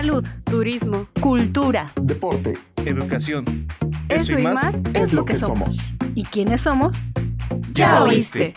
salud, 0.00 0.26
turismo, 0.44 1.08
cultura, 1.20 1.92
deporte, 2.00 2.56
educación. 2.86 3.66
Eso, 4.08 4.38
y 4.38 4.42
más, 4.44 4.78
es 4.94 5.12
lo 5.12 5.26
que 5.26 5.36
somos. 5.36 5.76
¿Y 6.14 6.24
quiénes 6.24 6.62
somos? 6.62 7.06
Ya 7.74 8.02
oíste. 8.02 8.54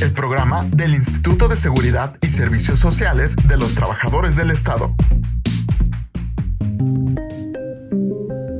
El 0.00 0.12
programa 0.12 0.64
del 0.70 0.94
Instituto 0.94 1.48
de 1.48 1.56
Seguridad 1.56 2.18
y 2.20 2.28
Servicios 2.28 2.78
Sociales 2.78 3.34
de 3.48 3.56
los 3.56 3.74
Trabajadores 3.74 4.36
del 4.36 4.52
Estado. 4.52 4.94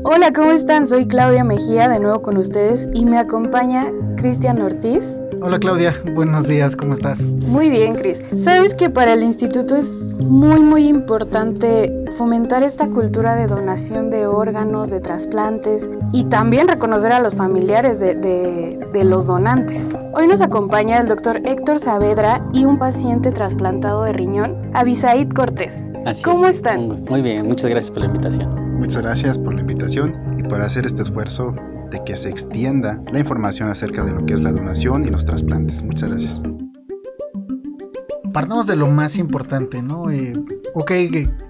Hola, 0.02 0.32
¿cómo 0.34 0.50
están? 0.50 0.88
Soy 0.88 1.06
Claudia 1.06 1.44
Mejía, 1.44 1.88
de 1.88 2.00
nuevo 2.00 2.22
con 2.22 2.38
ustedes, 2.38 2.88
y 2.92 3.04
me 3.04 3.18
acompaña 3.18 3.86
Cristian 4.16 4.60
Ortiz. 4.60 5.21
Hola 5.44 5.58
Claudia, 5.58 5.92
buenos 6.14 6.46
días, 6.46 6.76
¿cómo 6.76 6.92
estás? 6.92 7.26
Muy 7.32 7.68
bien, 7.68 7.94
Cris. 7.96 8.20
Sabes 8.38 8.74
que 8.74 8.90
para 8.90 9.14
el 9.14 9.22
instituto 9.22 9.74
es 9.76 10.12
muy, 10.24 10.60
muy 10.60 10.86
importante 10.86 12.04
fomentar 12.16 12.62
esta 12.62 12.88
cultura 12.88 13.34
de 13.34 13.46
donación 13.48 14.08
de 14.10 14.26
órganos, 14.26 14.90
de 14.90 15.00
trasplantes 15.00 15.90
y 16.12 16.24
también 16.24 16.68
reconocer 16.68 17.12
a 17.12 17.20
los 17.20 17.34
familiares 17.34 17.98
de, 17.98 18.14
de 18.14 19.04
los 19.04 19.26
donantes. 19.26 19.96
Hoy 20.14 20.28
nos 20.28 20.40
acompaña 20.40 21.00
el 21.00 21.08
doctor 21.08 21.40
Héctor 21.44 21.80
Saavedra 21.80 22.46
y 22.52 22.64
un 22.64 22.78
paciente 22.78 23.32
trasplantado 23.32 24.04
de 24.04 24.12
riñón, 24.12 24.70
Abisaid 24.74 25.30
Cortés. 25.32 25.74
Así 26.06 26.22
¿Cómo 26.22 26.46
es, 26.46 26.56
están? 26.56 26.80
un 26.80 26.88
gusto. 26.90 27.10
Muy 27.10 27.22
bien, 27.22 27.46
muchas 27.48 27.68
gracias 27.68 27.90
por 27.90 28.00
la 28.00 28.06
invitación. 28.06 28.78
Muchas 28.78 29.02
gracias 29.02 29.38
por 29.38 29.54
la 29.54 29.60
invitación 29.60 30.14
y 30.38 30.42
por 30.44 30.60
hacer 30.60 30.86
este 30.86 31.02
esfuerzo 31.02 31.54
de 31.92 32.02
que 32.04 32.16
se 32.16 32.28
extienda 32.28 33.00
la 33.12 33.20
información 33.20 33.68
acerca 33.68 34.02
de 34.02 34.12
lo 34.12 34.26
que 34.26 34.34
es 34.34 34.40
la 34.40 34.50
donación 34.50 35.04
y 35.04 35.10
los 35.10 35.24
trasplantes. 35.24 35.82
Muchas 35.82 36.08
gracias. 36.08 36.42
Partamos 38.32 38.66
de 38.66 38.76
lo 38.76 38.88
más 38.88 39.18
importante, 39.18 39.82
¿no? 39.82 40.10
Eh, 40.10 40.34
ok, 40.74 40.90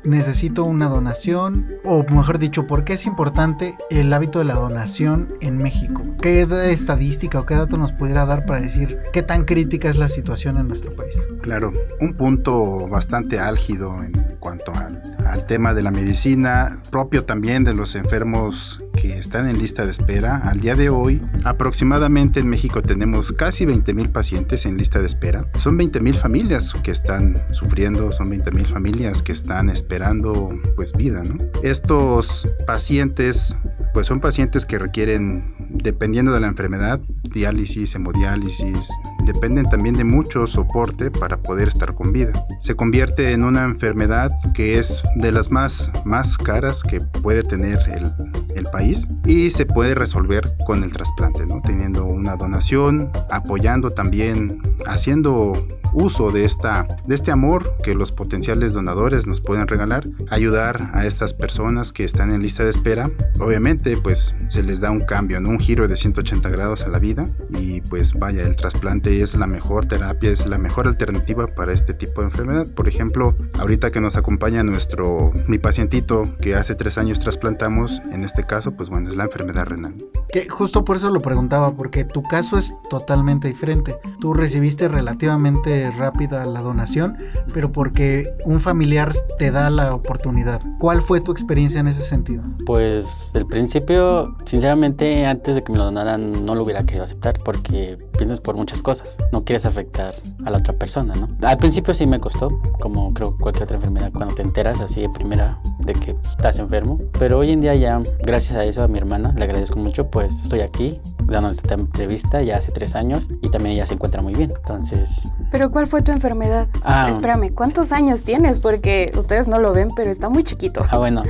necesito 0.02 0.64
una 0.64 0.88
donación, 0.88 1.68
o 1.84 2.02
mejor 2.02 2.40
dicho, 2.40 2.66
¿por 2.66 2.82
qué 2.82 2.94
es 2.94 3.06
importante 3.06 3.76
el 3.88 4.12
hábito 4.12 4.40
de 4.40 4.46
la 4.46 4.54
donación 4.54 5.32
en 5.40 5.58
México? 5.58 6.02
¿Qué 6.20 6.42
estadística 6.72 7.38
o 7.38 7.46
qué 7.46 7.54
dato 7.54 7.77
nos 7.77 7.92
pudiera 7.92 8.27
dar 8.27 8.46
para 8.46 8.60
decir 8.60 8.98
qué 9.12 9.22
tan 9.22 9.44
crítica 9.44 9.88
es 9.88 9.96
la 9.96 10.08
situación 10.08 10.58
en 10.58 10.66
nuestro 10.66 10.94
país? 10.96 11.28
Claro, 11.40 11.72
un 12.00 12.14
punto 12.14 12.88
bastante 12.88 13.38
álgido 13.38 14.02
en 14.02 14.12
cuanto 14.40 14.72
al, 14.74 15.00
al 15.24 15.46
tema 15.46 15.74
de 15.74 15.84
la 15.84 15.92
medicina, 15.92 16.80
propio 16.90 17.24
también 17.24 17.62
de 17.62 17.74
los 17.74 17.94
enfermos 17.94 18.84
que 19.03 19.19
están 19.19 19.48
en 19.48 19.58
lista 19.58 19.84
de 19.84 19.91
espera. 19.91 20.36
Al 20.36 20.61
día 20.61 20.77
de 20.77 20.89
hoy, 20.89 21.20
aproximadamente 21.42 22.39
en 22.39 22.48
México 22.48 22.83
tenemos 22.83 23.33
casi 23.33 23.67
20 23.67 23.95
mil 23.95 24.08
pacientes 24.11 24.64
en 24.64 24.77
lista 24.77 25.00
de 25.00 25.08
espera. 25.08 25.48
Son 25.56 25.77
20 25.77 25.98
mil 25.98 26.14
familias 26.14 26.72
que 26.84 26.92
están 26.92 27.45
sufriendo, 27.53 28.12
son 28.12 28.30
20 28.30 28.53
mil 28.53 28.64
familias 28.64 29.20
que 29.20 29.33
están 29.33 29.70
esperando 29.70 30.56
pues 30.77 30.92
vida. 30.92 31.25
Estos 31.64 32.47
pacientes 32.64 33.56
pues 33.92 34.06
son 34.06 34.20
pacientes 34.20 34.64
que 34.64 34.78
requieren, 34.78 35.56
dependiendo 35.69 36.33
de 36.33 36.39
la 36.39 36.47
enfermedad, 36.47 37.00
diálisis, 37.25 37.97
hemodiálisis, 37.97 38.89
dependen 39.24 39.68
también 39.68 39.96
de 39.96 40.04
mucho 40.04 40.46
soporte 40.46 41.10
para 41.10 41.36
poder 41.36 41.68
estar 41.68 41.94
con 41.94 42.12
vida. 42.12 42.32
Se 42.60 42.74
convierte 42.74 43.32
en 43.32 43.44
una 43.44 43.64
enfermedad 43.64 44.30
que 44.54 44.78
es 44.78 45.02
de 45.16 45.32
las 45.32 45.50
más, 45.50 45.90
más 46.04 46.36
caras 46.36 46.82
que 46.82 47.00
puede 47.00 47.42
tener 47.42 47.78
el, 47.90 48.12
el 48.56 48.64
país 48.66 49.08
y 49.24 49.50
se 49.50 49.66
puede 49.66 49.94
resolver 49.94 50.54
con 50.66 50.82
el 50.82 50.92
trasplante, 50.92 51.46
¿no? 51.46 51.60
teniendo 51.62 52.04
una 52.04 52.36
donación, 52.36 53.10
apoyando 53.30 53.90
también, 53.90 54.58
haciendo 54.86 55.54
uso 55.92 56.30
de, 56.30 56.44
esta, 56.44 56.86
de 57.06 57.14
este 57.14 57.30
amor 57.30 57.76
que 57.82 57.94
los 57.94 58.12
potenciales 58.12 58.72
donadores 58.72 59.26
nos 59.26 59.40
pueden 59.40 59.68
regalar, 59.68 60.08
ayudar 60.30 60.90
a 60.94 61.06
estas 61.06 61.34
personas 61.34 61.92
que 61.92 62.05
están 62.05 62.32
en 62.32 62.42
lista 62.42 62.64
de 62.64 62.70
espera. 62.70 63.11
Obviamente, 63.40 63.96
pues 63.96 64.34
se 64.48 64.62
les 64.62 64.80
da 64.80 64.90
un 64.90 65.00
cambio, 65.00 65.40
¿no? 65.40 65.50
un 65.50 65.61
giro 65.61 65.88
de 65.88 65.96
180 65.96 66.48
grados 66.48 66.84
a 66.84 66.88
la 66.88 66.98
vida 66.98 67.27
y 67.50 67.80
pues 67.82 68.14
vaya, 68.14 68.42
el 68.42 68.56
trasplante 68.56 69.11
es 69.20 69.34
la 69.34 69.46
mejor 69.46 69.86
terapia, 69.86 70.30
es 70.30 70.48
la 70.48 70.58
mejor 70.58 70.86
alternativa 70.86 71.46
para 71.48 71.73
este 71.73 71.95
tipo 71.95 72.20
de 72.20 72.28
enfermedad. 72.28 72.67
Por 72.74 72.89
ejemplo, 72.89 73.36
ahorita 73.58 73.90
que 73.90 74.00
nos 74.00 74.17
acompaña 74.17 74.62
nuestro, 74.62 75.33
mi 75.46 75.58
pacientito 75.58 76.24
que 76.40 76.55
hace 76.55 76.74
tres 76.74 76.98
años 76.98 77.20
trasplantamos, 77.20 78.00
en 78.11 78.24
este 78.24 78.45
caso, 78.45 78.73
pues 78.73 78.89
bueno, 78.89 79.11
es 79.11 79.17
la 79.17 79.24
enfermedad 79.24 79.67
renal. 79.67 79.95
Que 80.33 80.48
justo 80.48 80.84
por 80.84 80.96
eso 80.96 81.11
lo 81.11 81.20
preguntaba, 81.20 81.74
porque 81.77 82.05
tu 82.05 82.23
caso 82.23 82.56
es 82.56 82.73
totalmente 82.89 83.48
diferente. 83.48 83.98
Tú 84.18 84.33
recibiste 84.33 84.89
relativamente 84.89 85.90
rápida 85.90 86.46
la 86.46 86.62
donación, 86.62 87.18
pero 87.52 87.70
porque 87.70 88.33
un 88.46 88.61
familiar 88.61 89.12
te 89.39 89.50
da 89.50 89.68
la 89.68 89.94
oportunidad. 89.94 90.62
¿Cuál 90.79 91.02
fue 91.02 91.20
tu 91.20 91.33
experiencia 91.33 91.80
en 91.80 91.89
ese 91.89 92.00
sentido? 92.00 92.42
Pues 92.64 93.33
el 93.34 93.46
principio, 93.46 94.34
sinceramente, 94.46 95.27
antes 95.27 95.55
de 95.55 95.62
que 95.62 95.73
me 95.73 95.79
lo 95.79 95.84
donaran, 95.84 96.46
no 96.46 96.55
lo 96.55 96.62
hubiera 96.62 96.84
querido 96.84 97.05
aceptar 97.05 97.39
porque 97.44 97.98
piensas 98.17 98.40
por 98.40 98.56
muchas 98.56 98.83
cosas. 98.83 99.02
No 99.33 99.45
quieres 99.45 99.64
afectar 99.67 100.14
a 100.45 100.51
la 100.51 100.58
otra 100.58 100.73
persona, 100.74 101.14
¿no? 101.14 101.29
Al 101.46 101.58
principio 101.58 101.95
sí 101.95 102.07
me 102.07 102.18
costó, 102.18 102.51
como 102.80 103.13
creo 103.14 103.36
cualquier 103.36 103.64
otra 103.64 103.77
enfermedad, 103.77 104.13
cuando 104.13 104.35
te 104.35 104.42
enteras 104.42 104.80
así 104.80 105.01
de 105.01 105.08
primera 105.08 105.58
de 105.79 105.95
que 105.95 106.17
estás 106.30 106.58
enfermo. 106.58 106.98
Pero 107.18 107.39
hoy 107.39 107.51
en 107.51 107.61
día 107.61 107.74
ya, 107.74 108.02
gracias 108.20 108.58
a 108.58 108.64
eso, 108.64 108.83
a 108.83 108.89
mi 108.89 108.98
hermana, 108.98 109.35
le 109.36 109.45
agradezco 109.45 109.79
mucho, 109.79 110.11
pues 110.11 110.42
estoy 110.42 110.61
aquí 110.61 111.01
dando 111.27 111.50
esta 111.50 111.74
entrevista 111.74 112.42
ya 112.42 112.56
hace 112.56 112.72
tres 112.72 112.94
años 112.94 113.27
y 113.40 113.50
también 113.50 113.74
ella 113.74 113.86
se 113.86 113.94
encuentra 113.94 114.22
muy 114.22 114.34
bien. 114.34 114.52
Entonces... 114.56 115.28
¿Pero 115.50 115.70
cuál 115.70 115.86
fue 115.86 116.02
tu 116.02 116.12
enfermedad? 116.12 116.68
Ah. 116.84 117.08
Espérame, 117.10 117.52
¿cuántos 117.55 117.92
años 117.92 118.22
tienes? 118.22 118.60
Porque 118.60 119.12
ustedes 119.16 119.48
no 119.48 119.58
lo 119.58 119.72
ven, 119.72 119.90
pero 119.94 120.11
está 120.11 120.28
muy 120.28 120.44
chiquito. 120.44 120.82
Ah, 120.90 120.98
bueno. 120.98 121.22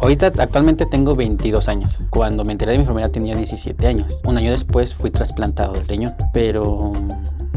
Ahorita 0.00 0.32
actualmente 0.38 0.86
tengo 0.86 1.14
22 1.14 1.68
años. 1.68 2.00
Cuando 2.10 2.44
me 2.44 2.52
enteré 2.52 2.72
de 2.72 2.78
mi 2.78 2.82
enfermedad 2.82 3.10
tenía 3.10 3.36
17 3.36 3.86
años. 3.86 4.18
Un 4.24 4.38
año 4.38 4.50
después 4.50 4.94
fui 4.94 5.10
trasplantado 5.10 5.74
del 5.74 5.86
riñón. 5.86 6.14
Pero 6.32 6.92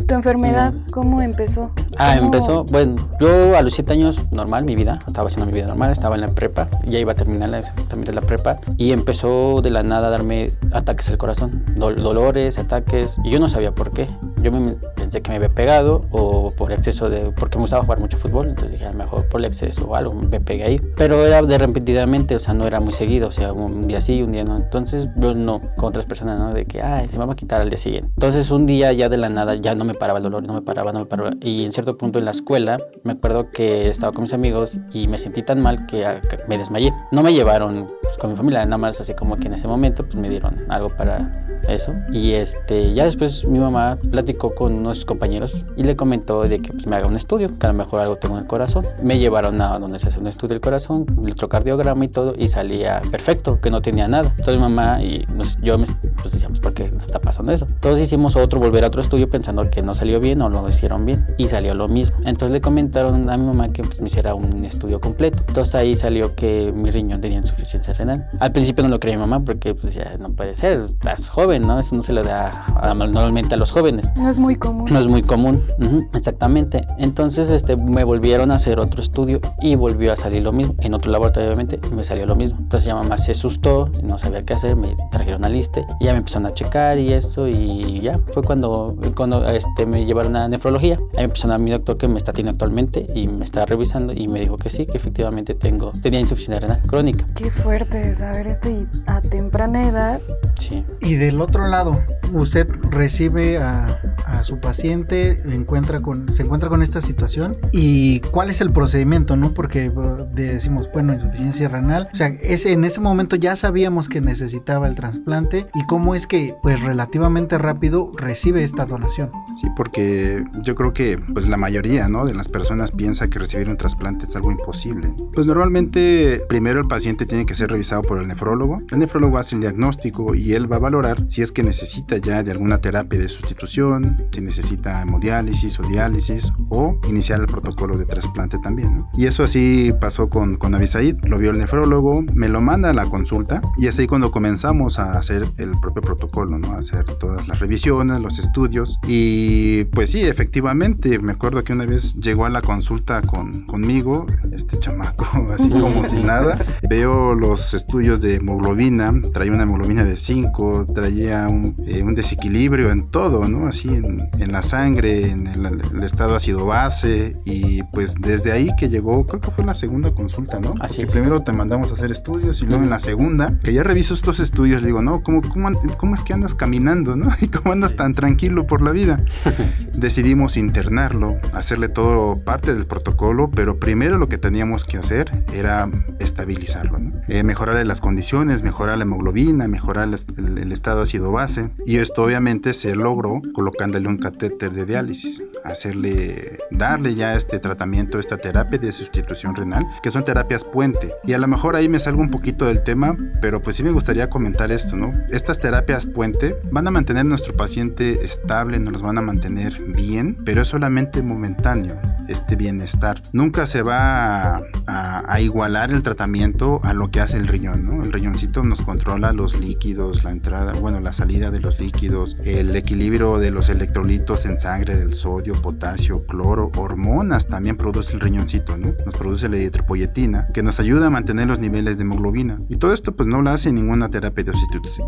¿Tu 0.08 0.14
enfermedad 0.14 0.74
cómo 0.92 1.22
empezó? 1.22 1.72
Ah, 1.98 2.14
¿Cómo- 2.16 2.26
empezó, 2.28 2.64
bueno, 2.66 2.96
yo 3.20 3.58
a 3.58 3.62
los 3.64 3.74
7 3.74 3.94
años 3.94 4.32
normal, 4.32 4.64
mi 4.64 4.76
vida, 4.76 5.00
estaba 5.08 5.28
haciendo 5.30 5.48
mi 5.48 5.54
vida 5.54 5.66
normal, 5.66 5.92
estaba 5.92 6.14
en 6.16 6.22
la 6.22 6.28
prepa, 6.28 6.68
ya 6.86 7.00
iba 7.00 7.14
a 7.14 7.16
terminar 7.16 7.50
la- 7.50 7.60
exactamente 7.60 8.14
la 8.14 8.22
prepa 8.22 8.60
y 8.78 8.92
empezó 8.92 9.62
de 9.62 9.72
la 9.72 9.82
nada 9.82 10.08
a 10.08 10.12
darme 10.12 10.52
ataques 10.74 11.10
al 11.10 11.18
corazón, 11.18 11.64
dol- 11.78 11.96
dolores, 11.96 12.60
ataques, 12.60 13.18
y 13.24 13.32
yo 13.32 13.40
no 13.40 13.48
sabía 13.50 13.74
por 13.74 13.94
qué. 13.94 14.08
Yo 14.44 14.52
me 14.52 14.74
pensé 14.96 15.22
que 15.24 15.32
me 15.32 15.38
había 15.38 15.50
pegado 15.50 16.02
o 16.12 16.52
por 16.52 16.72
exceso 16.72 17.10
de, 17.10 17.32
porque 17.32 17.58
me 17.58 17.62
gustaba 17.62 17.82
jugar 17.84 18.00
mucho 18.00 18.18
fútbol, 18.18 18.50
entonces 18.50 18.74
dije 18.74 18.86
a 18.86 18.92
lo 18.92 18.98
mejor 19.00 19.28
por 19.28 19.40
el 19.42 19.46
exceso 19.46 19.88
o 19.88 19.96
algo, 19.96 20.14
me 20.14 20.40
pegué 20.40 20.66
ahí. 20.66 20.82
Pero 20.98 21.26
era 21.26 21.42
de 21.42 21.58
repetidamente, 21.58 22.36
o 22.36 22.40
sea, 22.40 22.54
no 22.54 22.68
era 22.68 22.80
muy 22.80 22.92
seguido, 22.92 23.30
o 23.30 23.32
sea, 23.32 23.54
un 23.54 23.88
día 23.88 24.02
sí, 24.02 24.22
un 24.22 24.34
día 24.34 24.44
no. 24.44 24.56
Entonces 24.58 25.10
yo 25.16 25.34
no, 25.34 25.62
con 25.78 25.86
otras 25.86 26.06
personas, 26.06 26.38
¿no? 26.38 26.54
De 26.54 26.66
que, 26.66 26.84
ay, 26.84 27.10
se 27.10 27.18
me 27.18 27.26
va 27.26 27.34
a 27.34 27.36
quitar 27.36 27.62
al 27.62 27.70
día 27.70 27.78
siguiente. 27.80 28.12
Entonces 28.14 28.52
un 28.52 28.68
día 28.68 28.94
ya 28.94 29.10
de 29.10 29.18
la 29.18 29.30
nada 29.30 29.56
ya 29.56 29.74
no 29.74 29.84
me 29.84 29.95
paraba 29.96 30.20
el 30.20 30.24
dolor, 30.24 30.44
no 30.44 30.54
me 30.54 30.62
paraba, 30.62 30.92
no 30.92 31.00
me 31.00 31.06
paraba. 31.06 31.32
Y 31.42 31.66
en 31.66 31.72
cierto 31.72 31.98
punto 31.98 32.20
en 32.20 32.26
la 32.26 32.32
escuela 32.32 32.80
me 33.04 33.14
acuerdo 33.14 33.52
que 33.52 33.88
estaba 33.88 34.14
con 34.14 34.24
mis 34.24 34.34
amigos 34.34 34.80
y 34.94 35.08
me 35.08 35.18
sentí 35.18 35.44
tan 35.44 35.62
mal 35.62 35.86
que, 35.88 36.06
ah, 36.06 36.22
que 36.22 36.38
me 36.48 36.58
desmayé. 36.58 36.94
No 37.12 37.24
me 37.24 37.34
llevaron 37.34 37.90
pues, 38.02 38.18
con 38.18 38.32
mi 38.32 38.36
familia, 38.36 38.64
nada 38.66 38.78
más 38.78 39.00
así 39.02 39.14
como 39.14 39.38
que 39.38 39.48
en 39.48 39.54
ese 39.54 39.68
momento 39.68 40.04
pues 40.04 40.16
me 40.16 40.30
dieron 40.30 40.66
algo 40.70 40.90
para 40.90 41.46
eso. 41.68 41.94
Y 42.12 42.32
este, 42.34 42.94
ya 42.94 43.06
después 43.06 43.46
mi 43.46 43.60
mamá 43.60 43.98
platicó 44.12 44.54
con 44.54 44.74
unos 44.74 45.06
compañeros 45.06 45.66
y 45.76 45.84
le 45.84 45.96
comentó 45.96 46.44
de 46.44 46.60
que 46.60 46.72
pues, 46.72 46.88
me 46.88 46.96
haga 46.96 47.08
un 47.08 47.16
estudio, 47.16 47.50
que 47.58 47.66
a 47.66 47.72
lo 47.72 47.78
mejor 47.78 48.02
algo 48.02 48.16
tengo 48.16 48.36
en 48.36 48.42
el 48.42 48.48
corazón. 48.48 48.86
Me 49.04 49.18
llevaron 49.20 49.62
a 49.62 49.78
donde 49.80 50.00
se 50.00 50.08
hace 50.08 50.20
un 50.20 50.28
estudio 50.28 50.56
del 50.56 50.62
corazón, 50.62 51.06
electrocardiograma 51.24 52.06
y 52.06 52.08
todo, 52.08 52.34
y 52.38 52.48
salía 52.48 53.02
perfecto, 53.12 53.60
que 53.62 53.70
no 53.70 53.82
tenía 53.82 54.08
nada. 54.08 54.30
Entonces 54.30 54.56
mi 54.56 54.62
mamá 54.62 55.02
y 55.02 55.26
pues, 55.36 55.58
yo 55.62 55.78
me, 55.78 55.86
pues 56.22 56.32
decíamos, 56.32 56.60
¿por 56.60 56.74
qué 56.74 56.86
está 56.86 57.20
pasando 57.20 57.52
eso? 57.52 57.66
Todos 57.80 58.00
hicimos 58.00 58.36
otro, 58.36 58.60
volver 58.60 58.84
a 58.84 58.88
otro 58.88 59.02
estudio 59.02 59.30
pensando 59.30 59.70
que 59.70 59.82
no 59.86 59.94
salió 59.94 60.20
bien 60.20 60.42
o 60.42 60.50
no 60.50 60.62
lo 60.62 60.68
hicieron 60.70 61.06
bien, 61.06 61.26
y 61.38 61.48
salió 61.48 61.74
lo 61.74 61.88
mismo. 61.88 62.18
Entonces 62.26 62.52
le 62.52 62.62
comentaron 62.62 63.30
a 63.30 63.38
mi 63.38 63.44
mamá 63.46 63.70
que 63.70 63.84
pues, 63.84 64.02
me 64.02 64.08
hiciera 64.08 64.34
un 64.36 64.66
estudio 64.66 65.00
completo. 65.00 65.44
Entonces 65.48 65.76
ahí 65.76 65.96
salió 65.96 66.36
que 66.36 66.74
mi 66.76 66.90
riñón 66.92 67.22
tenía 67.22 67.38
insuficiencia 67.38 67.94
renal. 67.94 68.28
Al 68.40 68.52
principio 68.52 68.84
no 68.84 68.90
lo 68.90 69.00
creía 69.00 69.18
mi 69.18 69.22
mamá 69.22 69.44
porque 69.44 69.74
pues 69.74 69.94
decía, 69.94 70.18
no 70.20 70.32
puede 70.32 70.54
ser, 70.56 70.80
estás 70.86 71.30
joven, 71.30 71.62
¿no? 71.68 71.80
Eso 71.80 71.96
no 71.96 72.02
se 72.04 72.14
le 72.14 72.24
da 72.24 72.66
a- 72.76 72.94
normalmente 72.94 73.56
a 73.56 73.58
los 73.58 73.72
jóvenes. 73.72 74.12
No 74.16 74.30
es 74.30 74.40
muy 74.40 74.56
común. 74.56 74.88
No 74.92 75.00
es 75.00 75.08
muy 75.08 75.22
común, 75.22 75.64
ujú, 75.80 76.08
exactamente. 76.14 76.86
Entonces 76.98 77.50
este, 77.50 77.76
me 77.78 78.04
volvieron 78.04 78.52
a 78.52 78.56
hacer 78.56 78.80
otro 78.80 79.02
estudio 79.02 79.40
y 79.62 79.76
volvió 79.76 80.12
a 80.12 80.16
salir 80.16 80.44
lo 80.44 80.52
mismo. 80.52 80.74
En 80.80 80.94
otro 80.94 81.12
laboratorio, 81.12 81.50
obviamente, 81.50 81.80
me 81.96 82.04
salió 82.04 82.26
lo 82.26 82.36
mismo. 82.36 82.58
Entonces 82.60 82.86
ya 82.88 82.96
mamá 82.96 83.18
se 83.18 83.32
asustó, 83.32 83.90
y 84.00 84.04
no 84.06 84.18
sabía 84.18 84.44
qué 84.44 84.54
hacer, 84.54 84.76
me 84.76 84.96
trajeron 85.12 85.42
una 85.42 85.50
lista 85.50 85.82
y 86.00 86.06
ya 86.06 86.12
me 86.14 86.20
empezaron 86.20 86.48
a 86.48 86.54
checar 86.54 86.98
y 87.00 87.14
eso. 87.14 87.48
Y 87.48 88.02
ya 88.02 88.20
fue 88.34 88.44
cuando, 88.44 88.96
cuando 89.16 89.46
este, 89.48 89.75
me 89.86 90.06
llevaron 90.06 90.36
a 90.36 90.48
nefrología. 90.48 91.00
Ahí 91.14 91.18
me 91.18 91.24
empezaron 91.24 91.56
a 91.56 91.58
mi 91.58 91.72
doctor 91.72 91.98
que 91.98 92.08
me 92.08 92.18
está 92.18 92.34
teniendo 92.34 92.52
actualmente 92.52 93.08
y 93.16 93.28
me 93.28 93.44
está 93.44 93.66
revisando 93.66 94.14
y 94.14 94.28
me 94.28 94.40
dijo 94.42 94.58
que 94.58 94.70
sí, 94.70 94.86
que 94.86 94.98
efectivamente 94.98 95.56
tengo, 95.56 95.90
tenía 96.02 96.20
insuficiencia 96.20 96.60
renal 96.60 96.82
crónica. 96.88 97.26
Qué 97.36 97.50
fuerte 97.50 98.14
saber 98.14 98.48
esto 98.48 98.70
y 98.70 98.88
a 99.08 99.22
temprana 99.22 99.88
edad. 99.88 100.22
Sí. 100.56 100.86
Y 101.02 101.16
del 101.16 101.42
otro 101.42 101.68
lado, 101.68 102.00
usted 102.34 102.68
recibe 102.92 103.58
a, 103.58 104.00
a 104.26 104.44
su 104.44 104.60
paciente, 104.60 105.42
encuentra 105.52 106.02
con, 106.02 106.32
se 106.32 106.44
encuentra 106.44 106.70
con 106.70 106.82
esta 106.82 107.02
situación 107.02 107.58
y 107.72 108.20
cuál 108.20 108.50
es 108.50 108.62
el 108.62 108.72
procedimiento, 108.72 109.36
¿no? 109.36 109.54
Porque 109.54 109.90
uh, 109.90 110.26
decimos, 110.34 110.90
bueno, 110.92 111.14
insuficiencia 111.14 111.70
renal, 111.70 112.10
o 112.12 112.16
sea, 112.16 112.28
ese, 112.28 112.74
en 112.74 112.86
ese 112.86 113.02
momento 113.02 113.36
ya 113.36 113.56
sabíamos 113.56 114.10
que 114.10 114.22
necesitaba 114.22 114.88
el 114.88 114.96
trasplante 114.96 115.68
y 115.74 115.86
cómo 115.86 116.16
es 116.16 116.28
que, 116.28 116.56
pues 116.62 116.82
relativamente 116.84 117.58
rápido 117.58 118.12
recibe 118.16 118.64
esta 118.64 118.86
donación. 118.86 119.32
Sí, 119.56 119.65
porque 119.76 120.44
yo 120.62 120.76
creo 120.76 120.94
que, 120.94 121.18
pues 121.34 121.48
la 121.48 121.58
mayoría, 121.58 122.08
¿no? 122.08 122.26
De 122.26 122.34
las 122.34 122.50
personas 122.50 122.92
piensa 122.92 123.30
que 123.30 123.40
recibir 123.40 123.70
un 123.70 123.78
trasplante 123.78 124.26
es 124.26 124.36
algo 124.36 124.52
imposible. 124.52 125.14
Pues 125.34 125.48
normalmente, 125.48 126.44
primero 126.48 126.80
el 126.80 126.88
paciente 126.88 127.26
tiene 127.26 127.46
que 127.46 127.56
ser 127.56 127.72
revisado 127.72 128.02
por 128.02 128.20
el 128.20 128.28
nefrólogo. 128.28 128.82
El 128.92 129.00
nefrólogo 129.00 129.38
hace 129.38 129.56
el 129.56 129.62
diagnóstico 129.62 130.36
y 130.36 130.54
él 130.54 130.72
va 130.72 130.78
a 130.78 130.80
valorar 130.80 131.26
si 131.30 131.42
es 131.42 131.52
que 131.52 131.64
necesita 131.64 132.18
ya 132.18 132.44
de 132.44 132.52
alguna 132.52 132.80
terapia 132.80 133.20
de 133.20 133.30
sustitución, 133.30 134.28
si 134.32 134.42
necesita 134.42 135.02
hemodiálisis 135.02 135.80
o 135.80 135.84
diálisis 135.84 136.52
o 136.70 137.00
iniciar 137.08 137.40
el 137.40 137.48
protocolo 137.48 137.98
de 137.98 138.06
trasplante 138.06 138.58
también. 138.60 139.06
Y 139.18 139.26
eso 139.26 139.44
así 139.44 139.94
pasó 140.00 140.30
con, 140.30 140.56
con 140.56 140.76
Abisaid, 140.76 141.24
lo 141.26 141.38
vio 141.38 141.52
el 141.52 141.58
nefrólogo, 141.58 142.22
me 142.34 142.50
lo 142.50 142.62
manda 142.62 142.90
a 142.90 142.94
la 142.94 143.06
consulta 143.06 143.62
y 143.78 143.88
es 143.88 143.98
ahí 144.00 144.08
cuando 144.08 144.32
comenzamos 144.32 145.00
a 145.00 145.18
hacer 145.18 145.46
el 145.58 145.80
propio 145.80 146.02
protocolo, 146.02 146.58
¿no? 146.58 146.74
A 146.74 146.78
hacer 146.78 147.06
todas 147.06 147.48
las 147.48 147.60
revisiones, 147.60 148.20
los 148.20 148.40
estudios 148.40 149.00
y 149.08 149.55
pues 149.92 150.12
sí, 150.12 150.22
efectivamente, 150.22 151.20
me 151.20 151.34
acuerdo 151.34 151.64
que 151.64 151.74
una 151.74 151.86
vez 151.86 152.16
llegó 152.16 152.46
a 152.46 152.50
la 152.50 152.62
consulta 152.62 153.22
con, 153.22 153.66
conmigo, 153.66 154.28
este 154.52 154.80
chamaco, 154.80 155.26
así 155.54 155.70
como 155.70 156.04
si 156.04 156.20
nada, 156.20 156.58
veo 156.90 157.36
los 157.36 157.74
estudios 157.74 158.22
de 158.22 158.36
hemoglobina, 158.36 159.14
traía 159.34 159.52
una 159.52 159.64
hemoglobina 159.64 160.04
de 160.04 160.16
5, 160.18 160.88
traía 160.94 161.48
un, 161.48 161.76
eh, 161.86 162.04
un, 162.04 162.16
desequilibrio 162.16 162.92
en 162.92 163.06
todo, 163.06 163.48
¿no? 163.48 163.68
Así 163.68 163.90
en, 163.90 164.30
en 164.40 164.52
la 164.52 164.64
sangre, 164.64 165.30
en 165.30 165.48
el, 165.48 165.66
el, 165.66 166.04
estado 166.04 166.36
ácido 166.36 166.66
base 166.66 167.36
y 167.46 167.84
pues 167.84 168.16
desde 168.20 168.52
ahí 168.52 168.70
que 168.78 168.90
llegó, 168.90 169.26
creo 169.26 169.42
que 169.42 169.52
fue 169.52 169.66
la 169.66 169.74
segunda 169.74 170.12
consulta, 170.12 170.60
¿no? 170.60 170.74
Así 170.80 171.02
Porque 171.02 171.14
primero 171.14 171.42
te 171.42 171.52
mandamos 171.52 171.92
a 171.92 171.96
hacer 171.96 172.12
estudios 172.12 172.62
y 172.62 172.66
luego 172.66 172.84
en 172.84 172.90
la 172.90 173.00
segunda, 173.00 173.58
que 173.64 173.74
ya 173.74 173.84
reviso 173.84 174.14
estos 174.14 174.40
estudios, 174.40 174.82
le 174.82 174.88
digo, 174.88 175.02
no, 175.02 175.22
¿cómo, 175.24 175.42
cómo, 175.42 175.70
cómo 175.98 176.16
es 176.16 176.24
que 176.24 176.34
andas 176.34 176.54
caminando, 176.54 177.16
¿no? 177.16 177.32
Y 177.42 177.48
cómo 177.48 177.74
andas 177.74 177.96
tan 177.96 178.14
tranquilo 178.14 178.66
por 178.66 178.82
la 178.82 178.92
vida. 178.92 179.24
Decidimos 179.94 180.58
internarlo, 180.58 181.38
hacerle 181.54 181.90
todo 181.90 182.44
parte 182.44 182.74
del 182.74 182.86
protocolo, 182.86 183.50
pero 183.52 183.80
primero 183.80 184.18
lo 184.18 184.28
que 184.28 184.38
teníamos 184.38 184.86
que 184.86 184.98
hacer 184.98 185.32
era 185.54 185.90
estabilizarlo, 186.20 187.00
¿no? 187.00 187.22
eh, 187.28 187.44
mejorarle 187.44 187.86
las 187.86 188.02
condiciones, 188.02 188.64
mejorar 188.64 188.98
la 188.98 189.04
hemoglobina, 189.04 189.68
mejorar 189.68 190.10
el, 190.10 190.58
el, 190.58 190.72
estado 190.72 191.02
ácido 191.02 191.32
base. 191.32 191.72
Y 191.86 191.98
esto 191.98 192.24
obviamente 192.24 192.74
se 192.74 192.96
logró 192.96 193.42
colocándole 193.54 194.08
un 194.08 194.18
catéter 194.18 194.72
de 194.74 194.86
diálisis, 194.86 195.42
hacerle, 195.66 196.60
darle 196.72 197.16
ya 197.16 197.36
este 197.36 197.60
tratamiento, 197.60 198.20
esta 198.20 198.38
terapia 198.38 198.80
de 198.80 198.92
sustitución 198.92 199.56
renal, 199.56 199.86
que 200.02 200.12
son 200.12 200.24
terapias 200.24 200.64
puente. 200.64 201.14
Y 201.24 201.34
a 201.34 201.38
lo 201.38 201.48
mejor 201.48 201.76
ahí 201.76 201.90
me 201.90 202.00
salgo 202.00 202.22
un 202.22 202.32
poquito 202.32 202.66
del 202.66 202.84
tema, 202.84 203.18
pero 203.42 203.62
pues 203.62 203.76
sí 203.76 203.84
me 203.84 203.92
gustaría 203.92 204.30
comentar 204.30 204.72
esto, 204.72 204.96
¿no? 204.96 205.14
Estas 205.30 205.60
terapias 205.60 206.06
puente 206.06 206.56
van 206.72 206.88
a 206.88 206.92
mantener 206.92 207.22
a 207.22 207.24
nuestro 207.26 207.56
paciente 207.56 208.26
estable, 208.26 208.80
nos 208.80 209.02
van 209.02 209.18
a 209.18 209.22
mantener 209.22 209.82
bien, 209.82 210.38
pero 210.46 210.62
es 210.62 210.68
solamente 210.68 211.22
momentáneo 211.22 212.00
este 212.28 212.56
bienestar. 212.56 213.22
Nunca 213.34 213.68
se 213.68 213.82
va 213.82 214.56
a, 214.56 214.62
a, 214.88 215.34
a 215.34 215.42
igualar 215.42 215.92
el 215.92 216.04
tratamiento 216.04 216.80
a 216.84 216.94
lo 216.94 217.12
que 217.12 217.22
hace 217.22 217.38
el 217.38 217.48
riñón, 217.48 217.86
¿no? 217.86 218.04
El 218.04 218.12
riñoncito 218.12 218.64
nos 218.64 218.82
controla 218.82 219.34
los 219.34 219.60
líquidos, 219.60 220.24
la 220.24 220.32
entrada, 220.32 220.74
bueno, 220.74 221.00
la 221.00 221.14
salida 221.14 221.52
de 221.52 221.60
los 221.60 221.80
líquidos, 221.80 222.38
el 222.44 222.76
equilibrio 222.76 223.38
de 223.38 223.52
los 223.52 223.70
electrolitos 223.70 224.46
en 224.46 224.60
sangre, 224.60 224.96
del 224.96 225.14
sodio, 225.14 225.55
potasio, 225.58 226.26
cloro, 226.26 226.72
hormonas 226.76 227.48
también 227.48 227.78
produce 227.78 228.14
el 228.14 228.20
riñoncito, 228.20 228.78
¿no? 228.78 228.94
Nos 229.06 229.16
produce 229.16 229.50
la 229.50 229.58
eritropoyetina, 229.58 230.48
que 230.54 230.64
nos 230.64 230.80
ayuda 230.80 231.08
a 231.08 231.10
mantener 231.10 231.48
los 231.48 231.60
niveles 231.60 231.98
de 231.98 232.04
hemoglobina. 232.04 232.62
Y 232.70 232.78
todo 232.78 232.94
esto 232.94 233.16
pues 233.16 233.28
no 233.28 233.42
lo 233.42 233.50
hace 233.50 233.72
ninguna 233.72 234.10
terapia 234.10 234.44
de, 234.44 234.52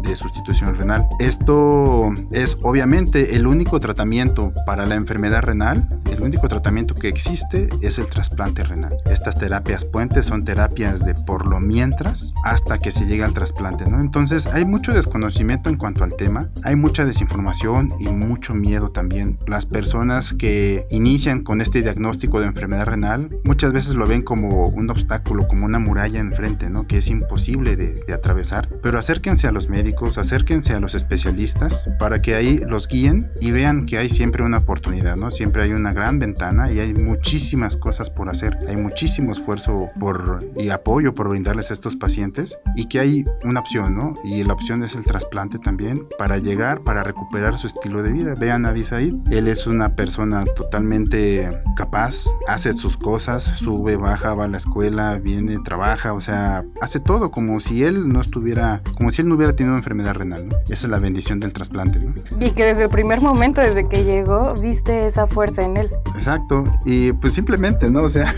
de 0.03 0.15
sustitución 0.15 0.75
renal. 0.75 1.07
Esto 1.19 2.11
es 2.31 2.57
obviamente 2.63 3.35
el 3.35 3.47
único 3.47 3.79
tratamiento 3.79 4.53
para 4.65 4.85
la 4.85 4.95
enfermedad 4.95 5.41
renal, 5.41 5.87
el 6.11 6.21
único 6.21 6.47
tratamiento 6.47 6.93
que 6.95 7.07
existe 7.07 7.69
es 7.81 7.99
el 7.99 8.07
trasplante 8.07 8.63
renal. 8.63 8.97
Estas 9.05 9.37
terapias 9.37 9.85
puentes 9.85 10.25
son 10.25 10.43
terapias 10.45 11.05
de 11.05 11.13
por 11.13 11.47
lo 11.47 11.59
mientras 11.59 12.33
hasta 12.43 12.77
que 12.79 12.91
se 12.91 13.05
llega 13.05 13.25
al 13.25 13.33
trasplante, 13.33 13.87
¿no? 13.87 13.99
Entonces 14.01 14.47
hay 14.47 14.65
mucho 14.65 14.93
desconocimiento 14.93 15.69
en 15.69 15.77
cuanto 15.77 16.03
al 16.03 16.15
tema, 16.15 16.49
hay 16.63 16.75
mucha 16.75 17.05
desinformación 17.05 17.91
y 17.99 18.09
mucho 18.09 18.53
miedo 18.53 18.89
también. 18.89 19.39
Las 19.47 19.65
personas 19.65 20.33
que 20.37 20.87
inician 20.89 21.43
con 21.43 21.61
este 21.61 21.81
diagnóstico 21.81 22.39
de 22.39 22.47
enfermedad 22.47 22.85
renal 22.85 23.37
muchas 23.43 23.73
veces 23.73 23.95
lo 23.95 24.07
ven 24.07 24.21
como 24.21 24.67
un 24.67 24.89
obstáculo, 24.89 25.47
como 25.47 25.65
una 25.65 25.79
muralla 25.79 26.19
enfrente, 26.19 26.69
¿no? 26.69 26.87
Que 26.87 26.97
es 26.97 27.09
imposible 27.09 27.75
de, 27.75 27.93
de 27.93 28.13
atravesar. 28.13 28.69
Pero 28.81 28.99
acérquense 28.99 29.47
a 29.47 29.51
los 29.51 29.69
médicos, 29.69 30.17
acérquense 30.17 30.73
a 30.73 30.79
los 30.79 30.95
especialistas 30.95 31.89
para 31.99 32.21
que 32.21 32.35
ahí 32.35 32.59
los 32.59 32.87
guíen 32.87 33.31
y 33.41 33.51
vean 33.51 33.85
que 33.85 33.97
hay 33.97 34.09
siempre 34.09 34.43
una 34.43 34.59
oportunidad, 34.59 35.15
¿no? 35.15 35.31
Siempre 35.31 35.63
hay 35.63 35.71
una 35.71 35.93
gran 35.93 36.19
ventana 36.19 36.71
y 36.71 36.79
hay 36.79 36.93
muchísimas 36.93 37.77
cosas 37.77 38.09
por 38.09 38.29
hacer, 38.29 38.57
hay 38.67 38.77
muchísimo 38.77 39.31
esfuerzo 39.31 39.89
por 39.99 40.45
y 40.57 40.69
apoyo 40.69 41.15
por 41.15 41.29
brindarles 41.29 41.71
a 41.71 41.73
estos 41.73 41.95
pacientes 41.95 42.57
y 42.75 42.85
que 42.85 42.99
hay 42.99 43.25
una 43.43 43.59
opción, 43.59 43.95
¿no? 43.95 44.15
Y 44.23 44.43
la 44.43 44.53
opción 44.53 44.83
es 44.83 44.95
el 44.95 45.03
trasplante 45.03 45.59
también 45.59 46.07
para 46.17 46.37
llegar, 46.37 46.83
para 46.83 47.03
recuperar 47.03 47.57
su 47.57 47.67
estilo 47.67 48.03
de 48.03 48.11
vida. 48.11 48.35
Vean 48.35 48.65
a 48.65 48.71
Bisaid, 48.71 49.15
él 49.31 49.47
es 49.47 49.67
una 49.67 49.95
persona 49.95 50.26
totalmente 50.55 51.61
capaz, 51.75 52.25
hace 52.47 52.73
sus 52.73 52.97
cosas, 52.97 53.43
sube, 53.43 53.97
baja, 53.97 54.33
va 54.33 54.45
a 54.45 54.47
la 54.47 54.57
escuela, 54.57 55.19
viene, 55.19 55.59
trabaja, 55.59 56.13
o 56.13 56.21
sea, 56.21 56.65
hace 56.81 56.99
todo 56.99 57.31
como 57.31 57.59
si 57.59 57.83
él 57.83 58.09
no 58.09 58.21
estuviera, 58.21 58.81
como 58.95 59.11
si 59.11 59.21
él 59.21 59.27
no 59.27 59.35
hubiera 59.35 59.53
tenido 59.53 59.75
enfermedad 59.75 60.15
renal, 60.15 60.49
¿no? 60.49 60.55
Esa 60.65 60.87
es 60.87 60.89
la 60.89 60.99
bendición 60.99 61.39
del 61.39 61.53
trasplante, 61.53 61.99
¿no? 61.99 62.13
Y 62.39 62.51
que 62.51 62.65
desde 62.65 62.83
el 62.83 62.89
primer 62.89 63.21
momento, 63.21 63.61
desde 63.61 63.87
que 63.87 64.03
llegó, 64.03 64.55
viste 64.55 65.05
esa 65.05 65.27
fuerza 65.27 65.63
en 65.63 65.77
él. 65.77 65.89
Exacto, 66.15 66.63
y 66.85 67.13
pues 67.13 67.33
simplemente, 67.33 67.89
¿no? 67.89 68.01
O 68.01 68.09
sea, 68.09 68.33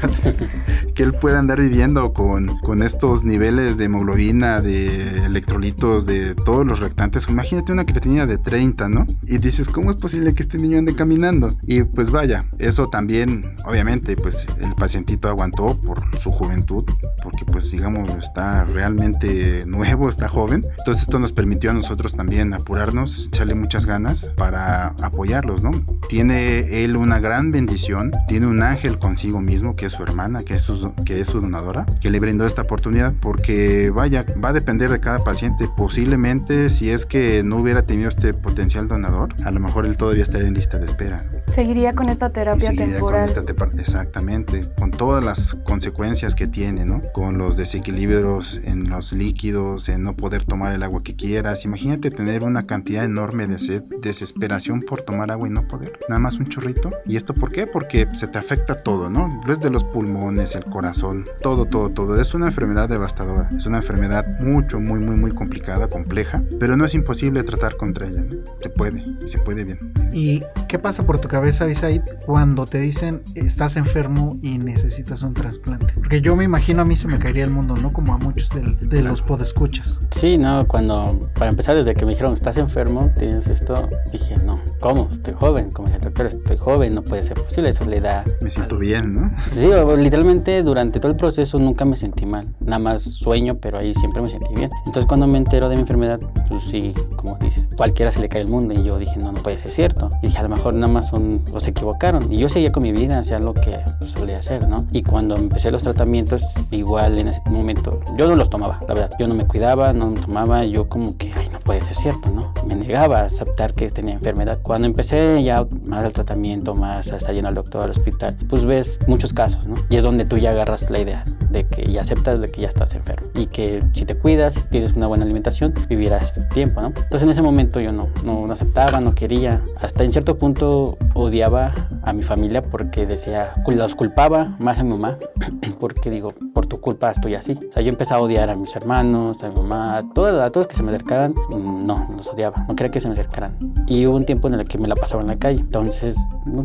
que 0.96 1.04
él 1.04 1.14
pueda 1.14 1.40
andar 1.40 1.60
viviendo 1.60 2.14
con, 2.14 2.48
con 2.60 2.84
estos 2.84 3.24
niveles 3.24 3.78
de 3.78 3.86
hemoglobina, 3.86 4.62
de 4.62 5.26
electrolitos, 5.26 6.06
de 6.06 6.36
todos 6.36 6.66
los 6.66 6.80
reactantes. 6.80 7.28
Imagínate 7.30 7.72
una 7.72 7.86
creatinina 7.86 8.26
de 8.26 8.38
30, 8.38 8.90
¿no? 8.90 9.06
Y 9.24 9.38
dices, 9.38 9.70
¿cómo 9.70 9.92
es 9.92 9.98
posible 9.98 10.34
que 10.34 10.44
este 10.44 10.58
niño 10.58 10.80
ande 10.80 10.96
caminando? 10.96 11.56
Y 11.72 11.84
pues 11.84 12.10
vaya, 12.10 12.46
eso 12.58 12.90
también, 12.90 13.54
obviamente, 13.64 14.18
pues 14.18 14.48
el 14.60 14.74
pacientito 14.74 15.28
aguantó 15.28 15.80
por 15.80 16.02
su 16.18 16.32
juventud, 16.32 16.84
porque 17.22 17.46
pues 17.46 17.70
digamos, 17.70 18.10
está 18.18 18.66
realmente 18.66 19.66
nuevo, 19.68 20.10
está 20.10 20.28
joven. 20.28 20.66
Entonces 20.80 21.04
esto 21.04 21.20
nos 21.20 21.32
permitió 21.32 21.70
a 21.70 21.74
nosotros 21.76 22.16
también 22.16 22.56
apurarnos, 22.56 23.28
echarle 23.28 23.54
muchas 23.54 23.86
ganas 23.86 24.32
para 24.36 24.96
apoyarlos, 25.04 25.62
¿no? 25.62 25.70
Tiene 26.10 26.84
él 26.84 26.98
una 26.98 27.20
gran 27.20 27.52
bendición, 27.52 28.16
tiene 28.28 28.48
un 28.48 28.64
ángel 28.64 28.98
consigo 28.98 29.40
mismo, 29.40 29.76
que 29.76 29.86
es 29.86 29.94
su 29.94 30.02
hermana, 30.02 30.42
que 30.42 30.56
es 30.56 30.64
su, 30.64 30.96
que 31.06 31.22
es 31.22 31.28
su 31.28 31.40
donadora, 31.40 31.86
que 32.02 32.10
le 32.10 32.20
brindó 32.20 32.48
esta 32.48 32.64
oportunidad, 32.64 33.14
porque 33.22 33.92
vaya, 33.92 34.26
va 34.44 34.50
a 34.50 34.54
depender 34.54 34.90
de 34.90 35.00
cada 35.00 35.24
paciente. 35.24 35.70
Posiblemente, 35.78 36.72
si 36.72 36.90
es 36.90 37.06
que 37.06 37.44
no 37.44 37.58
hubiera 37.58 37.84
tenido 37.84 38.10
este 38.10 38.34
potencial 38.34 38.88
donador, 38.88 39.36
a 39.46 39.52
lo 39.52 39.60
mejor 39.60 39.86
él 39.86 39.98
todavía 39.98 40.24
estaría 40.24 40.48
en 40.48 40.56
lista 40.56 40.80
de 40.80 40.86
espera. 40.88 41.30
Seguiría 41.60 41.92
con 41.92 42.08
esta 42.08 42.30
terapia 42.30 42.74
temporal. 42.74 43.30
Con 43.30 43.44
esta 43.44 43.76
te 43.76 43.82
exactamente, 43.82 44.70
con 44.78 44.92
todas 44.92 45.22
las 45.22 45.56
consecuencias 45.66 46.34
que 46.34 46.48
tiene, 46.48 46.86
¿no? 46.86 47.02
Con 47.12 47.38
los 47.38 47.58
desequilibrios 47.58 48.62
en 48.64 48.90
los 48.90 49.12
líquidos, 49.12 49.90
en 49.90 50.04
no 50.04 50.16
poder 50.16 50.46
tomar 50.46 50.72
el 50.72 50.84
agua 50.84 51.04
que 51.04 51.18
quieras. 51.18 51.66
Imagínate 51.66 52.12
tener 52.12 52.44
una 52.44 52.66
cantidad 52.66 53.04
enorme 53.04 53.46
de 53.46 53.60
sed, 53.60 53.84
desesperación 54.02 54.84
por 54.84 55.02
tomar 55.02 55.32
agua 55.32 55.50
y 55.50 55.52
no 55.52 55.68
poder. 55.68 56.00
Nada 56.08 56.20
más 56.20 56.38
un 56.38 56.48
chorrito. 56.48 56.92
¿Y 57.06 57.18
esto 57.18 57.34
por 57.34 57.52
qué? 57.52 57.68
Porque 57.68 58.08
se 58.14 58.28
te 58.28 58.38
afecta 58.38 58.82
todo, 58.82 59.10
¿no? 59.10 59.42
Desde 59.46 59.70
los 59.70 59.84
pulmones, 59.84 60.56
el 60.56 60.64
corazón, 60.64 61.28
todo, 61.42 61.66
todo, 61.66 61.90
todo. 61.90 62.22
Es 62.22 62.34
una 62.34 62.46
enfermedad 62.46 62.88
devastadora. 62.88 63.50
Es 63.54 63.66
una 63.66 63.80
enfermedad 63.80 64.26
mucho, 64.40 64.80
muy, 64.80 65.02
muy, 65.02 65.18
muy 65.18 65.34
complicada, 65.34 65.90
compleja, 65.90 66.42
pero 66.58 66.78
no 66.78 66.86
es 66.86 66.94
imposible 66.94 67.44
tratar 67.44 67.76
contra 67.76 68.08
ella. 68.08 68.22
¿no? 68.22 68.38
Se 68.62 68.70
puede, 68.70 69.06
y 69.22 69.28
se 69.28 69.40
puede 69.40 69.66
bien. 69.66 69.92
¿Y 70.14 70.42
qué 70.70 70.80
pasa 70.80 71.06
por 71.06 71.20
tu 71.20 71.28
cabeza, 71.28 71.49
Bisaid, 71.66 72.02
cuando 72.26 72.66
te 72.66 72.80
dicen 72.80 73.22
estás 73.36 73.76
enfermo 73.76 74.38
y 74.42 74.60
necesitas 74.60 75.24
un 75.24 75.34
trasplante? 75.34 75.94
Porque 75.96 76.22
yo 76.22 76.36
me 76.36 76.44
imagino 76.44 76.82
a 76.82 76.86
mí 76.86 76.96
se 76.96 77.08
me 77.08 77.18
caería 77.20 77.44
el 77.44 77.52
mundo, 77.52 77.76
¿no? 77.76 77.92
Como 77.92 78.14
a 78.14 78.18
muchos 78.18 78.50
de, 78.50 78.62
de 78.88 79.02
los 79.02 79.22
podescuchas. 79.22 80.00
Sí, 80.12 80.38
no, 80.38 80.68
cuando, 80.68 81.30
para 81.36 81.50
empezar, 81.50 81.76
desde 81.76 81.96
que 81.96 82.06
me 82.06 82.12
dijeron 82.12 82.34
estás 82.34 82.58
enfermo, 82.58 83.12
tienes 83.18 83.48
esto, 83.48 83.88
dije, 84.12 84.38
no, 84.38 84.62
¿cómo? 84.80 85.10
Estoy 85.12 85.34
joven, 85.34 85.72
como 85.72 85.88
dije, 85.88 86.00
doctor, 86.00 86.28
estoy 86.28 86.58
joven, 86.58 86.96
no 86.96 87.04
puede 87.04 87.24
ser 87.24 87.38
posible, 87.38 87.70
eso 87.70 87.86
le 87.86 88.00
da... 88.00 88.24
Me 88.42 88.52
siento 88.52 88.78
bien, 88.78 89.14
¿no? 89.14 89.32
Sí, 89.50 89.70
literalmente 89.98 90.62
durante 90.64 91.00
todo 91.00 91.12
el 91.12 91.18
proceso 91.18 91.58
nunca 91.60 91.86
me 91.86 91.96
sentí 91.96 92.26
mal. 92.26 92.54
Nada 92.60 92.80
más 92.80 93.04
sueño, 93.04 93.58
pero 93.60 93.78
ahí 93.78 93.94
siempre 93.94 94.22
me 94.22 94.28
sentí 94.28 94.54
bien. 94.54 94.70
Entonces 94.86 95.06
cuando 95.06 95.28
me 95.28 95.38
entero 95.38 95.70
de 95.70 95.76
mi 95.76 95.82
enfermedad, 95.82 96.20
pues 96.48 96.64
sí, 96.64 96.94
como 97.16 97.38
dices, 97.38 97.68
cualquiera 97.76 98.12
se 98.12 98.20
le 98.22 98.30
cae 98.30 98.42
el 98.42 98.48
mundo. 98.48 98.74
Y 98.74 98.84
yo 98.84 98.98
dije, 98.98 99.18
no, 99.18 99.32
no 99.32 99.42
puede 99.42 99.58
ser 99.58 99.72
cierto. 99.72 100.10
Y 100.22 100.28
dije, 100.28 100.40
a 100.40 100.44
lo 100.44 100.50
mejor 100.50 100.74
nada 100.74 100.92
más 100.92 101.10
son, 101.10 101.39
los 101.54 101.68
equivocaron. 101.68 102.32
Y 102.32 102.38
yo 102.38 102.50
seguía 102.50 102.72
con 102.72 102.84
mi 102.84 102.92
vida, 102.92 103.20
hacía 103.20 103.40
lo 103.40 103.54
que 103.54 103.80
solía 104.06 104.40
hacer, 104.40 104.68
¿no? 104.68 104.86
Y 104.92 105.04
cuando 105.04 105.36
empecé 105.36 105.72
los 105.72 105.84
tratamientos, 105.84 106.44
igual 106.72 107.18
en 107.18 107.30
ese 107.30 107.42
momento, 107.50 108.00
yo 108.18 108.28
no 108.28 108.36
los 108.36 108.50
tomaba, 108.50 108.80
la 108.88 108.94
verdad. 108.94 109.12
Yo 109.20 109.28
no 109.28 109.36
me 109.36 109.46
cuidaba, 109.46 109.94
no 109.94 110.12
me 110.12 110.20
tomaba, 110.20 110.64
yo 110.66 110.88
como 110.88 111.18
que, 111.18 111.32
ay, 111.34 111.50
no 111.52 111.60
puede 111.60 111.82
ser 111.82 111.96
cierto, 111.96 112.30
¿no? 112.30 112.54
Me 112.68 112.76
negaba 112.76 113.22
a 113.22 113.26
aceptar 113.26 113.74
que 113.74 113.90
tenía 113.90 114.16
enfermedad. 114.16 114.60
Cuando 114.62 114.88
empecé 114.88 115.44
ya 115.44 115.66
más 115.86 116.06
al 116.06 116.14
tratamiento, 116.14 116.76
más 116.76 117.12
a 117.12 117.18
estar 117.18 117.34
yendo 117.34 117.50
al 117.50 117.56
doctor, 117.56 117.84
al 117.84 117.92
hospital, 117.92 118.36
pues 118.48 118.66
ves 118.66 119.00
muchos 119.08 119.34
casos, 119.34 119.68
¿no? 119.68 119.76
Y 119.90 119.98
es 119.98 120.04
donde 120.04 120.26
tú 120.26 120.38
ya 120.38 120.52
agarras 120.52 120.90
la 120.90 121.00
idea 121.00 121.24
de 121.50 121.66
que 121.66 121.92
ya 121.92 122.02
aceptas 122.02 122.40
de 122.40 122.52
que 122.52 122.62
ya 122.62 122.68
estás 122.68 122.94
enfermo 122.96 123.28
y 123.34 123.48
que 123.48 123.84
si 123.94 124.06
te 124.06 124.16
cuidas, 124.16 124.56
si 124.56 124.70
tienes 124.70 124.94
una 124.94 125.08
buena 125.08 125.24
alimentación, 125.24 125.74
vivirás 125.88 126.40
tiempo, 126.54 126.82
¿no? 126.82 126.88
Entonces 126.88 127.24
en 127.24 127.30
ese 127.30 127.42
momento 127.42 127.80
yo 127.80 127.92
no, 127.92 128.10
no, 128.24 128.46
no 128.46 128.54
aceptaba, 128.54 129.00
no 129.00 129.16
quería. 129.16 129.62
Hasta 129.82 130.04
en 130.04 130.12
cierto 130.12 130.38
punto 130.38 130.98
odiaba 131.14 131.74
a 132.04 132.14
mi 132.14 132.24
familia 132.24 132.64
porque 132.64 133.06
decía, 133.06 133.54
los 133.80 133.96
culpaba 133.96 134.56
más 134.60 134.80
a 134.80 134.84
mi 134.84 134.90
mamá, 134.90 135.18
porque 135.80 136.10
digo, 136.10 136.34
por 136.54 136.68
tu 136.68 136.80
culpa 136.80 137.12
estoy 137.12 137.36
así. 137.36 137.54
O 137.54 137.72
sea, 137.72 137.82
yo 137.82 137.90
empecé 137.90 138.14
a 138.14 138.20
odiar 138.20 138.50
a 138.50 138.56
mis 138.56 138.76
hermanos, 138.76 139.44
a 139.44 139.50
mi 139.50 139.56
mamá, 139.56 139.98
a 139.98 140.10
todos, 140.14 140.42
a 140.42 140.52
todos 140.52 140.68
que 140.68 140.76
se 140.76 140.84
me 140.84 140.90
acercaban, 140.92 141.34
no, 141.50 142.08
los 142.16 142.28
odiaba, 142.28 142.66
no 142.68 142.76
quería 142.76 142.92
que 142.92 143.00
se 143.00 143.08
me 143.08 143.14
acercaran. 143.14 143.58
Y 143.88 144.06
hubo 144.06 144.16
un 144.16 144.26
tiempo 144.26 144.48
en 144.48 144.56
el 144.56 144.68
que 144.68 144.78
me 144.78 144.88
la 144.88 144.96
pasaba 144.96 145.22
en 145.22 145.30
la 145.30 145.38
calle. 145.38 145.60
Entonces, 145.60 146.16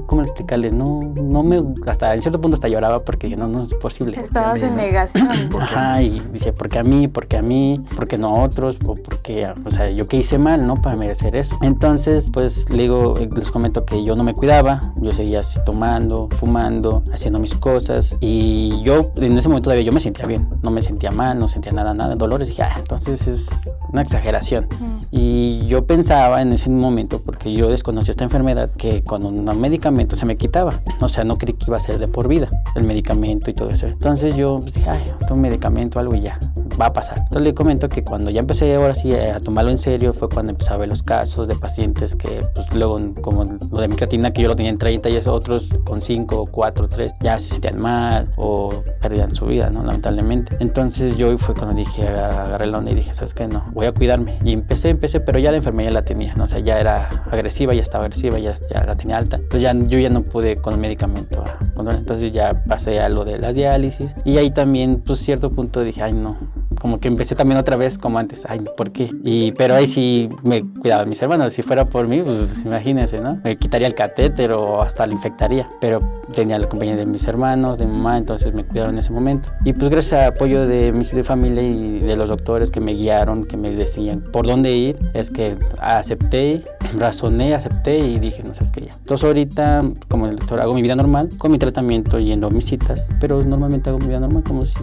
¿cómo 0.07 0.23
explicarle? 0.23 0.71
No, 0.71 1.01
no 1.15 1.43
me, 1.43 1.63
hasta 1.87 2.15
en 2.15 2.21
cierto 2.21 2.41
punto 2.41 2.55
hasta 2.55 2.69
lloraba 2.69 3.05
porque 3.05 3.27
dije, 3.27 3.37
no, 3.37 3.49
no 3.49 3.63
es 3.63 3.75
posible. 3.75 4.19
Estabas 4.19 4.63
en 4.63 4.74
negación. 4.75 5.29
Ajá, 5.61 6.03
y 6.03 6.21
dice, 6.33 6.53
¿por 6.53 6.69
qué 6.69 6.79
a 6.79 6.83
mí? 6.83 7.09
¿Por 7.09 7.27
qué 7.27 7.39
a 7.39 7.43
mí? 7.43 7.85
¿Por 7.97 8.07
qué 8.07 8.19
no 8.19 8.37
a 8.37 8.43
otros? 8.43 8.79
¿O 8.87 8.95
porque, 8.95 9.49
o 9.65 9.71
sea, 9.71 9.91
yo 9.91 10.07
qué 10.09 10.19
hice 10.19 10.39
mal, 10.39 10.67
¿no? 10.67 10.81
Para 10.81 10.97
merecer 10.97 11.37
eso. 11.37 11.57
Entonces, 11.63 12.31
pues 12.33 12.71
le 12.71 12.83
digo, 12.83 13.17
les 13.35 13.51
comento 13.51 13.85
que 13.85 14.03
yo 14.05 14.17
no 14.17 14.25
me 14.25 14.35
cuidaba, 14.35 14.81
yo 14.97 15.13
seguía 15.13 15.41
así 15.41 15.59
tomando, 15.65 16.29
fumando, 16.31 17.03
haciendo 17.13 17.39
mis 17.39 17.55
cosas 17.55 18.17
y 18.21 18.83
yo 18.83 19.13
en 19.17 19.37
ese 19.37 19.49
momento 19.49 19.65
todavía 19.65 19.85
yo 19.85 19.93
me 19.93 20.01
sentía 20.01 20.27
bien, 20.27 20.49
no 20.63 20.71
me 20.71 20.83
sentía 20.83 21.11
mal, 21.11 21.39
no 21.39 21.49
sentía 21.49 21.73
nada, 21.73 21.95
nada, 21.95 22.15
dolores, 22.15 22.49
dije, 22.49 22.63
ah, 22.63 22.75
entonces 22.77 23.27
es 23.27 23.71
una 23.93 24.03
exageración. 24.03 24.69
Y 25.11 25.67
yo 25.67 25.87
pensaba 25.87 26.43
en 26.43 26.53
ese 26.53 26.69
momento, 26.69 27.21
porque 27.25 27.53
yo 27.53 27.69
desconocía 27.69 28.11
esta 28.11 28.25
enfermedad, 28.25 28.71
que 28.71 29.03
con 29.03 29.25
un 29.25 29.45
medicamento 29.61 30.17
se 30.17 30.27
me 30.27 30.37
quitaba, 30.37 30.75
o 31.01 31.09
sea, 31.09 31.25
no 31.25 31.39
creí 31.39 31.55
que 31.55 31.67
iba 31.69 31.77
a 31.77 31.81
ser 31.81 31.99
de 31.99 32.09
por 32.09 32.29
vida 32.29 32.51
el 32.75 32.85
medicamento 32.85 33.51
y 33.51 33.55
todo 33.55 33.71
eso. 33.71 33.87
Entonces 33.87 34.37
yo 34.37 34.59
pues, 34.65 34.75
dije, 34.75 34.89
ay, 34.89 35.13
un 35.31 35.41
medicamento, 35.41 36.01
algo 36.01 36.15
y 36.15 36.23
ya, 36.23 36.39
va 36.81 36.87
a 36.87 36.93
pasar. 36.93 37.19
Entonces 37.19 37.43
le 37.43 37.55
comento 37.55 37.89
que 37.89 38.03
cuando 38.03 38.31
ya 38.31 38.41
empecé 38.41 38.75
ahora 38.75 38.95
sí 38.95 39.15
a 39.15 39.39
tomarlo 39.39 39.71
en 39.71 39.79
serio 39.79 40.13
fue 40.13 40.29
cuando 40.29 40.53
empecé 40.53 40.73
a 40.73 40.77
ver 40.77 40.89
los 40.89 41.03
casos 41.03 41.49
de 41.49 41.55
pacientes 41.57 42.15
que, 42.15 42.45
pues 42.55 42.73
luego, 42.75 43.01
como 43.21 43.45
lo 43.45 43.81
de 43.81 43.89
mi 43.89 43.97
creatina, 43.97 44.33
que 44.33 44.43
yo 44.43 44.49
lo 44.49 44.57
tenía 44.57 44.71
en 44.71 44.79
30 44.79 45.09
y 45.11 45.17
otros 45.27 45.71
con 45.85 46.03
5, 46.03 46.47
4, 46.51 46.89
3, 46.89 47.13
ya 47.21 47.39
se 47.39 47.51
sentían 47.51 47.79
mal 47.79 48.33
o 48.37 48.73
perdían 49.01 49.35
su 49.35 49.47
vida, 49.47 49.71
¿no? 49.71 49.83
Lamentablemente. 49.83 50.57
Entonces 50.61 51.17
yo 51.17 51.37
fue 51.39 51.55
cuando 51.55 51.75
dije, 51.75 52.07
agarré 52.09 52.67
la 52.67 52.79
onda 52.79 52.91
y 52.91 52.95
dije, 52.95 53.15
¿sabes 53.15 53.35
qué? 53.35 53.47
No, 53.47 53.65
voy 53.73 53.87
a 53.87 53.93
cuidarme. 53.93 54.39
Y 54.45 54.53
empecé, 54.53 54.91
empecé, 54.91 55.21
pero 55.21 55.39
ya 55.39 55.51
la 55.51 55.59
enfermedad 55.59 55.93
la 55.93 56.03
tenía, 56.03 56.35
¿no? 56.35 56.45
O 56.45 56.47
sea, 56.47 56.59
ya 56.59 56.79
era 56.79 57.09
agresiva, 57.31 57.75
ya 57.75 57.83
estaba 57.83 58.05
agresiva, 58.05 58.39
ya, 58.39 58.55
ya 58.71 58.85
la 58.85 58.97
tenía 58.97 59.19
alta. 59.19 59.37
Entonces 59.37 59.63
ya, 59.63 59.75
yo 59.75 59.99
ya 59.99 60.11
no 60.11 60.23
pude 60.23 60.57
con 60.57 60.75
el 60.75 60.81
medicamento. 60.81 61.45
Entonces 61.77 62.33
ya 62.33 62.65
pasé 62.67 63.01
a 63.01 63.09
lo 63.09 63.25
de 63.25 63.39
las 63.39 63.55
diálisis 63.55 64.15
y 64.25 64.39
ahí 64.39 64.51
también, 64.51 65.03
pues 65.05 65.19
cierto 65.19 65.51
punto 65.51 65.81
dije, 65.81 66.03
ay 66.03 66.13
no, 66.13 66.37
como 66.81 67.01
que 67.01 67.09
empecé 67.09 67.35
también 67.35 67.59
otra 67.59 67.77
vez 67.77 67.99
como 67.99 68.19
antes, 68.19 68.47
ay, 68.49 68.65
¿por 68.77 68.91
qué? 68.91 69.11
Y, 69.25 69.53
pero 69.53 69.75
ahí 69.75 69.87
sí 69.87 70.29
me 70.43 70.63
cuidaban 70.81 71.09
mis 71.09 71.21
hermanos, 71.23 71.53
si 71.53 71.63
fuera 71.63 71.85
por 71.85 72.09
mí, 72.09 72.23
pues 72.23 72.63
imagínense, 72.65 73.21
¿no? 73.21 73.41
Me 73.45 73.57
quitaría 73.57 73.87
el 73.87 73.95
catéter 73.95 74.53
o 74.53 74.83
hasta 74.83 75.07
lo 75.07 75.13
infectaría, 75.13 75.69
pero 75.81 76.01
tenía 76.35 76.59
la 76.59 76.69
compañía 76.69 76.97
de 76.97 77.07
mis 77.07 77.27
hermanos, 77.27 77.79
de 77.79 77.87
mi 77.87 77.93
mamá, 77.93 78.19
entonces 78.19 78.53
me 78.53 78.65
cuidaron 78.65 78.95
en 78.95 79.01
ese 79.01 79.13
momento. 79.13 79.51
Y 79.65 79.73
pues 79.73 79.91
gracias 79.91 80.21
al 80.21 80.35
apoyo 80.35 80.67
de 80.67 80.93
de 80.93 81.25
familia 81.25 81.63
y 81.63 82.01
de 82.01 82.17
los 82.17 82.29
doctores 82.29 82.71
que 82.71 82.81
me 82.81 82.93
guiaron, 82.93 83.45
que 83.45 83.57
me 83.57 83.71
decían 83.71 84.25
por 84.33 84.47
dónde 84.47 84.75
ir, 84.75 84.99
es 85.13 85.31
que 85.31 85.57
acepté, 85.79 86.63
razoné, 86.99 87.55
acepté 87.55 87.99
y 87.99 88.19
dije, 88.19 88.43
no 88.43 88.55
sabes 88.55 88.71
qué 88.71 88.83
ya. 88.83 88.95
Entonces 88.97 89.25
ahorita, 89.25 89.83
como 90.09 90.27
el 90.27 90.37
doctor, 90.37 90.61
hago 90.61 90.75
mi 90.75 90.83
vida 90.83 90.97
normal, 90.97 91.29
con 91.39 91.51
mi 91.51 91.59
tratamiento, 91.59 92.19
yendo 92.19 92.47
a 92.47 92.51
mis 92.51 92.67
citas, 92.67 93.11
pero 93.21 93.43
normalmente 93.43 93.91
hago 93.91 93.99
mi 93.99 94.09
vida 94.09 94.21
normal 94.21 94.43
como 94.45 94.65
si, 94.65 94.79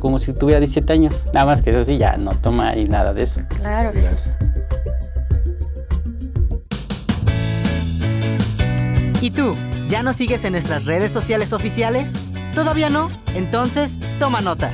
como 0.00 0.18
si 0.18 0.32
tuviera 0.32 0.60
17 0.60 0.92
años. 0.92 1.24
Nada 1.34 1.46
más 1.46 1.62
que 1.62 1.70
eso 1.70 1.82
sí, 1.82 1.98
ya 1.98 2.16
no 2.16 2.30
toma 2.30 2.76
y 2.76 2.84
nada 2.84 3.12
de 3.12 3.24
eso. 3.24 3.40
Claro. 3.56 3.90
¿Y 9.20 9.30
tú? 9.30 9.56
¿Ya 9.88 10.04
nos 10.04 10.14
sigues 10.14 10.44
en 10.44 10.52
nuestras 10.52 10.86
redes 10.86 11.10
sociales 11.10 11.52
oficiales? 11.52 12.12
¿Todavía 12.54 12.88
no? 12.88 13.10
Entonces, 13.34 13.98
toma 14.20 14.42
nota. 14.42 14.72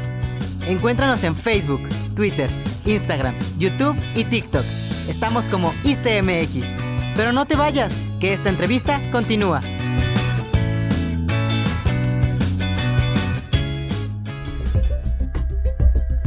Encuéntranos 0.66 1.24
en 1.24 1.34
Facebook, 1.34 1.88
Twitter, 2.14 2.50
Instagram, 2.84 3.34
YouTube 3.58 3.96
y 4.14 4.24
TikTok. 4.24 4.64
Estamos 5.08 5.46
como 5.46 5.72
ISTMX. 5.82 6.76
Pero 7.16 7.32
no 7.32 7.46
te 7.46 7.56
vayas, 7.56 7.98
que 8.20 8.34
esta 8.34 8.50
entrevista 8.50 9.00
continúa. 9.10 9.62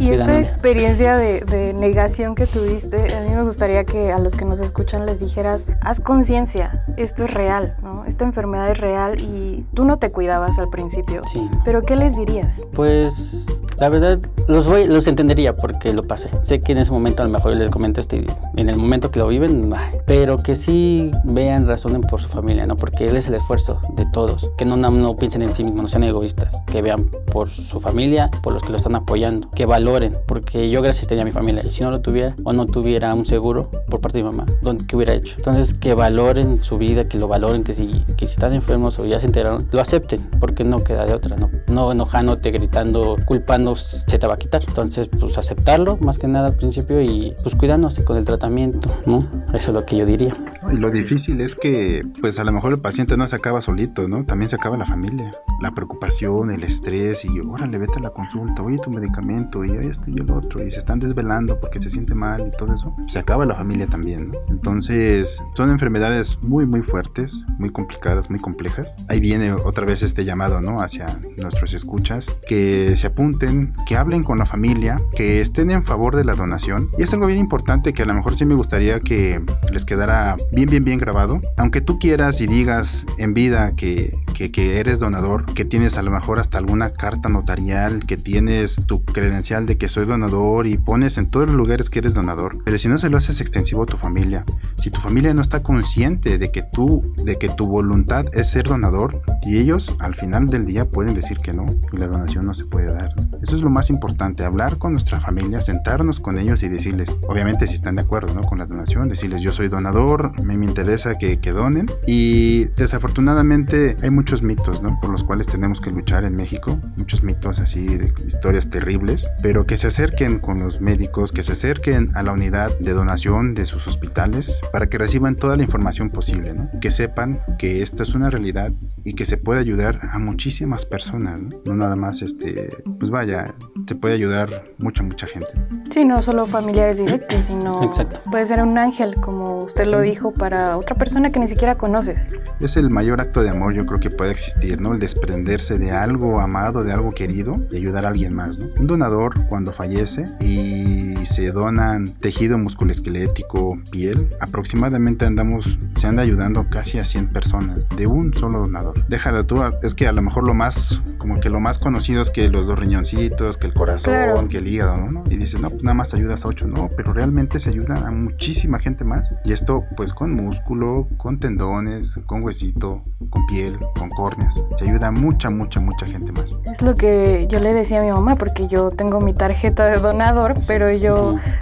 Y 0.03 0.11
esta 0.11 0.37
experiencia 0.37 1.15
de, 1.15 1.73
negación 1.73 2.35
que 2.35 2.45
tuviste, 2.45 3.15
a 3.15 3.21
mí 3.21 3.29
me 3.29 3.43
gustaría 3.43 3.85
que 3.85 4.11
a 4.11 4.19
los 4.19 4.35
que 4.35 4.43
nos 4.43 4.59
escuchan 4.59 5.05
les 5.05 5.21
dijeras, 5.21 5.65
haz 5.81 6.01
conciencia, 6.01 6.83
esto 6.97 7.23
es 7.23 7.33
real, 7.33 7.77
¿no? 7.81 8.03
Esta 8.05 8.25
enfermedad 8.25 8.69
es 8.71 8.79
real 8.79 9.21
y 9.21 9.65
tú 9.73 9.85
no 9.85 9.97
te 9.97 10.11
cuidabas 10.11 10.59
al 10.59 10.69
principio. 10.69 11.21
Sí. 11.25 11.49
Pero 11.63 11.81
¿qué 11.81 11.95
les 11.95 12.17
dirías? 12.17 12.61
Pues 12.73 13.63
la 13.79 13.87
verdad 13.87 14.19
los 14.49 14.67
voy, 14.67 14.87
los 14.87 15.07
entendería 15.07 15.55
porque 15.55 15.93
lo 15.93 16.03
pasé. 16.03 16.29
Sé 16.39 16.59
que 16.59 16.73
en 16.73 16.79
ese 16.79 16.91
momento 16.91 17.23
a 17.23 17.25
lo 17.25 17.31
mejor 17.31 17.55
les 17.55 17.69
comento 17.69 18.01
estoy 18.01 18.29
en 18.57 18.69
el 18.69 18.75
momento 18.75 19.09
que 19.09 19.19
lo 19.19 19.27
viven, 19.27 19.73
pero 20.05 20.37
que 20.37 20.55
sí 20.55 21.11
vean, 21.23 21.65
razonen 21.65 22.01
por 22.01 22.19
su 22.19 22.27
familia, 22.27 22.67
¿no? 22.67 22.75
Porque 22.75 23.07
él 23.07 23.15
es 23.15 23.27
el 23.27 23.35
esfuerzo 23.35 23.79
de 23.95 24.05
todos. 24.07 24.49
Que 24.57 24.65
no, 24.65 24.75
no 24.75 25.15
piensen 25.15 25.43
en 25.43 25.53
sí 25.53 25.63
mismos, 25.63 25.83
no 25.83 25.87
sean 25.87 26.03
egoístas. 26.03 26.63
Que 26.63 26.81
vean 26.81 27.09
por 27.31 27.47
su 27.49 27.79
familia, 27.79 28.29
por 28.41 28.53
los 28.53 28.63
que 28.63 28.71
lo 28.71 28.77
están 28.77 28.95
apoyando. 28.95 29.49
Que 29.51 29.65
valoren 29.65 29.92
porque 30.27 30.69
yo 30.69 30.81
gracias 30.81 31.07
tenía 31.07 31.21
a 31.21 31.25
mi 31.25 31.31
familia 31.31 31.63
y 31.63 31.69
si 31.69 31.83
no 31.83 31.91
lo 31.91 32.01
tuviera 32.01 32.35
o 32.43 32.53
no 32.53 32.65
tuviera 32.65 33.13
un 33.13 33.25
seguro 33.25 33.69
por 33.89 34.01
parte 34.01 34.17
de 34.17 34.23
mi 34.23 34.31
mamá, 34.31 34.45
¿qué 34.87 34.95
hubiera 34.95 35.13
hecho? 35.13 35.35
Entonces 35.37 35.73
que 35.73 35.93
valoren 35.93 36.57
su 36.57 36.77
vida, 36.77 37.07
que 37.07 37.19
lo 37.19 37.27
valoren, 37.27 37.63
que 37.63 37.73
si, 37.73 38.03
que 38.17 38.25
si 38.25 38.33
están 38.33 38.53
enfermos 38.53 38.97
o 38.99 39.05
ya 39.05 39.19
se 39.19 39.27
enteraron, 39.27 39.67
lo 39.71 39.81
acepten, 39.81 40.19
porque 40.39 40.63
no 40.63 40.83
queda 40.83 41.05
de 41.05 41.13
otra, 41.13 41.37
¿no? 41.37 41.49
No 41.67 41.91
enojándote, 41.91 42.51
gritando, 42.51 43.17
culpando, 43.25 43.75
se 43.75 44.17
te 44.17 44.25
va 44.27 44.33
a 44.33 44.37
quitar. 44.37 44.63
Entonces, 44.67 45.09
pues 45.19 45.37
aceptarlo 45.37 45.97
más 45.97 46.19
que 46.19 46.27
nada 46.27 46.47
al 46.47 46.55
principio 46.55 47.01
y 47.01 47.35
pues 47.43 47.55
cuidándose 47.55 48.03
con 48.03 48.17
el 48.17 48.25
tratamiento, 48.25 48.91
¿no? 49.05 49.29
Eso 49.53 49.69
es 49.69 49.73
lo 49.73 49.85
que 49.85 49.97
yo 49.97 50.05
diría. 50.05 50.35
Y 50.71 50.77
lo 50.77 50.89
difícil 50.89 51.41
es 51.41 51.55
que, 51.55 52.05
pues 52.21 52.39
a 52.39 52.43
lo 52.43 52.51
mejor 52.51 52.73
el 52.73 52.79
paciente 52.79 53.17
no 53.17 53.27
se 53.27 53.35
acaba 53.35 53.61
solito, 53.61 54.07
¿no? 54.07 54.25
También 54.25 54.47
se 54.47 54.55
acaba 54.55 54.77
la 54.77 54.85
familia. 54.85 55.35
La 55.61 55.71
preocupación, 55.71 56.51
el 56.51 56.63
estrés 56.63 57.25
y, 57.25 57.39
órale, 57.39 57.77
vete 57.77 57.99
a 57.99 58.01
la 58.01 58.09
consulta, 58.09 58.63
oye, 58.63 58.79
tu 58.79 58.89
medicamento, 58.89 59.63
y 59.63 59.71
esto 59.85 60.09
y 60.09 60.19
el 60.19 60.29
otro, 60.31 60.63
y 60.63 60.71
se 60.71 60.79
están 60.79 60.99
desvelando 60.99 61.59
porque 61.59 61.79
se 61.79 61.89
siente 61.89 62.15
mal 62.15 62.45
y 62.47 62.51
todo 62.55 62.73
eso, 62.73 62.95
se 63.07 63.19
acaba 63.19 63.45
la 63.45 63.55
familia 63.55 63.87
también, 63.87 64.31
¿no? 64.31 64.39
Entonces, 64.49 65.41
son 65.55 65.71
enfermedades 65.71 66.39
muy, 66.41 66.65
muy 66.65 66.81
fuertes, 66.81 67.45
muy 67.59 67.69
complicadas, 67.69 68.29
muy 68.29 68.39
complejas. 68.39 68.95
Ahí 69.09 69.19
viene 69.19 69.51
otra 69.51 69.85
vez 69.85 70.03
este 70.03 70.25
llamado, 70.25 70.61
¿no? 70.61 70.81
Hacia 70.81 71.07
nuestros 71.41 71.73
escuchas, 71.73 72.35
que 72.47 72.95
se 72.97 73.07
apunten, 73.07 73.73
que 73.85 73.97
hablen 73.97 74.23
con 74.23 74.37
la 74.37 74.45
familia, 74.45 75.01
que 75.15 75.41
estén 75.41 75.71
en 75.71 75.83
favor 75.83 76.15
de 76.15 76.25
la 76.25 76.35
donación. 76.35 76.89
Y 76.97 77.03
es 77.03 77.13
algo 77.13 77.27
bien 77.27 77.39
importante 77.39 77.93
que 77.93 78.03
a 78.03 78.05
lo 78.05 78.13
mejor 78.13 78.35
sí 78.35 78.45
me 78.45 78.55
gustaría 78.55 78.99
que 78.99 79.43
les 79.71 79.85
quedara 79.85 80.35
bien, 80.51 80.69
bien, 80.69 80.83
bien 80.83 80.99
grabado. 80.99 81.41
Aunque 81.57 81.81
tú 81.81 81.99
quieras 81.99 82.41
y 82.41 82.47
digas 82.47 83.05
en 83.17 83.33
vida 83.33 83.75
que, 83.75 84.13
que, 84.33 84.51
que 84.51 84.79
eres 84.79 84.99
donador, 84.99 85.45
que 85.53 85.65
tienes 85.65 85.97
a 85.97 86.01
lo 86.01 86.11
mejor 86.11 86.39
hasta 86.39 86.57
alguna 86.57 86.91
carta 86.91 87.29
notarial, 87.29 88.05
que 88.05 88.17
tienes 88.17 88.81
tu 88.85 89.03
credencial 89.03 89.65
de 89.65 89.72
que 89.77 89.89
soy 89.89 90.05
donador 90.05 90.67
y 90.67 90.77
pones 90.77 91.17
en 91.17 91.27
todos 91.27 91.47
los 91.47 91.55
lugares 91.55 91.89
que 91.89 91.99
eres 91.99 92.13
donador, 92.13 92.57
pero 92.63 92.77
si 92.77 92.87
no 92.87 92.97
se 92.97 93.09
lo 93.09 93.17
haces 93.17 93.41
extensivo 93.41 93.83
a 93.83 93.85
tu 93.85 93.97
familia, 93.97 94.45
si 94.77 94.89
tu 94.89 94.99
familia 94.99 95.33
no 95.33 95.41
está 95.41 95.63
consciente 95.63 96.37
de 96.37 96.51
que 96.51 96.63
tú, 96.63 97.13
de 97.23 97.37
que 97.37 97.49
tu 97.49 97.67
voluntad 97.67 98.25
es 98.33 98.49
ser 98.49 98.67
donador 98.67 99.21
y 99.43 99.59
ellos 99.59 99.95
al 99.99 100.15
final 100.15 100.47
del 100.47 100.65
día 100.65 100.85
pueden 100.85 101.13
decir 101.13 101.37
que 101.37 101.53
no 101.53 101.65
y 101.91 101.97
la 101.97 102.07
donación 102.07 102.45
no 102.45 102.53
se 102.53 102.65
puede 102.65 102.93
dar. 102.93 103.13
Eso 103.41 103.55
es 103.55 103.61
lo 103.61 103.69
más 103.69 103.89
importante, 103.89 104.43
hablar 104.43 104.77
con 104.77 104.93
nuestra 104.93 105.19
familia, 105.19 105.61
sentarnos 105.61 106.19
con 106.19 106.37
ellos 106.37 106.63
y 106.63 106.69
decirles, 106.69 107.15
obviamente 107.27 107.67
si 107.67 107.75
están 107.75 107.95
de 107.95 108.01
acuerdo 108.01 108.33
¿no? 108.33 108.43
con 108.43 108.57
la 108.57 108.65
donación, 108.65 109.09
decirles 109.09 109.41
yo 109.41 109.51
soy 109.51 109.67
donador, 109.67 110.41
me, 110.43 110.57
me 110.57 110.65
interesa 110.65 111.15
que, 111.17 111.39
que 111.39 111.51
donen 111.51 111.87
y 112.07 112.65
desafortunadamente 112.75 113.95
hay 114.01 114.09
muchos 114.09 114.43
mitos 114.43 114.81
¿no? 114.81 114.99
por 115.01 115.09
los 115.09 115.23
cuales 115.23 115.47
tenemos 115.47 115.81
que 115.81 115.91
luchar 115.91 116.25
en 116.25 116.35
México, 116.35 116.79
muchos 116.97 117.23
mitos 117.23 117.59
así 117.59 117.85
de 117.85 118.13
historias 118.25 118.69
terribles, 118.69 119.29
pero 119.41 119.62
que 119.65 119.77
se 119.77 119.87
acerquen 119.87 120.39
con 120.39 120.59
los 120.59 120.81
médicos, 120.81 121.31
que 121.31 121.43
se 121.43 121.53
acerquen 121.53 122.11
a 122.15 122.23
la 122.23 122.31
unidad 122.31 122.71
de 122.79 122.93
donación 122.93 123.53
de 123.53 123.65
sus 123.65 123.87
hospitales 123.87 124.61
para 124.71 124.87
que 124.87 124.97
reciban 124.97 125.35
toda 125.35 125.57
la 125.57 125.63
información 125.63 126.09
posible, 126.09 126.53
¿no? 126.53 126.69
que 126.79 126.91
sepan 126.91 127.39
que 127.57 127.81
esta 127.81 128.03
es 128.03 128.13
una 128.13 128.29
realidad 128.29 128.71
y 129.03 129.13
que 129.13 129.25
se 129.25 129.37
puede 129.37 129.59
ayudar 129.59 129.99
a 130.11 130.19
muchísimas 130.19 130.85
personas, 130.85 131.41
¿no? 131.41 131.57
no 131.65 131.75
nada 131.75 131.95
más 131.95 132.21
este, 132.21 132.71
pues 132.99 133.11
vaya, 133.11 133.53
se 133.87 133.95
puede 133.95 134.15
ayudar 134.15 134.65
mucha, 134.77 135.03
mucha 135.03 135.27
gente. 135.27 135.49
Sí, 135.89 136.05
no 136.05 136.21
solo 136.21 136.45
familiares 136.45 136.97
directos, 136.97 137.45
sino 137.45 137.83
Exacto. 137.83 138.21
puede 138.31 138.45
ser 138.45 138.61
un 138.61 138.77
ángel, 138.77 139.15
como 139.15 139.63
usted 139.63 139.85
lo 139.85 140.01
dijo, 140.01 140.33
para 140.33 140.77
otra 140.77 140.95
persona 140.95 141.31
que 141.31 141.39
ni 141.39 141.47
siquiera 141.47 141.75
conoces. 141.75 142.33
Es 142.59 142.77
el 142.77 142.89
mayor 142.89 143.21
acto 143.21 143.41
de 143.41 143.49
amor 143.49 143.73
yo 143.73 143.85
creo 143.85 143.99
que 143.99 144.09
puede 144.09 144.31
existir, 144.31 144.79
¿no? 144.81 144.93
El 144.93 144.99
desprenderse 144.99 145.77
de 145.77 145.91
algo 145.91 146.39
amado, 146.39 146.83
de 146.83 146.91
algo 146.91 147.11
querido 147.11 147.59
y 147.71 147.77
ayudar 147.77 148.05
a 148.05 148.09
alguien 148.09 148.33
más, 148.33 148.59
¿no? 148.59 148.67
Un 148.79 148.87
donador 148.87 149.47
cuando 149.53 149.71
fallece 149.71 150.23
y 150.39 151.12
se 151.25 151.51
donan 151.51 152.13
tejido 152.19 152.57
musculoesquelético, 152.57 153.77
piel, 153.91 154.29
aproximadamente 154.39 155.25
andamos, 155.25 155.77
se 155.95 156.07
anda 156.07 156.21
ayudando 156.23 156.69
casi 156.69 156.99
a 156.99 157.05
100 157.05 157.29
personas 157.29 157.79
de 157.97 158.07
un 158.07 158.33
solo 158.33 158.59
donador. 158.59 159.05
Déjala 159.07 159.43
tú, 159.43 159.61
es 159.81 159.95
que 159.95 160.07
a 160.07 160.11
lo 160.11 160.21
mejor 160.21 160.45
lo 160.45 160.53
más, 160.53 161.01
como 161.17 161.39
que 161.39 161.49
lo 161.49 161.59
más 161.59 161.77
conocido 161.79 162.21
es 162.21 162.29
que 162.29 162.49
los 162.49 162.67
dos 162.67 162.79
riñoncitos, 162.79 163.57
que 163.57 163.67
el 163.67 163.73
corazón, 163.73 164.13
Claro. 164.13 164.47
que 164.47 164.57
el 164.57 164.67
hígado, 164.67 164.97
¿no? 164.97 165.23
Y 165.29 165.37
dices, 165.37 165.59
no, 165.61 165.69
pues 165.69 165.83
nada 165.83 165.93
más 165.93 166.13
ayudas 166.13 166.45
a 166.45 166.47
8, 166.47 166.67
no, 166.67 166.89
pero 166.95 167.13
realmente 167.13 167.59
se 167.59 167.69
ayuda 167.69 167.95
a 168.07 168.11
muchísima 168.11 168.79
gente 168.79 169.03
más. 169.03 169.33
Y 169.43 169.51
esto 169.53 169.83
pues 169.95 170.13
con 170.13 170.31
músculo, 170.33 171.07
con 171.17 171.39
tendones, 171.39 172.19
con 172.25 172.43
huesito, 172.43 173.03
con 173.29 173.45
piel, 173.47 173.77
con 173.97 174.09
córneas. 174.09 174.61
Se 174.75 174.89
ayuda 174.89 175.07
a 175.07 175.11
mucha, 175.11 175.49
mucha, 175.49 175.79
mucha 175.79 176.05
gente 176.05 176.31
más. 176.31 176.59
Es 176.65 176.81
lo 176.81 176.95
que 176.95 177.47
yo 177.49 177.59
le 177.59 177.73
decía 177.73 177.99
a 178.01 178.03
mi 178.03 178.11
mamá, 178.11 178.35
porque 178.35 178.67
yo 178.67 178.91
tengo 178.91 179.19
mi 179.19 179.33
tarjeta 179.33 179.85
de 179.87 179.99
donador, 179.99 180.55
pero 180.67 180.91
yo 180.91 181.12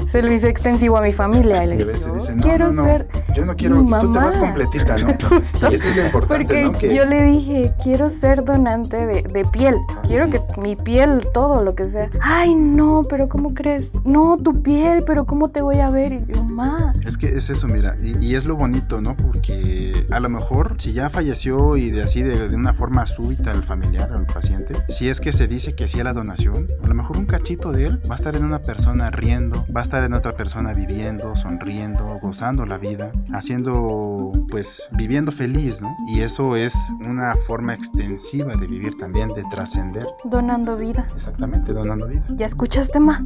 se 0.06 0.22
lo 0.22 0.32
hice 0.32 0.50
extensivo 0.50 0.98
a 0.98 1.02
mi 1.02 1.12
familia. 1.12 1.64
Y 1.66 1.82
a 1.82 1.86
veces 1.86 2.14
dicen, 2.14 2.38
no, 2.38 2.44
quiero 2.44 2.66
no, 2.70 2.74
no, 2.74 2.84
ser 2.84 3.08
yo 3.36 3.46
no 3.46 3.56
quiero, 3.56 3.84
mi 3.84 3.92
tú 4.00 4.12
te 4.12 4.20
vas 4.20 4.36
mamá". 4.38 4.48
completita, 4.48 4.98
¿no? 4.98 5.14
Justo. 5.30 5.72
Y 5.72 5.76
eso 5.76 5.90
es 5.90 5.96
lo 5.96 6.06
importante, 6.06 6.46
Porque 6.46 6.64
¿no? 6.64 6.72
Que 6.74 6.96
yo 6.96 7.06
le 7.06 7.24
dije, 7.24 7.74
quiero 7.84 8.10
ser 8.10 8.44
donante 8.44 9.06
de, 9.06 9.24
de 9.24 9.46
piel. 9.46 9.78
Quiero 10.08 10.30
que 10.30 10.40
mi 10.60 10.76
piel, 10.76 11.28
todo 11.34 11.64
lo 11.64 11.76
que 11.76 11.88
sea. 11.88 12.10
Ay, 12.22 12.54
no, 12.56 13.06
pero 13.10 13.30
¿cómo 13.30 13.54
crees? 13.54 13.92
No, 14.06 14.38
tu 14.38 14.62
piel, 14.62 15.04
pero 15.06 15.26
¿cómo 15.26 15.50
te 15.50 15.62
voy 15.62 15.80
a 15.80 15.90
ver? 15.90 16.14
Y 16.14 16.26
yo, 16.26 16.44
ma. 16.44 16.94
Es 17.06 17.18
que 17.18 17.28
es 17.28 17.50
eso, 17.50 17.68
mira, 17.68 17.96
y, 18.02 18.18
y 18.26 18.36
es 18.36 18.46
lo 18.46 18.56
bonito, 18.56 19.02
¿no? 19.02 19.16
Porque 19.16 19.94
a 20.12 20.20
lo 20.20 20.30
mejor 20.30 20.76
si 20.78 20.94
ya 20.94 21.10
falleció 21.10 21.78
y 21.78 21.92
de 21.92 22.04
así 22.04 22.22
de, 22.22 22.50
de 22.50 22.56
una 22.56 22.74
forma 22.74 23.06
súbita 23.08 23.52
el 23.52 23.64
familiar 23.64 24.10
el 24.16 24.26
paciente, 24.26 24.76
si 24.90 25.10
es 25.10 25.20
que 25.20 25.34
se 25.34 25.48
dice 25.48 25.74
que 25.74 25.86
hacía 25.86 26.04
la 26.04 26.14
donación, 26.14 26.68
a 26.84 26.88
lo 26.88 26.94
mejor 26.94 27.18
un 27.18 27.26
cachito 27.26 27.72
de 27.72 27.86
él 27.86 28.02
va 28.10 28.16
a 28.16 28.18
estar 28.18 28.36
en 28.36 28.44
una 28.44 28.62
persona 28.62 29.10
riendo, 29.12 29.41
va 29.50 29.80
a 29.80 29.84
estar 29.84 30.04
en 30.04 30.14
otra 30.14 30.36
persona 30.36 30.74
viviendo, 30.74 31.36
sonriendo, 31.36 32.20
gozando 32.22 32.66
la 32.66 32.78
vida, 32.78 33.12
haciendo, 33.34 34.34
pues, 34.50 34.88
viviendo 34.92 35.32
feliz, 35.32 35.82
¿no? 35.82 35.96
Y 36.14 36.22
eso 36.22 36.56
es 36.56 36.76
una 37.00 37.36
forma 37.48 37.74
extensiva 37.74 38.56
de 38.56 38.68
vivir 38.68 38.98
también, 38.98 39.30
de 39.34 39.44
trascender. 39.50 40.06
Donando 40.26 40.78
vida. 40.78 41.08
Exactamente, 41.16 41.74
donando 41.74 42.08
vida. 42.08 42.26
¿Ya 42.30 42.46
escuchaste, 42.46 43.00
ma? 43.00 43.26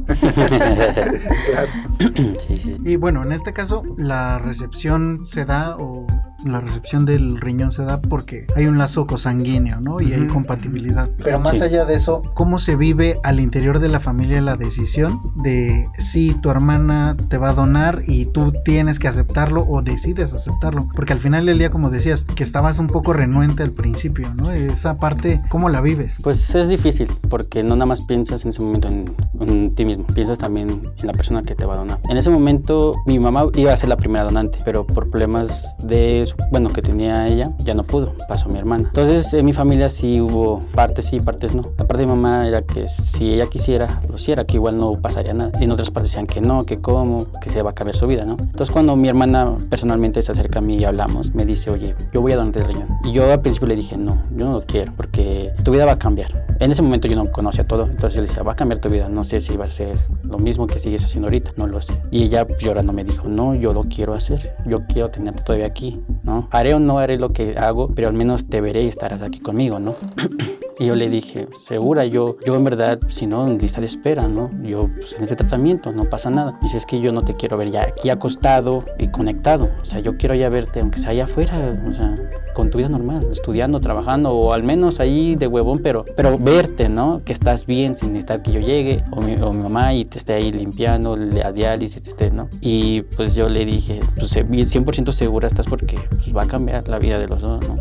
sí, 2.38 2.56
sí. 2.56 2.76
Y 2.84 2.96
bueno, 2.96 3.22
en 3.22 3.32
este 3.32 3.52
caso, 3.52 3.82
la 3.96 4.38
recepción 4.38 5.20
se 5.24 5.44
da 5.44 5.76
o 5.76 6.06
la 6.52 6.60
recepción 6.60 7.04
del 7.06 7.40
riñón 7.40 7.70
se 7.70 7.84
da 7.84 7.98
porque 8.00 8.46
hay 8.56 8.66
un 8.66 8.78
lazo 8.78 9.06
cosanguíneo, 9.06 9.80
¿no? 9.80 10.00
Y 10.00 10.12
hay 10.12 10.22
Ujú. 10.22 10.34
compatibilidad. 10.34 11.08
Pero 11.22 11.40
más 11.40 11.58
Sí. 11.58 11.64
allá 11.64 11.84
de 11.84 11.94
eso, 11.94 12.22
¿cómo 12.34 12.58
se 12.58 12.76
vive 12.76 13.18
al 13.22 13.40
interior 13.40 13.78
de 13.78 13.88
la 13.88 14.00
familia 14.00 14.40
la 14.40 14.56
decisión 14.56 15.18
de 15.36 15.88
si 15.98 16.32
tu 16.34 16.50
hermana 16.50 17.16
te 17.28 17.38
va 17.38 17.50
a 17.50 17.54
donar 17.54 18.02
y 18.06 18.26
tú 18.26 18.52
tienes 18.64 18.98
que 18.98 19.08
aceptarlo 19.08 19.64
o 19.68 19.82
decides 19.82 20.32
aceptarlo? 20.32 20.88
Porque 20.94 21.12
al 21.12 21.18
final 21.20 21.46
del 21.46 21.58
día, 21.58 21.70
como 21.70 21.90
decías, 21.90 22.24
que 22.24 22.44
estabas 22.44 22.78
un 22.78 22.86
poco 22.88 23.12
renuente 23.12 23.62
al 23.62 23.72
principio, 23.72 24.32
¿no? 24.34 24.50
Esa 24.50 24.98
parte, 24.98 25.40
¿cómo 25.48 25.68
la 25.68 25.80
vives? 25.80 26.16
Pues 26.22 26.54
es 26.54 26.68
difícil 26.68 27.08
porque 27.28 27.62
no 27.62 27.76
nada 27.76 27.86
más 27.86 28.00
piensas 28.02 28.42
en 28.44 28.50
ese 28.50 28.60
momento 28.62 28.88
en, 28.88 29.14
en 29.40 29.74
ti 29.74 29.84
mismo, 29.84 30.06
piensas 30.08 30.38
también 30.38 30.70
en 30.70 31.06
la 31.06 31.12
persona 31.12 31.42
que 31.42 31.54
te 31.54 31.64
va 31.66 31.74
a 31.74 31.78
donar. 31.78 31.98
En 32.08 32.16
ese 32.16 32.30
momento 32.30 32.92
mi 33.06 33.18
mamá 33.18 33.46
iba 33.54 33.72
a 33.72 33.76
ser 33.76 33.88
la 33.88 33.96
primera 33.96 34.24
donante, 34.24 34.58
pero 34.64 34.86
por 34.86 35.10
problemas 35.10 35.74
de, 35.84 36.24
su- 36.26 36.35
bueno, 36.50 36.70
que 36.70 36.82
tenía 36.82 37.26
ella, 37.28 37.52
ya 37.58 37.74
no 37.74 37.84
pudo, 37.84 38.14
pasó 38.28 38.48
mi 38.48 38.58
hermana. 38.58 38.84
Entonces 38.88 39.32
en 39.34 39.44
mi 39.44 39.52
familia 39.52 39.90
sí 39.90 40.20
hubo 40.20 40.58
partes 40.74 41.06
sí, 41.06 41.20
partes 41.20 41.54
no. 41.54 41.62
La 41.78 41.86
parte 41.86 42.02
de 42.02 42.06
mi 42.06 42.12
mamá 42.12 42.46
era 42.46 42.62
que 42.62 42.88
si 42.88 43.34
ella 43.34 43.46
quisiera, 43.46 44.00
lo 44.08 44.16
hiciera, 44.16 44.44
que 44.44 44.56
igual 44.56 44.76
no 44.76 44.92
pasaría 44.92 45.34
nada. 45.34 45.52
En 45.60 45.70
otras 45.70 45.90
partes 45.90 46.10
decían 46.10 46.26
que 46.26 46.40
no, 46.40 46.64
que 46.66 46.80
cómo, 46.80 47.26
que 47.40 47.50
se 47.50 47.62
va 47.62 47.70
a 47.70 47.74
cambiar 47.74 47.96
su 47.96 48.06
vida, 48.06 48.24
¿no? 48.24 48.36
Entonces 48.38 48.70
cuando 48.70 48.96
mi 48.96 49.08
hermana 49.08 49.56
personalmente 49.70 50.22
se 50.22 50.32
acerca 50.32 50.58
a 50.58 50.62
mí 50.62 50.76
y 50.76 50.84
hablamos, 50.84 51.34
me 51.34 51.46
dice, 51.46 51.70
oye, 51.70 51.94
yo 52.12 52.20
voy 52.20 52.32
a 52.32 52.36
donarte 52.36 52.60
el 52.60 52.66
riñón. 52.66 52.88
Y 53.04 53.12
yo 53.12 53.30
al 53.30 53.40
principio 53.40 53.68
le 53.68 53.76
dije, 53.76 53.96
no, 53.96 54.20
yo 54.36 54.46
no 54.46 54.52
lo 54.52 54.66
quiero, 54.66 54.92
porque 54.96 55.52
tu 55.62 55.72
vida 55.72 55.86
va 55.86 55.92
a 55.92 55.98
cambiar. 55.98 56.46
En 56.58 56.72
ese 56.72 56.82
momento 56.82 57.06
yo 57.06 57.16
no 57.16 57.30
conocía 57.30 57.66
todo, 57.66 57.84
entonces 57.84 58.20
le 58.20 58.28
decía, 58.28 58.42
va 58.42 58.52
a 58.52 58.56
cambiar 58.56 58.80
tu 58.80 58.88
vida, 58.88 59.08
no 59.08 59.24
sé 59.24 59.40
si 59.40 59.56
va 59.56 59.66
a 59.66 59.68
ser 59.68 59.98
lo 60.24 60.38
mismo 60.38 60.66
que 60.66 60.78
sigues 60.78 61.04
haciendo 61.04 61.26
ahorita, 61.28 61.52
no 61.56 61.66
lo 61.66 61.80
sé. 61.80 61.92
Y 62.10 62.24
ella 62.24 62.46
llorando 62.58 62.92
me 62.92 63.02
dijo, 63.02 63.28
no, 63.28 63.54
yo 63.54 63.72
lo 63.72 63.84
quiero 63.84 64.14
hacer, 64.14 64.56
yo 64.66 64.86
quiero 64.86 65.10
tenerte 65.10 65.42
todavía 65.42 65.66
aquí, 65.66 66.00
¿no? 66.26 66.48
Haré 66.50 66.74
o 66.74 66.78
no 66.78 66.98
haré 66.98 67.18
lo 67.18 67.32
que 67.32 67.56
hago, 67.56 67.88
pero 67.94 68.08
al 68.08 68.14
menos 68.14 68.46
te 68.46 68.60
veré 68.60 68.82
y 68.82 68.88
estarás 68.88 69.22
aquí 69.22 69.40
conmigo, 69.40 69.78
¿no? 69.78 69.94
Y 70.78 70.86
yo 70.86 70.94
le 70.94 71.08
dije, 71.08 71.48
segura, 71.64 72.04
yo, 72.04 72.36
yo 72.46 72.54
en 72.54 72.64
verdad, 72.64 72.98
si 73.08 73.26
no, 73.26 73.46
en 73.46 73.56
lista 73.56 73.80
de 73.80 73.86
espera, 73.86 74.28
¿no? 74.28 74.50
Yo 74.62 74.90
pues, 74.94 75.14
en 75.14 75.22
este 75.22 75.34
tratamiento, 75.34 75.90
no 75.90 76.04
pasa 76.04 76.28
nada. 76.28 76.58
Dice, 76.60 76.76
es 76.76 76.84
que 76.84 77.00
yo 77.00 77.12
no 77.12 77.22
te 77.22 77.32
quiero 77.32 77.56
ver 77.56 77.70
ya 77.70 77.82
aquí 77.84 78.10
acostado 78.10 78.84
y 78.98 79.08
conectado. 79.08 79.70
O 79.80 79.84
sea, 79.86 80.00
yo 80.00 80.18
quiero 80.18 80.34
ya 80.34 80.50
verte, 80.50 80.80
aunque 80.80 80.98
sea 80.98 81.12
allá 81.12 81.24
afuera, 81.24 81.82
o 81.88 81.92
sea, 81.94 82.14
con 82.54 82.68
tu 82.68 82.76
vida 82.76 82.90
normal, 82.90 83.26
estudiando, 83.30 83.80
trabajando, 83.80 84.32
o 84.32 84.52
al 84.52 84.64
menos 84.64 85.00
ahí 85.00 85.34
de 85.34 85.46
huevón, 85.46 85.80
pero, 85.82 86.04
pero 86.14 86.38
verte, 86.38 86.90
¿no? 86.90 87.22
Que 87.24 87.32
estás 87.32 87.64
bien 87.64 87.96
sin 87.96 88.08
necesitar 88.12 88.42
que 88.42 88.52
yo 88.52 88.60
llegue, 88.60 89.02
o 89.12 89.22
mi, 89.22 89.34
o 89.36 89.52
mi 89.52 89.62
mamá 89.62 89.94
y 89.94 90.04
te 90.04 90.18
esté 90.18 90.34
ahí 90.34 90.52
limpiando, 90.52 91.16
le- 91.16 91.42
a 91.42 91.52
diálisis, 91.52 92.02
te 92.02 92.10
esté, 92.10 92.30
¿no? 92.30 92.48
Y 92.60 93.00
pues 93.16 93.34
yo 93.34 93.48
le 93.48 93.64
dije, 93.64 94.00
pues 94.18 94.36
eh, 94.36 94.42
bien 94.42 94.66
100% 94.66 95.10
segura 95.12 95.46
estás 95.48 95.66
porque 95.68 95.98
pues, 96.10 96.36
va 96.36 96.42
a 96.42 96.46
cambiar 96.46 96.86
la 96.88 96.98
vida 96.98 97.18
de 97.18 97.28
los 97.28 97.40
dos, 97.40 97.66
¿no? 97.66 97.76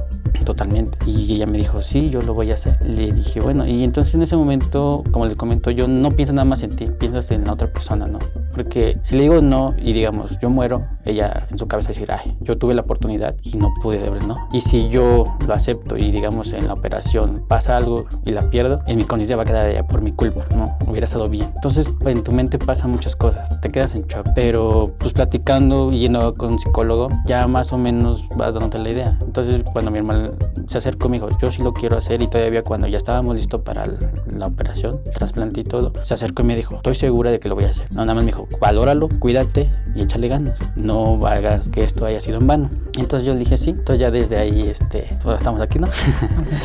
Totalmente. 0.46 0.98
Y 1.06 1.34
ella 1.34 1.48
me 1.48 1.58
dijo, 1.58 1.82
sí, 1.82 2.10
yo 2.10 2.22
lo 2.22 2.34
voy 2.34 2.52
a 2.52 2.54
hacer. 2.54 2.78
Le 2.88 3.12
dije, 3.12 3.42
bueno, 3.42 3.66
y 3.66 3.84
entonces 3.84 4.14
en 4.16 4.22
ese 4.22 4.38
momento, 4.38 5.04
como 5.12 5.26
les 5.26 5.36
comento, 5.36 5.72
yo 5.72 5.88
no 5.88 6.12
pienso 6.12 6.34
nada 6.34 6.46
más 6.46 6.62
en 6.64 6.70
ti, 6.70 6.86
piensas 6.86 7.32
en 7.32 7.46
la 7.46 7.54
otra 7.54 7.72
persona, 7.72 8.06
¿no? 8.06 8.20
Porque 8.54 9.00
si 9.02 9.16
le 9.16 9.24
digo 9.24 9.42
no 9.42 9.74
y 9.78 9.94
digamos, 9.94 10.38
yo 10.40 10.50
muero, 10.50 10.86
ella 11.04 11.48
en 11.50 11.58
su 11.58 11.68
cabeza 11.68 11.90
decir, 11.90 12.12
ay, 12.12 12.38
yo 12.42 12.58
tuve 12.58 12.74
la 12.74 12.82
oportunidad 12.82 13.36
y 13.44 13.58
no 13.58 13.74
pude 13.82 14.00
de 14.00 14.10
verdad, 14.10 14.28
¿no? 14.28 14.48
Y 14.54 14.62
si 14.62 14.90
yo 14.90 15.26
lo 15.48 15.54
acepto 15.54 15.98
y 15.98 16.12
digamos 16.12 16.54
en 16.54 16.68
la 16.68 16.74
operación 16.74 17.44
pasa 17.48 17.76
algo 17.76 18.06
y 18.26 18.32
la 18.32 18.50
pierdo, 18.50 18.82
en 18.86 18.98
mi 18.98 19.04
conciencia 19.04 19.36
va 19.36 19.44
a 19.44 19.46
quedar 19.46 19.70
ella 19.70 19.86
por 19.88 20.02
mi 20.02 20.12
culpa, 20.12 20.46
¿no? 20.56 20.78
Hubiera 20.88 21.06
estado 21.06 21.28
bien. 21.28 21.48
Entonces 21.56 21.90
en 22.06 22.24
tu 22.24 22.32
mente 22.32 22.60
pasan 22.60 22.92
muchas 22.92 23.16
cosas, 23.16 23.60
te 23.62 23.72
quedas 23.72 23.96
en 23.96 24.06
shock, 24.06 24.28
pero 24.36 24.94
pues 25.00 25.14
platicando 25.14 25.90
yendo 25.90 26.34
con 26.36 26.54
un 26.54 26.60
psicólogo, 26.60 27.10
ya 27.26 27.48
más 27.48 27.74
o 27.74 27.78
menos 27.78 28.28
vas 28.38 28.54
dándote 28.54 28.80
la 28.80 28.90
idea. 28.90 29.18
Entonces 29.22 29.64
cuando 29.64 29.92
mi 29.92 29.98
hermano 29.98 30.32
se 30.68 30.78
acercó 30.78 31.10
me 31.10 31.18
dijo, 31.18 31.30
yo 31.42 31.52
sí 31.52 31.62
lo 31.64 31.74
quiero 31.74 31.98
hacer 31.98 32.22
y 32.22 32.28
todavía 32.28 32.64
cuando 32.64 32.88
ya 32.88 32.98
estábamos 32.98 33.36
listos 33.36 33.62
para 33.62 33.86
la 34.32 34.48
operación, 34.48 35.00
el 35.06 35.14
trasplante 35.14 35.62
y 35.62 35.64
todo, 35.64 35.94
se 36.04 36.14
acercó 36.14 36.42
y 36.42 36.46
me 36.46 36.56
dijo, 36.56 36.76
estoy 36.76 36.96
segura 36.96 37.32
de 37.32 37.40
que 37.40 37.50
lo 37.50 37.56
voy 37.56 37.66
a 37.66 37.70
hacer. 37.70 37.88
No, 37.94 38.02
nada 38.02 38.16
más 38.16 38.24
me 38.26 38.32
dijo, 38.32 38.48
valóralo, 38.60 39.10
cuídate 39.20 39.70
y 39.96 40.02
échale 40.02 40.28
ganas. 40.28 40.60
No 40.76 41.26
hagas 41.28 41.70
que 41.70 41.84
esto 41.84 42.06
haya 42.06 42.20
sido 42.20 42.38
en 42.40 42.48
vano. 42.48 42.70
Y 42.96 43.02
entonces 43.02 43.26
yo 43.28 43.34
le 43.34 43.40
dije 43.40 43.58
sí. 43.58 43.72
Entonces 43.72 44.00
ya 44.00 44.12
desde 44.12 44.38
ahí, 44.38 44.68
este, 44.68 45.08
pues 45.24 45.38
estamos 45.38 45.62
aquí, 45.62 45.80
¿no? 45.80 45.88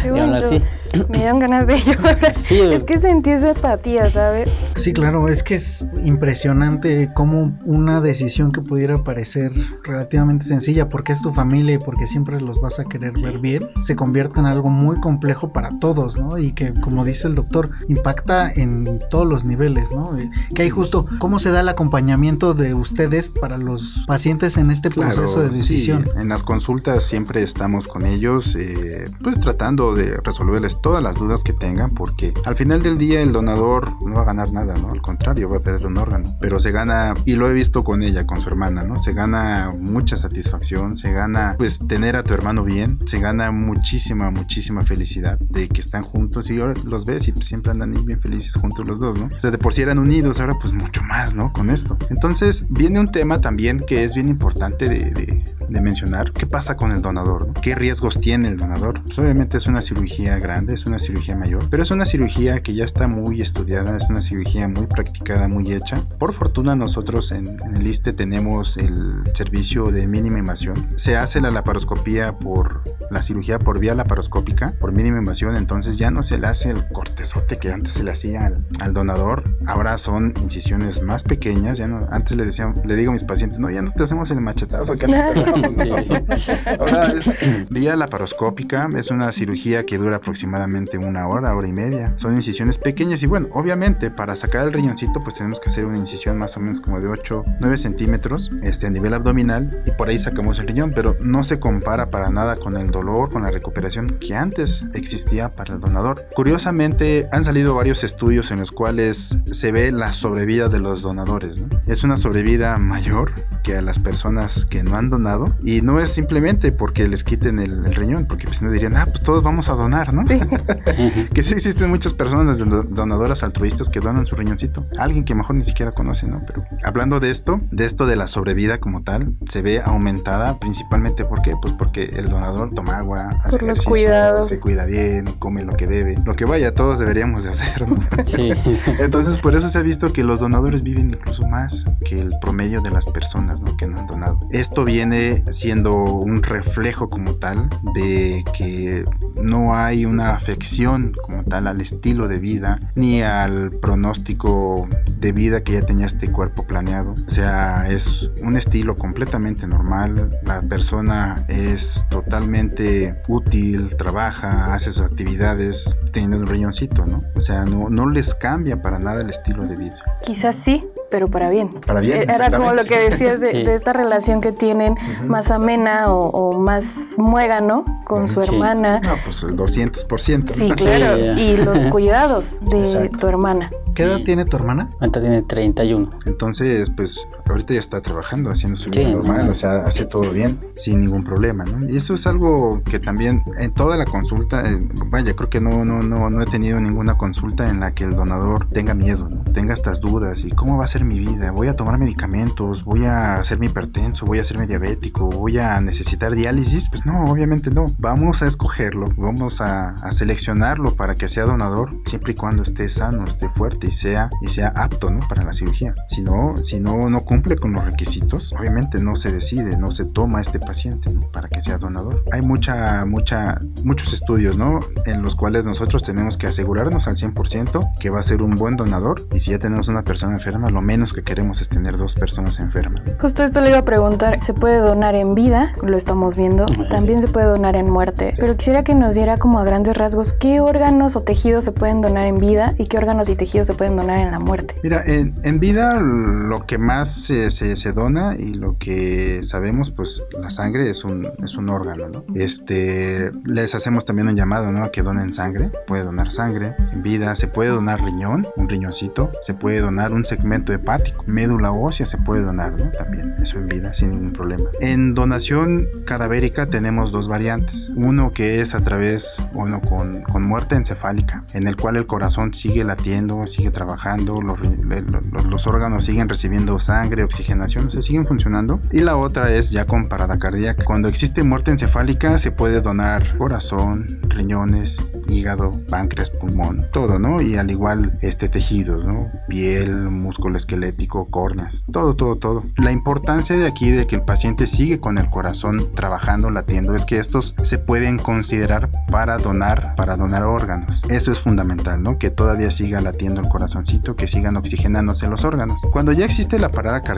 Qué 0.03 0.09
Y 0.09 0.19
aún 0.19 0.31
bonito. 0.31 0.47
así. 0.47 0.63
Me 1.09 1.19
dieron 1.19 1.39
ganas 1.39 1.67
de 1.67 1.79
llorar. 1.79 2.33
Sí, 2.35 2.59
Es 2.61 2.85
que 2.85 2.99
sentí 2.99 3.31
esa 3.31 3.51
empatía, 3.51 4.11
¿sabes? 4.11 4.71
Sí, 4.77 4.93
claro, 4.93 5.29
es 5.29 5.43
que 5.43 5.55
es 5.57 5.85
impresionante 6.05 7.11
cómo 7.15 7.59
una 7.65 8.01
decisión 8.01 8.53
que 8.53 8.61
pudiera 8.61 9.03
parecer 9.05 9.53
relativamente 9.85 10.45
sencilla, 10.45 10.89
porque 10.89 11.13
es 11.13 11.23
tu 11.23 11.31
familia 11.33 11.75
y 11.75 11.79
porque 11.79 12.07
siempre 12.07 12.41
los 12.41 12.61
vas 12.61 12.79
a 12.79 12.85
querer 12.85 13.13
ver 13.23 13.39
bien, 13.39 13.60
se 13.81 13.97
convierte 13.97 14.41
en 14.41 14.47
algo 14.47 14.71
muy 14.71 15.01
complejo 15.01 15.53
para 15.53 15.79
todos, 15.79 16.19
¿no? 16.19 16.39
Y 16.39 16.53
que, 16.53 16.73
como 16.81 17.05
dice 17.05 17.29
el 17.29 17.35
doctor, 17.35 17.71
impacta 17.89 18.51
en 18.51 19.01
todos 19.11 19.27
los 19.27 19.45
niveles, 19.45 19.93
¿no? 19.93 20.19
Eh, 20.19 20.31
Que 20.55 20.63
hay 20.63 20.71
justo 20.71 21.07
cómo 21.19 21.39
se 21.39 21.51
da 21.51 21.61
el 21.61 21.69
acompañamiento 21.69 22.55
de 22.55 22.75
ustedes 22.75 23.31
para 23.31 23.59
los 23.59 24.05
pacientes 24.07 24.57
en 24.57 24.71
este 24.71 24.91
proceso 24.91 25.41
de 25.41 25.49
decisión. 25.51 26.05
sí, 26.05 26.11
en 26.21 26.29
las 26.29 26.43
consultas 26.43 27.05
siempre 27.05 27.43
estamos 27.43 27.87
con 27.87 28.07
ellos, 28.07 28.57
eh, 28.57 29.05
pues 29.23 29.39
tratando 29.41 29.95
de 29.95 30.19
resolverles 30.23 30.81
todas 30.81 31.03
las 31.03 31.19
dudas 31.19 31.43
que 31.43 31.53
tengan, 31.53 31.91
porque 31.91 32.35
al 32.45 32.57
final 32.57 32.83
del 32.83 32.99
día 32.99 33.23
el 33.23 33.33
donador 33.33 33.93
no 34.07 34.17
va 34.17 34.23
a 34.23 34.25
ganar 34.25 34.53
nada, 34.53 34.77
¿no? 34.77 34.91
Al 34.91 35.03
contrario, 35.03 35.49
va 35.49 35.59
a 35.59 35.61
perder 35.61 35.87
un 35.87 35.99
órgano. 35.99 36.37
Pero 36.41 36.59
se 36.59 36.71
gana, 36.71 37.15
y 37.25 37.35
lo 37.35 37.49
he 37.49 37.53
visto 37.53 37.85
con 37.85 38.03
ella, 38.03 38.27
con 38.27 38.41
su 38.41 38.49
hermana, 38.49 38.85
¿no? 38.85 38.99
Se 38.99 39.13
gana 39.13 39.71
mucha 39.79 40.17
satisfacción, 40.17 40.97
se 40.97 41.13
gana, 41.13 41.55
pues, 41.59 41.79
tener 41.87 42.17
a 42.17 42.23
tu 42.23 42.35
hermano 42.35 42.65
bien, 42.65 42.99
se 43.07 43.19
gana 43.21 43.50
muchísima, 43.53 44.31
muchísima 44.31 44.85
felicidad 44.85 45.39
de 45.39 45.69
que 45.69 45.81
están 45.81 46.03
juntos 46.03 46.51
y 46.51 46.61
ahora 46.61 46.75
los 46.85 47.05
ves 47.05 47.29
y 47.29 47.33
siempre 47.43 47.73
andan 47.73 47.93
bien 48.07 48.21
felices 48.21 48.55
juntos 48.57 48.87
los 48.87 49.01
dos, 49.01 49.19
¿no? 49.19 49.27
O 49.27 49.41
sea, 49.41 49.51
de 49.51 49.59
por 49.59 49.75
sí 49.75 49.83
eran 49.83 49.99
unidos, 49.99 50.41
ahora 50.41 50.55
pues 50.61 50.73
mucho 50.73 51.03
más, 51.03 51.35
¿no? 51.35 51.53
Con 51.53 51.71
esto. 51.71 51.97
Entonces, 52.11 52.65
viene 52.69 53.01
un 53.01 53.11
tema 53.11 53.41
también 53.41 53.81
que 53.87 54.05
es 54.05 54.15
bien 54.15 54.29
importante 54.29 54.89
de, 54.89 55.11
de- 55.11 55.45
de 55.71 55.81
mencionar. 55.81 56.33
¿Qué 56.33 56.47
pasa 56.47 56.77
con 56.77 56.93
el 56.93 57.03
donador? 57.03 57.49
no? 57.49 57.55
¿Qué 57.55 57.75
riesgos 57.75 58.21
tiene 58.21 58.49
el 58.49 58.57
donador? 58.57 59.03
Pues, 59.03 59.19
obviamente 59.19 59.57
es 59.57 59.67
una 59.67 59.83
cirugía 59.83 60.39
grande, 60.39 60.75
es 60.75 60.87
una 60.87 60.99
cirugía 60.99 61.37
mayor, 61.37 61.69
pero 61.71 61.83
es 61.83 61.91
una 61.91 62.05
cirugía 62.05 62.61
que 62.61 62.75
ya 62.75 62.85
está 62.85 63.09
muy 63.09 63.41
estudiada, 63.41 63.97
es 63.97 64.05
una 64.09 64.21
cirugía 64.21 64.69
muy 64.69 64.87
practicada, 64.87 65.49
muy 65.49 65.73
hecha. 65.73 66.03
Por 66.19 66.35
fortuna 66.35 66.77
nosotros 66.77 67.33
en, 67.33 67.47
en 67.63 67.77
el 67.77 67.87
ISTE 67.87 68.13
tenemos 68.13 68.77
el 68.77 69.23
servicio 69.35 69.91
de 69.91 70.07
mínima 70.07 70.39
invasión. 70.39 70.89
Se 70.97 71.17
hace 71.17 71.41
la 71.41 71.51
laparoscopía 71.51 72.39
por 72.39 72.83
la 73.11 73.23
cirugía 73.23 73.59
por 73.59 73.79
vía 73.79 73.95
laparoscópica, 73.95 74.75
por 74.79 74.93
mínima 74.93 75.19
invasión, 75.19 75.57
entonces 75.57 75.97
ya 75.97 76.11
no 76.11 76.23
se 76.23 76.39
le 76.39 76.47
hace 76.47 76.71
el 76.71 76.87
cortezote 76.93 77.59
que 77.59 77.73
antes 77.73 77.95
se 77.95 78.05
le 78.05 78.13
hacía 78.13 78.47
al, 78.47 78.67
al 78.81 78.95
donador. 78.95 79.57
Ahora 79.67 79.99
son 79.99 80.33
incisiones 80.41 81.03
más 81.03 81.25
pequeñas, 81.25 81.79
ya 81.79 81.89
no, 81.89 82.07
antes 82.11 82.37
le 82.37 82.45
decía, 82.45 82.73
le 82.85 82.97
digo 82.97 83.11
a 83.11 83.13
mis 83.13 83.25
pacientes, 83.25 83.59
no, 83.59 83.71
ya 83.71 83.83
no 83.83 83.91
te 83.91 84.05
hacemos 84.05 84.31
el 84.31 84.41
machetazo 84.41 84.97
que 84.97 85.07
antes 85.07 85.47
¿no? 85.47 85.55
Ahora 86.79 87.13
es 87.13 87.31
vía 87.71 87.97
laparoscópica, 87.97 88.89
es 88.97 89.11
una 89.11 89.31
cirugía 89.33 89.85
que 89.85 89.99
dura 89.99 90.17
aproximadamente 90.17 90.99
una 90.99 91.27
hora, 91.29 91.55
hora 91.55 91.69
y 91.69 91.73
media. 91.73 92.13
Son 92.17 92.35
incisiones 92.35 92.79
pequeñas 92.79 93.23
y 93.23 93.27
bueno, 93.27 93.49
obviamente 93.53 94.11
para 94.11 94.37
sacar 94.37 94.67
el 94.67 94.73
riñoncito 94.73 95.23
pues 95.23 95.37
tenemos 95.37 95.61
que 95.61 95.69
hacer 95.69 95.85
una 95.85 95.99
incisión 95.99 96.39
más 96.39 96.57
o 96.57 96.61
menos 96.61 96.81
como 96.81 97.01
de 97.01 97.09
8, 97.09 97.45
9 97.61 97.79
centímetros 97.79 98.51
este, 98.63 98.87
a 98.87 98.91
nivel 98.91 99.15
abdominal 99.15 99.83
y 99.85 99.91
por 99.93 100.09
ahí 100.09 100.19
sacamos 100.19 100.59
el 100.59 100.69
riñón, 100.69 100.93
pero 100.95 101.17
no 101.21 101.45
se 101.45 101.59
compara 101.59 102.11
para 102.11 102.31
nada 102.31 102.57
con 102.57 102.77
el 102.77 102.91
dolor, 102.91 103.31
con 103.31 103.43
la 103.43 103.51
recuperación 103.51 104.07
que 104.07 104.35
antes 104.35 104.85
existía 104.95 105.51
para 105.51 105.75
el 105.75 105.81
donador. 105.81 106.27
Curiosamente 106.35 107.29
han 107.33 107.45
salido 107.45 107.75
varios 107.75 108.05
estudios 108.05 108.51
en 108.51 108.61
los 108.61 108.71
cuales 108.71 109.37
se 109.51 109.73
ve 109.73 109.93
la 109.93 110.13
sobrevida 110.13 110.69
de 110.69 110.81
los 110.81 111.03
donadores. 111.03 111.61
¿no? 111.61 111.81
Es 111.87 112.05
una 112.05 112.17
sobrevida 112.17 112.77
mayor 112.79 113.33
que 113.63 113.77
a 113.77 113.83
las 113.83 113.99
personas 113.99 114.65
que 114.65 114.83
no 114.83 114.97
han 114.97 115.11
donado 115.11 115.50
y 115.63 115.83
no 115.83 116.01
es 116.01 116.11
simplemente 116.11 116.73
porque 116.73 117.09
les 117.09 117.25
quiten 117.25 117.59
el, 117.59 117.85
el 117.87 117.95
riñón, 117.95 118.27
porque 118.27 118.47
pues 118.47 118.63
no 118.63 118.71
dirían, 118.71 118.97
ah, 118.97 119.07
pues 119.07 119.21
todos 119.21 119.43
vamos 119.43 119.69
a 119.69 119.73
donar, 119.75 120.13
¿no? 120.15 120.25
que 121.35 121.43
sí 121.43 121.55
existen 121.55 121.91
muchas 121.91 122.15
personas 122.15 122.59
do- 122.59 122.83
donadoras 122.83 123.43
altruistas 123.43 123.89
que 123.89 124.01
donan 124.01 124.27
su 124.27 124.37
riñoncito. 124.37 124.87
Alguien 124.99 125.25
que 125.25 125.35
mejor 125.35 125.57
ni 125.57 125.65
siquiera 125.65 125.93
conoce, 125.93 126.27
¿no? 126.29 126.43
Pero 126.47 126.65
hablando 126.85 127.21
de 127.21 127.31
esto, 127.31 127.61
de 127.71 127.85
esto 127.85 128.07
de 128.07 128.17
la 128.17 128.27
sobrevida 128.29 128.79
como 128.79 129.03
tal, 129.03 129.35
se 129.49 129.63
ve 129.63 129.81
aumentada 129.83 130.59
principalmente 130.59 131.25
¿por 131.25 131.43
qué? 131.43 131.55
Pues 131.61 131.75
porque 131.75 132.05
el 132.17 132.29
donador 132.29 132.71
toma 132.75 132.99
agua, 132.99 133.39
hace 133.43 133.59
Por 133.59 133.69
los 133.69 133.79
ejercicio, 133.81 133.91
cuidados. 133.91 134.49
se 134.49 134.61
cuida 134.61 134.85
bien, 134.85 135.27
come 135.39 135.63
lo 135.65 135.77
que 135.77 135.87
debe, 135.87 136.19
lo 136.25 136.35
que 136.35 136.45
vaya, 136.45 136.75
todos 136.75 136.99
deberíamos 136.99 137.43
de 137.45 137.51
hacer, 137.51 137.89
¿no? 137.89 137.99
Sí. 138.27 138.51
Entonces, 139.01 139.39
por 139.39 139.55
eso 139.55 139.69
se 139.69 139.79
ha 139.79 139.83
visto 139.83 140.13
que 140.13 140.25
los 140.25 140.41
donadores 140.41 140.83
viven 140.83 141.11
incluso 141.11 141.47
más 141.47 141.85
que 142.05 142.21
el 142.21 142.33
promedio 142.41 142.81
de 142.81 142.91
las 142.91 143.07
personas 143.07 143.61
¿no? 143.61 143.77
que 143.77 143.87
no 143.87 143.99
han 143.99 144.07
donado. 144.07 144.39
Esto 144.51 144.85
viene 144.85 145.30
siendo 145.51 145.95
un 145.95 146.43
reflejo 146.43 147.09
como 147.09 147.35
tal 147.35 147.69
de 147.95 148.45
que 148.57 149.05
no 149.43 149.75
hay 149.75 150.05
una 150.05 150.35
afección 150.35 151.13
como 151.23 151.45
tal 151.45 151.67
al 151.67 151.81
estilo 151.81 152.29
de 152.29 152.39
vida 152.39 152.93
ni 152.95 153.23
al 153.23 153.71
pronóstico 153.71 154.89
de 155.19 155.33
vida 155.33 155.63
que 155.63 155.73
ya 155.73 155.83
tenía 155.83 156.07
este 156.07 156.31
cuerpo 156.31 156.67
planeado. 156.67 157.15
O 157.27 157.31
sea, 157.31 157.89
es 157.89 158.31
un 158.43 158.57
estilo 158.57 158.95
completamente 158.95 159.67
normal. 159.67 160.39
La 160.45 160.63
persona 160.63 161.45
es 161.49 162.05
totalmente 162.11 163.21
útil, 163.29 163.97
trabaja, 163.97 164.75
hace 164.75 164.93
sus 164.93 165.03
actividades 165.03 165.95
teniendo 166.13 166.39
un 166.39 166.47
riñoncito, 166.47 167.07
¿no? 167.07 167.21
O 167.35 167.41
sea, 167.41 167.65
no, 167.65 167.89
no 167.91 168.09
les 168.09 168.35
cambia 168.35 168.81
para 168.83 168.99
nada 168.99 169.23
el 169.23 169.31
estilo 169.31 169.67
de 169.67 169.77
vida. 169.77 169.99
Quizás 170.23 170.57
sí, 170.57 170.87
pero 171.11 171.29
para 171.29 171.51
bien. 171.51 171.75
Para 171.87 172.01
bien, 172.01 172.31
Era 172.31 172.51
como 172.51 172.73
lo 172.73 172.85
que 172.85 172.99
decías 172.99 173.41
de, 173.41 173.49
Sí. 173.49 173.63
de 173.65 173.75
esta 173.75 173.93
relación 173.93 174.41
que 174.41 174.53
tienen 174.53 174.95
más 175.27 175.51
amena 175.51 176.13
o, 176.15 176.29
o 176.31 176.59
más 176.59 177.17
muégano 177.19 177.85
con 178.05 178.27
su 178.29 178.43
Sí. 178.43 178.51
hermana. 178.51 179.01
No, 179.05 179.15
pues 179.25 179.43
el 179.43 179.57
200%. 179.57 180.53
Sí, 180.53 180.71
claro. 180.71 181.17
Sí. 181.35 181.41
Y 181.41 181.57
los 181.59 181.83
cuidados 181.91 182.57
de 182.61 182.81
Exacto. 182.81 183.19
tu 183.19 183.27
hermana. 183.27 183.71
¿Qué 183.95 184.05
edad 184.05 184.19
Sí. 184.19 184.25
tiene 184.25 184.45
tu 184.45 184.57
hermana? 184.57 184.91
Ahorita 185.01 185.21
tiene 185.21 185.43
31. 185.43 186.11
Entonces, 186.27 186.91
pues 186.91 187.19
ahorita 187.53 187.75
ya 187.75 187.81
está 187.81 188.01
trabajando, 188.01 188.51
haciendo 188.51 188.79
su 188.79 188.91
vida 188.91 189.05
Sí, 189.05 189.13
normal, 189.13 189.47
no. 189.47 189.53
o 189.53 189.55
sea, 189.55 189.87
hace 189.87 190.05
todo 190.05 190.31
bien, 190.31 190.59
sin 190.75 191.01
ningún 191.01 191.23
problema, 191.23 191.65
¿no? 191.65 191.89
Y 191.89 191.97
eso 191.97 192.15
es 192.15 192.27
algo 192.27 192.83
que 192.83 192.99
también 192.99 193.43
en 193.59 193.71
toda 193.73 193.97
la 193.97 194.05
consulta, 194.05 194.63
eh, 194.69 194.81
vaya, 195.07 195.35
creo 195.35 195.51
que 195.51 195.61
no, 195.61 195.85
no, 195.85 196.03
no, 196.03 196.31
no 196.31 196.43
he 196.43 196.47
tenido 196.47 196.81
ninguna 196.81 197.17
consulta 197.17 197.69
en 197.71 197.81
la 197.81 197.93
que 197.93 198.05
el 198.05 198.15
donador 198.15 198.69
tenga 198.71 198.95
miedo, 198.95 199.29
¿no? 199.29 199.43
Tenga 199.53 199.75
estas 199.75 200.01
dudas 200.01 200.45
y 200.45 200.51
cómo 200.51 200.77
va 200.79 200.85
a 200.85 200.89
ser 200.89 201.05
mi 201.05 201.19
vida, 201.19 201.51
voy 201.51 201.69
a 201.69 201.77
tomar 201.77 201.99
medicamentos, 201.99 202.85
voy 202.85 203.05
a 203.05 203.37
hacerme 203.37 203.67
hipertenso, 203.67 204.27
voy 204.27 204.39
a 204.39 204.43
hacerme 204.43 204.67
diabético, 204.67 205.27
voy 205.29 205.59
a 205.59 205.81
necesitar 205.81 206.35
diálisis, 206.35 206.89
pues 206.91 207.07
no, 207.07 207.25
obviamente 207.25 207.71
no. 207.71 207.87
Vamos 207.99 208.43
a 208.43 208.47
escogerlo, 208.47 209.13
vamos 209.17 209.61
a, 209.61 209.91
a 209.91 210.11
seleccionarlo 210.13 210.95
para 210.95 211.15
que 211.15 211.29
sea 211.29 211.45
donador, 211.45 211.91
siempre 212.07 212.33
y 212.33 212.35
cuando 212.35 212.63
esté 212.63 212.89
sano, 212.89 213.25
esté 213.25 213.49
fuerte 213.49 213.89
y 213.89 213.91
sea, 213.91 214.31
y 214.41 214.49
sea 214.49 214.69
apto, 214.69 215.11
¿no? 215.11 215.21
Para 215.29 215.43
la 215.43 215.53
cirugía. 215.53 215.95
Si 216.07 216.23
no, 216.23 216.55
si 216.63 216.81
no, 216.81 217.11
no 217.11 217.21
cumple 217.23 217.40
con 217.43 217.73
los 217.73 217.85
requisitos, 217.85 218.53
obviamente 218.53 219.01
no 219.01 219.17
se 219.17 219.33
decide, 219.33 219.77
no 219.77 219.93
se 219.93 220.05
toma 220.05 220.41
este 220.41 220.61
paciente, 220.61 221.11
¿no? 221.11 221.21
Para 221.33 221.49
que 221.49 221.63
sea 221.63 221.79
donador. 221.79 222.25
Hay 222.33 222.43
mucha, 222.43 223.05
mucha, 223.07 223.61
muchos 223.83 224.13
estudios, 224.13 224.57
¿no? 224.57 224.81
En 225.07 225.23
los 225.23 225.35
cuales 225.35 225.65
nosotros 225.65 226.03
tenemos 226.03 226.37
que 226.37 226.47
asegurarnos 226.47 227.09
al 227.09 227.17
100% 227.17 227.99
que 227.99 228.11
va 228.11 228.21
a 228.21 228.23
ser 228.23 228.43
un 228.43 228.57
buen 228.57 228.77
donador 228.77 229.27
y 229.33 229.41
si 229.41 229.51
ya 229.51 229.59
tenemos 229.59 229.89
una 229.89 230.03
persona 230.03 230.35
enferma, 230.35 230.71
lo 230.71 230.83
menos 230.83 231.13
que 231.13 231.23
queremos 231.23 231.61
es 231.61 231.69
tener 231.69 231.97
dos 231.97 232.15
personas 232.15 232.61
enfermas. 232.61 233.03
Justo 233.21 233.43
esto 233.43 233.61
le 233.61 233.71
iba 233.71 233.79
a 233.79 233.85
preguntar, 233.85 234.43
¿se 234.43 234.55
puede 234.55 234.79
donar 234.79 235.15
en 235.15 235.35
vida? 235.35 235.73
Lo 235.83 235.97
estamos 235.97 236.37
viendo. 236.37 236.67
También 236.91 237.23
se 237.23 237.29
puede 237.29 237.47
donar 237.47 237.77
en 237.77 237.91
muerte. 237.91 238.35
Pero 238.39 238.57
quisiera 238.57 238.85
que 238.85 238.95
nos 238.95 239.15
diera 239.15 239.39
como 239.39 239.59
a 239.59 239.65
grandes 239.65 239.97
rasgos 239.97 240.33
qué 240.33 240.61
órganos 240.61 241.17
o 241.17 241.23
tejidos 241.23 241.65
se 241.65 241.73
pueden 241.73 242.01
donar 242.01 242.27
en 242.27 242.39
vida 242.39 242.75
y 242.79 242.87
qué 242.87 242.99
órganos 242.99 243.29
y 243.29 243.37
tejidos 243.37 243.67
se 243.67 243.75
pueden 243.75 243.97
donar 243.97 244.19
en 244.19 244.31
la 244.31 244.39
muerte. 244.39 244.75
Mira, 244.83 245.03
en, 245.05 245.39
en 245.43 245.61
vida 245.61 246.01
lo 246.01 246.67
que 246.67 246.79
más 246.79 247.30
se, 247.31 247.51
se- 247.53 247.77
se 247.77 247.93
dona 247.93 248.35
y 248.37 248.55
lo 248.55 248.77
que 248.77 249.43
sabemos, 249.45 249.91
pues 249.91 250.23
la 250.41 250.51
sangre 250.51 250.91
es 250.91 251.05
un, 251.05 251.29
es 251.45 251.55
un 251.57 251.69
órgano, 251.69 252.09
¿no? 252.09 252.25
Este, 252.35 253.31
les 253.45 253.75
hacemos 253.77 254.05
también 254.05 254.27
un 254.29 254.35
llamado, 254.35 254.73
¿no? 254.73 254.83
A 254.83 254.91
que 254.91 255.03
donen 255.03 255.33
sangre. 255.33 255.71
Puede 255.87 256.03
donar 256.03 256.33
sangre 256.33 256.75
en 256.93 257.03
vida, 257.05 257.35
se 257.37 257.47
puede 257.47 257.71
donar 257.71 258.03
riñón, 258.03 258.49
un 258.57 258.69
riñoncito, 258.69 259.31
se 259.41 259.55
puede 259.55 259.79
donar 259.79 260.13
un 260.13 260.25
segmento 260.27 260.73
hepático, 260.73 261.23
médula 261.29 261.71
ósea 261.71 262.05
se 262.05 262.19
puede 262.19 262.43
donar, 262.43 262.73
¿no? 262.73 262.91
También, 262.99 263.35
eso 263.41 263.59
en 263.59 263.69
vida, 263.69 263.95
sin 263.95 264.11
ningún 264.11 264.33
problema. 264.33 264.69
En 264.81 265.15
donación 265.15 265.87
cadavérica 266.05 266.67
tenemos 266.67 267.13
dos 267.13 267.29
variantes. 267.29 267.91
Uno 267.95 268.33
que 268.33 268.61
es 268.61 268.75
a 268.75 268.81
través, 268.83 269.41
bueno, 269.55 269.81
con, 269.81 270.23
con 270.23 270.43
muerte 270.43 270.75
encefálica, 270.75 271.45
en 271.55 271.69
el 271.69 271.77
cual 271.77 271.95
el 271.97 272.07
corazón 272.07 272.53
sigue 272.55 272.83
latiendo, 272.85 273.47
sigue 273.47 273.71
trabajando, 273.71 274.41
los, 274.43 274.59
los- 274.61 275.47
los 275.47 275.67
órganos 275.67 276.05
siguen 276.05 276.29
recibiendo 276.29 276.79
sangre, 276.81 277.20
oxigenación, 277.25 277.87
o 277.87 278.03
siguen 278.03 278.27
funcionando. 278.27 278.81
Y 278.93 279.01
la 279.01 279.17
otra 279.17 279.53
es 279.53 279.71
ya 279.71 279.87
con 279.87 280.09
parada 280.09 280.39
cardíaca. 280.39 280.85
Cuando 280.85 281.09
existe 281.09 281.43
muerte 281.43 281.71
encefálica 281.71 282.39
se 282.39 282.53
puede 282.53 282.81
donar 282.81 283.37
corazón, 283.39 284.07
riñones, 284.29 285.03
hígado, 285.29 285.81
páncreas, 285.89 286.31
pulmón, 286.31 286.87
todo, 286.93 287.19
¿no? 287.19 287.41
Y 287.41 287.57
al 287.57 287.71
igual 287.71 288.19
este 288.21 288.49
tejidos, 288.49 289.05
¿no? 289.05 289.31
Piel, 289.49 290.11
músculo 290.11 290.57
esquelético, 290.57 291.29
córneas, 291.31 291.85
todo, 291.91 292.17
todo, 292.17 292.37
todo. 292.37 292.65
La 292.77 292.93
importancia 292.93 293.57
de 293.57 293.67
aquí 293.67 293.91
de 293.91 294.07
que 294.07 294.17
el 294.17 294.23
paciente 294.23 294.67
sigue 294.67 295.01
con 295.01 295.19
el 295.19 295.31
corazón 295.31 295.93
trabajando, 295.95 296.51
latiendo, 296.51 296.95
es 296.95 297.05
que 297.05 297.19
estos 297.19 297.55
se 297.63 297.79
pueden 297.79 298.19
considerar 298.19 298.91
para 299.11 299.39
donar, 299.39 299.95
para 299.97 300.17
donar 300.17 300.45
órganos. 300.45 301.03
Eso 301.09 301.33
es 301.33 301.41
fundamental, 301.41 302.03
¿no? 302.03 302.19
Que 302.19 302.31
todavía 302.31 302.71
siga 302.71 303.01
latiendo 303.01 303.41
el 303.41 303.49
corazoncito, 303.49 304.17
que 304.17 304.29
sigan 304.29 304.57
oxigenándose 304.57 305.29
los 305.29 305.45
órganos. 305.45 305.81
Cuando 305.93 306.13
ya 306.13 306.25
existe 306.25 306.59
la 306.59 306.69
parada 306.69 307.03
cardíaca, 307.03 307.10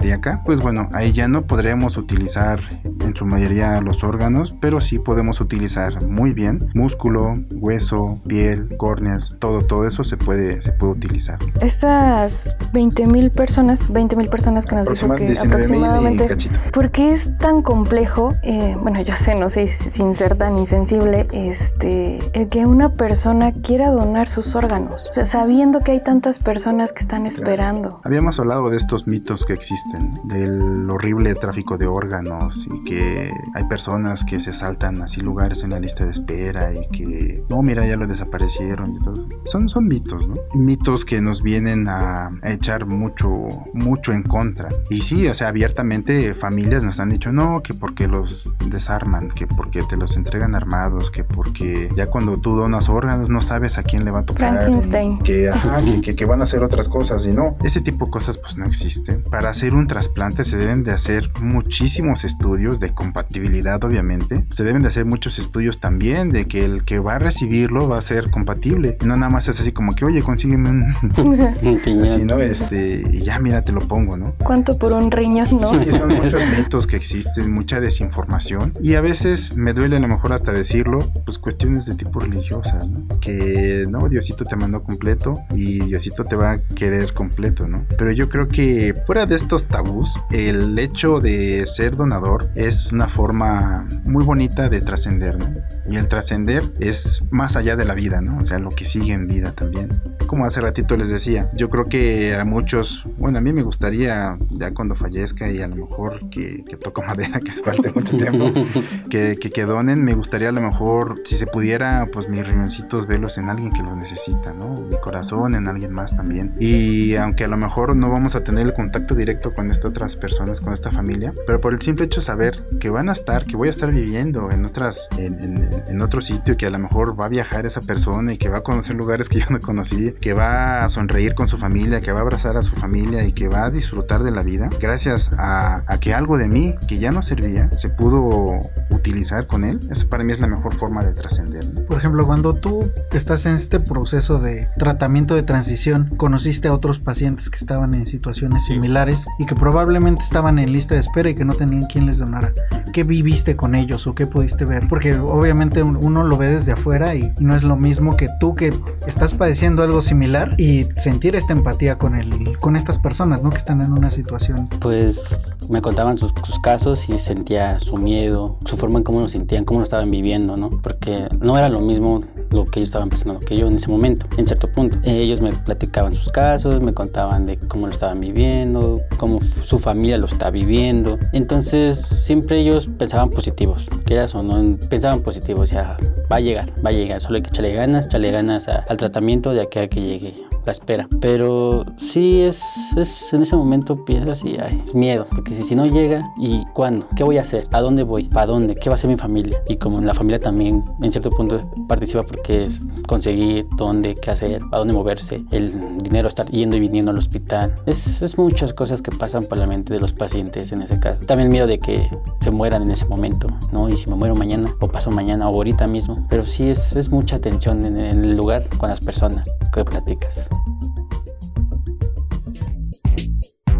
pues 0.44 0.60
bueno, 0.60 0.88
ahí 0.92 1.12
ya 1.12 1.28
no 1.28 1.46
podremos 1.46 1.96
utilizar 1.96 2.60
en 2.84 3.14
su 3.14 3.26
mayoría 3.26 3.80
los 3.80 4.04
órganos, 4.04 4.54
pero 4.60 4.80
sí 4.80 4.98
podemos 4.98 5.40
utilizar 5.40 6.02
muy 6.02 6.32
bien 6.32 6.70
músculo, 6.74 7.38
hueso, 7.50 8.18
piel, 8.26 8.76
córneas, 8.76 9.36
todo, 9.38 9.62
todo 9.62 9.86
eso 9.86 10.04
se 10.04 10.16
puede, 10.16 10.62
se 10.62 10.72
puede 10.72 10.92
utilizar. 10.92 11.38
Estas 11.60 12.56
20 12.72 13.06
mil 13.06 13.30
personas, 13.30 13.92
20 13.92 14.16
mil 14.16 14.28
personas 14.28 14.66
que 14.66 14.76
nos 14.76 14.88
dijo 14.88 15.14
que 15.14 15.36
aproximadamente, 15.38 16.36
¿por 16.72 16.90
qué 16.90 17.12
es 17.12 17.36
tan 17.38 17.62
complejo? 17.62 18.34
Eh, 18.42 18.76
bueno, 18.80 19.00
yo 19.02 19.14
sé, 19.14 19.34
no 19.34 19.48
sé, 19.48 19.68
sin 19.68 20.14
ser 20.14 20.36
tan 20.36 20.58
insensible, 20.58 21.26
este, 21.32 22.20
el 22.32 22.48
que 22.48 22.66
una 22.66 22.92
persona 22.94 23.52
quiera 23.52 23.90
donar 23.90 24.28
sus 24.28 24.54
órganos, 24.54 25.06
o 25.08 25.12
sea, 25.12 25.24
sabiendo 25.24 25.80
que 25.80 25.92
hay 25.92 26.00
tantas 26.00 26.38
personas 26.38 26.92
que 26.92 27.00
están 27.00 27.26
esperando. 27.26 28.00
Habíamos 28.04 28.38
hablado 28.38 28.70
de 28.70 28.76
estos 28.76 29.06
mitos 29.06 29.44
que 29.44 29.52
existen, 29.52 29.81
del 30.24 30.88
horrible 30.90 31.34
tráfico 31.34 31.78
de 31.78 31.86
órganos 31.86 32.68
y 32.72 32.84
que 32.84 33.30
hay 33.54 33.64
personas 33.64 34.24
que 34.24 34.40
se 34.40 34.52
saltan 34.52 35.02
así 35.02 35.20
lugares 35.20 35.62
en 35.62 35.70
la 35.70 35.80
lista 35.80 36.04
de 36.04 36.10
espera 36.10 36.72
y 36.72 36.86
que, 36.88 37.44
no, 37.48 37.62
mira, 37.62 37.86
ya 37.86 37.96
lo 37.96 38.06
desaparecieron 38.06 38.92
y 38.92 39.00
todo. 39.00 39.28
Son, 39.44 39.68
son 39.68 39.86
mitos, 39.86 40.28
¿no? 40.28 40.36
Mitos 40.54 41.04
que 41.04 41.20
nos 41.20 41.42
vienen 41.42 41.88
a, 41.88 42.30
echar 42.44 42.86
mucho, 42.86 43.30
mucho 43.72 44.12
en 44.12 44.22
contra. 44.22 44.68
Y 44.90 45.00
sí, 45.00 45.26
o 45.28 45.34
sea, 45.34 45.48
abiertamente 45.48 46.34
familias 46.34 46.82
nos 46.82 47.00
han 47.00 47.10
dicho, 47.10 47.32
no, 47.32 47.62
que 47.62 47.74
porque 47.74 48.08
los 48.08 48.50
desarman, 48.66 49.28
que 49.28 49.46
porque 49.46 49.82
te 49.82 49.96
los 49.96 50.16
entregan 50.16 50.54
armados, 50.54 51.10
que 51.10 51.24
porque 51.24 51.90
ya 51.96 52.06
cuando 52.06 52.38
tú 52.38 52.56
donas 52.56 52.88
órganos 52.88 53.28
no 53.28 53.40
sabes 53.40 53.78
a 53.78 53.82
quién 53.82 54.04
le 54.04 54.10
va 54.10 54.20
a 54.20 54.26
tocar. 54.26 54.54
Frankenstein. 54.54 55.18
Que, 55.18 55.50
que, 56.02 56.14
que, 56.14 56.24
van 56.24 56.40
a 56.40 56.44
hacer 56.44 56.62
otras 56.62 56.88
cosas 56.88 57.24
y 57.26 57.32
no. 57.32 57.56
Ese 57.62 57.80
tipo 57.80 58.06
de 58.06 58.10
cosas 58.10 58.38
pues 58.38 58.56
no 58.56 58.66
existen. 58.66 59.22
Para 59.22 59.50
hacer 59.62 59.74
un 59.76 59.86
trasplante 59.86 60.42
se 60.42 60.56
deben 60.56 60.82
de 60.82 60.90
hacer 60.90 61.30
muchísimos 61.40 62.24
estudios 62.24 62.80
de 62.80 62.92
compatibilidad, 62.92 63.84
obviamente. 63.84 64.44
Se 64.50 64.64
deben 64.64 64.82
de 64.82 64.88
hacer 64.88 65.04
muchos 65.04 65.38
estudios 65.38 65.78
también 65.78 66.32
de 66.32 66.46
que 66.46 66.64
el 66.64 66.84
que 66.84 66.98
va 66.98 67.14
a 67.14 67.18
recibirlo 67.20 67.88
va 67.88 67.98
a 67.98 68.00
ser 68.00 68.32
compatible. 68.32 68.98
Y 69.00 69.04
no 69.04 69.16
nada 69.16 69.30
más 69.30 69.46
es 69.46 69.60
así 69.60 69.70
como 69.70 69.94
que, 69.94 70.04
oye, 70.04 70.20
consígueme 70.20 70.68
un... 70.68 70.82
así, 72.02 72.24
¿no? 72.24 72.40
Este, 72.40 73.04
y 73.08 73.22
ya 73.22 73.38
mira, 73.38 73.62
te 73.62 73.70
lo 73.70 73.82
pongo, 73.82 74.16
¿no? 74.16 74.34
¿Cuánto 74.42 74.76
por 74.76 74.94
un 74.94 75.12
riñón, 75.12 75.60
no? 75.60 75.70
Sí, 75.70 75.90
son 75.90 76.08
muchos 76.08 76.42
mitos 76.58 76.88
que 76.88 76.96
existen, 76.96 77.52
mucha 77.52 77.78
desinformación. 77.78 78.72
Y 78.80 78.94
a 78.94 79.00
veces 79.00 79.54
me 79.54 79.74
duele 79.74 79.98
a 79.98 80.00
lo 80.00 80.08
mejor 80.08 80.32
hasta 80.32 80.50
decirlo, 80.50 81.08
pues 81.24 81.38
cuestiones 81.38 81.86
de 81.86 81.94
tipo 81.94 82.18
religiosas, 82.18 82.88
¿no? 82.88 83.20
Que, 83.20 83.84
no, 83.88 84.08
Diosito 84.08 84.44
te 84.44 84.56
mandó 84.56 84.82
completo 84.82 85.34
y 85.54 85.78
Diosito 85.84 86.24
te 86.24 86.34
va 86.34 86.50
a 86.50 86.58
querer 86.58 87.12
completo, 87.12 87.68
¿no? 87.68 87.86
Pero 87.96 88.10
yo 88.10 88.28
creo 88.28 88.48
que 88.48 88.92
fuera 89.06 89.24
de 89.24 89.36
estos 89.56 89.68
tabús, 89.68 90.18
el 90.30 90.78
hecho 90.78 91.20
de 91.20 91.66
ser 91.66 91.94
donador 91.94 92.48
es 92.54 92.90
una 92.90 93.06
forma 93.06 93.86
muy 94.04 94.24
bonita 94.24 94.70
de 94.70 94.80
trascender, 94.80 95.38
¿no? 95.38 95.46
Y 95.86 95.96
el 95.96 96.08
trascender 96.08 96.62
es 96.80 97.22
más 97.30 97.56
allá 97.56 97.76
de 97.76 97.84
la 97.84 97.92
vida, 97.92 98.22
¿no? 98.22 98.38
O 98.38 98.44
sea, 98.46 98.58
lo 98.58 98.70
que 98.70 98.86
sigue 98.86 99.12
en 99.12 99.28
vida 99.28 99.52
también. 99.52 99.90
Como 100.26 100.46
hace 100.46 100.62
ratito 100.62 100.96
les 100.96 101.10
decía, 101.10 101.50
yo 101.54 101.68
creo 101.68 101.90
que 101.90 102.34
a 102.34 102.46
muchos, 102.46 103.04
bueno, 103.18 103.36
a 103.36 103.40
mí 103.42 103.52
me 103.52 103.62
gustaría 103.62 104.38
ya 104.52 104.72
cuando 104.72 104.94
fallezca 104.94 105.50
y 105.50 105.60
a 105.60 105.68
lo 105.68 105.76
mejor 105.76 106.30
que, 106.30 106.64
que 106.66 106.78
toco 106.78 107.02
madera, 107.06 107.38
que 107.40 107.52
falte 107.52 107.92
mucho 107.92 108.16
tiempo, 108.16 108.52
que, 109.10 109.36
que, 109.38 109.50
que, 109.50 109.62
donen, 109.66 110.02
me 110.02 110.14
gustaría 110.14 110.48
a 110.48 110.52
lo 110.52 110.62
mejor, 110.62 111.20
si 111.24 111.34
se 111.34 111.46
pudiera, 111.46 112.08
pues 112.10 112.26
mis 112.30 112.46
riñoncitos 112.46 113.06
verlos 113.06 113.36
en 113.36 113.50
alguien 113.50 113.70
que 113.70 113.82
los 113.82 113.96
necesita, 113.96 114.54
¿no? 114.54 114.80
Mi 114.80 114.98
corazón 114.98 115.54
en 115.54 115.68
alguien 115.68 115.92
más 115.92 116.16
también. 116.16 116.54
Y 116.58 117.16
aunque 117.16 117.44
a 117.44 117.48
lo 117.48 117.58
mejor 117.58 117.94
no 117.94 118.10
vamos 118.10 118.34
a 118.34 118.42
tener 118.42 118.66
el 118.66 118.72
contacto 118.72 119.14
directo 119.14 119.41
con 119.50 119.70
estas 119.70 119.86
otras 119.86 120.16
personas, 120.16 120.60
con 120.60 120.72
esta 120.72 120.90
familia, 120.90 121.34
pero 121.46 121.60
por 121.60 121.74
el 121.74 121.82
simple 121.82 122.06
hecho 122.06 122.20
de 122.20 122.26
saber 122.26 122.64
que 122.80 122.90
van 122.90 123.08
a 123.08 123.12
estar, 123.12 123.44
que 123.46 123.56
voy 123.56 123.68
a 123.68 123.70
estar 123.70 123.90
viviendo 123.90 124.50
en 124.50 124.64
otras, 124.64 125.08
en, 125.18 125.42
en, 125.42 125.82
en 125.88 126.02
otro 126.02 126.20
sitio, 126.20 126.56
que 126.56 126.66
a 126.66 126.70
lo 126.70 126.78
mejor 126.78 127.20
va 127.20 127.26
a 127.26 127.28
viajar 127.28 127.66
esa 127.66 127.80
persona 127.80 128.32
y 128.32 128.38
que 128.38 128.48
va 128.48 128.58
a 128.58 128.62
conocer 128.62 128.96
lugares 128.96 129.28
que 129.28 129.38
yo 129.40 129.46
no 129.50 129.60
conocí, 129.60 130.12
que 130.20 130.32
va 130.32 130.84
a 130.84 130.88
sonreír 130.88 131.34
con 131.34 131.48
su 131.48 131.58
familia, 131.58 132.00
que 132.00 132.12
va 132.12 132.20
a 132.20 132.22
abrazar 132.22 132.56
a 132.56 132.62
su 132.62 132.76
familia 132.76 133.24
y 133.24 133.32
que 133.32 133.48
va 133.48 133.64
a 133.64 133.70
disfrutar 133.70 134.22
de 134.22 134.30
la 134.30 134.42
vida, 134.42 134.70
gracias 134.80 135.32
a, 135.38 135.82
a 135.86 135.98
que 135.98 136.14
algo 136.14 136.38
de 136.38 136.48
mí 136.48 136.76
que 136.86 136.98
ya 136.98 137.10
no 137.10 137.22
servía 137.22 137.70
se 137.76 137.88
pudo 137.88 138.60
utilizar 138.90 139.46
con 139.46 139.64
él, 139.64 139.80
eso 139.90 140.08
para 140.08 140.24
mí 140.24 140.32
es 140.32 140.40
la 140.40 140.46
mejor 140.46 140.74
forma 140.74 141.04
de 141.04 141.14
trascender. 141.14 141.64
¿no? 141.72 141.82
Por 141.82 141.98
ejemplo, 141.98 142.26
cuando 142.26 142.54
tú 142.54 142.90
estás 143.12 143.46
en 143.46 143.54
este 143.54 143.80
proceso 143.80 144.38
de 144.38 144.68
tratamiento 144.78 145.34
de 145.34 145.42
transición, 145.42 146.14
conociste 146.16 146.68
a 146.68 146.72
otros 146.72 146.98
pacientes 146.98 147.50
que 147.50 147.58
estaban 147.58 147.94
en 147.94 148.06
situaciones 148.06 148.66
similares 148.66 149.26
y 149.38 149.46
que 149.46 149.54
probablemente 149.54 150.22
estaban 150.22 150.58
en 150.58 150.72
lista 150.72 150.94
de 150.94 151.00
espera 151.00 151.30
y 151.30 151.34
que 151.34 151.44
no 151.44 151.54
tenían 151.54 151.86
quien 151.86 152.06
les 152.06 152.18
donara. 152.18 152.52
¿Qué 152.92 153.04
viviste 153.04 153.56
con 153.56 153.74
ellos 153.74 154.06
o 154.06 154.14
qué 154.14 154.26
pudiste 154.26 154.64
ver? 154.64 154.88
Porque 154.88 155.16
obviamente 155.16 155.82
uno 155.82 156.22
lo 156.24 156.36
ve 156.36 156.50
desde 156.50 156.72
afuera 156.72 157.14
y 157.14 157.32
no 157.38 157.56
es 157.56 157.62
lo 157.62 157.76
mismo 157.76 158.16
que 158.16 158.28
tú 158.40 158.54
que 158.54 158.72
estás 159.06 159.34
padeciendo 159.34 159.82
algo 159.82 160.02
similar 160.02 160.54
y 160.58 160.86
sentir 160.96 161.36
esta 161.36 161.52
empatía 161.52 161.98
con 161.98 162.16
el, 162.16 162.58
con 162.58 162.76
estas 162.76 162.98
personas, 162.98 163.42
¿no? 163.42 163.50
Que 163.50 163.58
están 163.58 163.82
en 163.82 163.92
una 163.92 164.10
situación. 164.10 164.68
Pues 164.80 165.58
me 165.68 165.80
contaban 165.80 166.18
sus, 166.18 166.34
sus 166.44 166.58
casos 166.58 167.08
y 167.08 167.18
sentía 167.18 167.80
su 167.80 167.96
miedo, 167.96 168.58
su 168.64 168.76
forma 168.76 168.98
en 168.98 169.04
cómo 169.04 169.20
lo 169.20 169.28
sentían, 169.28 169.64
cómo 169.64 169.80
lo 169.80 169.84
estaban 169.84 170.10
viviendo, 170.10 170.56
¿no? 170.56 170.70
Porque 170.82 171.28
no 171.40 171.56
era 171.56 171.68
lo 171.68 171.80
mismo 171.80 172.22
lo 172.50 172.64
que 172.66 172.80
ellos 172.80 172.88
estaban 172.88 173.08
pensando 173.08 173.40
que 173.40 173.56
yo 173.56 173.66
en 173.66 173.74
ese 173.74 173.88
momento, 173.88 174.26
en 174.36 174.46
cierto 174.46 174.68
punto. 174.70 174.98
Ellos 175.02 175.40
me 175.40 175.52
platicaban 175.52 176.14
sus 176.14 176.30
casos, 176.30 176.80
me 176.80 176.92
contaban 176.92 177.46
de 177.46 177.58
cómo 177.58 177.86
lo 177.86 177.92
estaban 177.92 178.20
viviendo, 178.20 179.00
cómo 179.22 179.40
su 179.40 179.78
familia 179.78 180.18
lo 180.18 180.26
está 180.26 180.50
viviendo. 180.50 181.16
Entonces 181.32 181.96
siempre 181.96 182.58
ellos 182.58 182.88
pensaban 182.88 183.30
positivos, 183.30 183.88
quieras 184.04 184.34
o 184.34 184.42
no, 184.42 184.76
pensaban 184.88 185.22
positivos, 185.22 185.70
o 185.70 185.72
sea, 185.72 185.96
va 186.30 186.36
a 186.36 186.40
llegar, 186.40 186.72
va 186.84 186.90
a 186.90 186.92
llegar, 186.92 187.20
solo 187.20 187.36
hay 187.36 187.42
que 187.42 187.50
echarle 187.50 187.72
ganas, 187.72 188.06
echarle 188.06 188.32
ganas 188.32 188.66
a, 188.66 188.80
al 188.88 188.96
tratamiento 188.96 189.52
de 189.52 189.62
aquí 189.62 189.78
a 189.78 189.88
que 189.88 190.00
llegue 190.00 190.34
la 190.64 190.72
espera. 190.72 191.08
Pero 191.20 191.84
sí 191.96 192.40
es, 192.40 192.92
es 192.96 193.32
en 193.32 193.42
ese 193.42 193.56
momento 193.56 194.04
piensas 194.04 194.44
y 194.44 194.56
ay, 194.58 194.82
es 194.84 194.94
miedo, 194.94 195.26
porque 195.30 195.54
si, 195.54 195.64
si 195.64 195.74
no 195.74 195.86
llega, 195.86 196.32
¿y 196.38 196.64
cuándo? 196.72 197.06
¿Qué 197.16 197.24
voy 197.24 197.38
a 197.38 197.42
hacer? 197.42 197.66
¿A 197.72 197.80
dónde 197.80 198.02
voy? 198.02 198.24
¿Para 198.24 198.46
dónde? 198.46 198.74
¿Qué 198.74 198.88
va 198.88 198.94
a 198.94 198.96
hacer 198.96 199.08
mi 199.08 199.16
familia? 199.16 199.62
Y 199.68 199.76
como 199.76 200.00
la 200.00 200.14
familia 200.14 200.40
también 200.40 200.84
en 201.00 201.12
cierto 201.12 201.30
punto 201.30 201.60
participa 201.88 202.24
porque 202.24 202.64
es 202.64 202.82
conseguir 203.06 203.66
dónde, 203.76 204.16
qué 204.16 204.30
hacer, 204.30 204.62
a 204.72 204.78
dónde 204.78 204.94
moverse, 204.94 205.44
el 205.50 205.98
dinero 205.98 206.28
estar 206.28 206.48
yendo 206.50 206.76
y 206.76 206.80
viniendo 206.80 207.10
al 207.10 207.18
hospital. 207.18 207.74
Es, 207.86 208.22
es 208.22 208.38
muchas 208.38 208.74
cosas 208.74 209.02
que 209.02 209.11
pasan 209.18 209.44
por 209.44 209.58
la 209.58 209.66
mente 209.66 209.94
de 209.94 210.00
los 210.00 210.12
pacientes 210.12 210.72
en 210.72 210.82
ese 210.82 210.98
caso. 210.98 211.20
También 211.26 211.50
miedo 211.50 211.66
de 211.66 211.78
que 211.78 212.08
se 212.40 212.50
mueran 212.50 212.82
en 212.82 212.90
ese 212.90 213.06
momento, 213.06 213.48
¿no? 213.72 213.88
Y 213.88 213.96
si 213.96 214.08
me 214.08 214.16
muero 214.16 214.34
mañana, 214.34 214.74
o 214.80 214.88
paso 214.88 215.10
mañana, 215.10 215.48
o 215.48 215.54
ahorita 215.54 215.86
mismo. 215.86 216.26
Pero 216.28 216.46
sí 216.46 216.68
es, 216.68 216.94
es 216.96 217.10
mucha 217.10 217.40
tensión 217.40 217.84
en, 217.84 217.96
en 217.98 218.24
el 218.24 218.36
lugar 218.36 218.68
con 218.78 218.88
las 218.88 219.00
personas 219.00 219.48
que 219.72 219.84
platicas. 219.84 220.48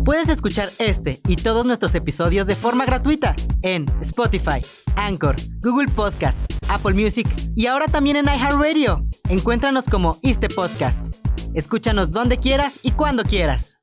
Puedes 0.05 0.29
escuchar 0.29 0.69
este 0.79 1.21
y 1.29 1.37
todos 1.37 1.65
nuestros 1.65 1.95
episodios 1.95 2.49
de 2.49 2.57
forma 2.57 2.85
gratuita 2.85 3.37
en 3.63 3.87
Spotify, 4.01 4.61
Anchor, 4.97 5.37
Google 5.63 5.89
Podcast, 5.95 6.41
Apple 6.69 6.95
Music 6.95 7.29
y 7.55 7.67
ahora 7.67 7.87
también 7.87 8.17
en 8.17 8.27
iHeartRadio. 8.27 9.07
Encuéntranos 9.29 9.85
como 9.85 10.19
este 10.23 10.49
podcast. 10.49 11.07
Escúchanos 11.55 12.11
donde 12.11 12.37
quieras 12.37 12.81
y 12.83 12.93
cuando 12.93 13.23
quieras. 13.23 13.82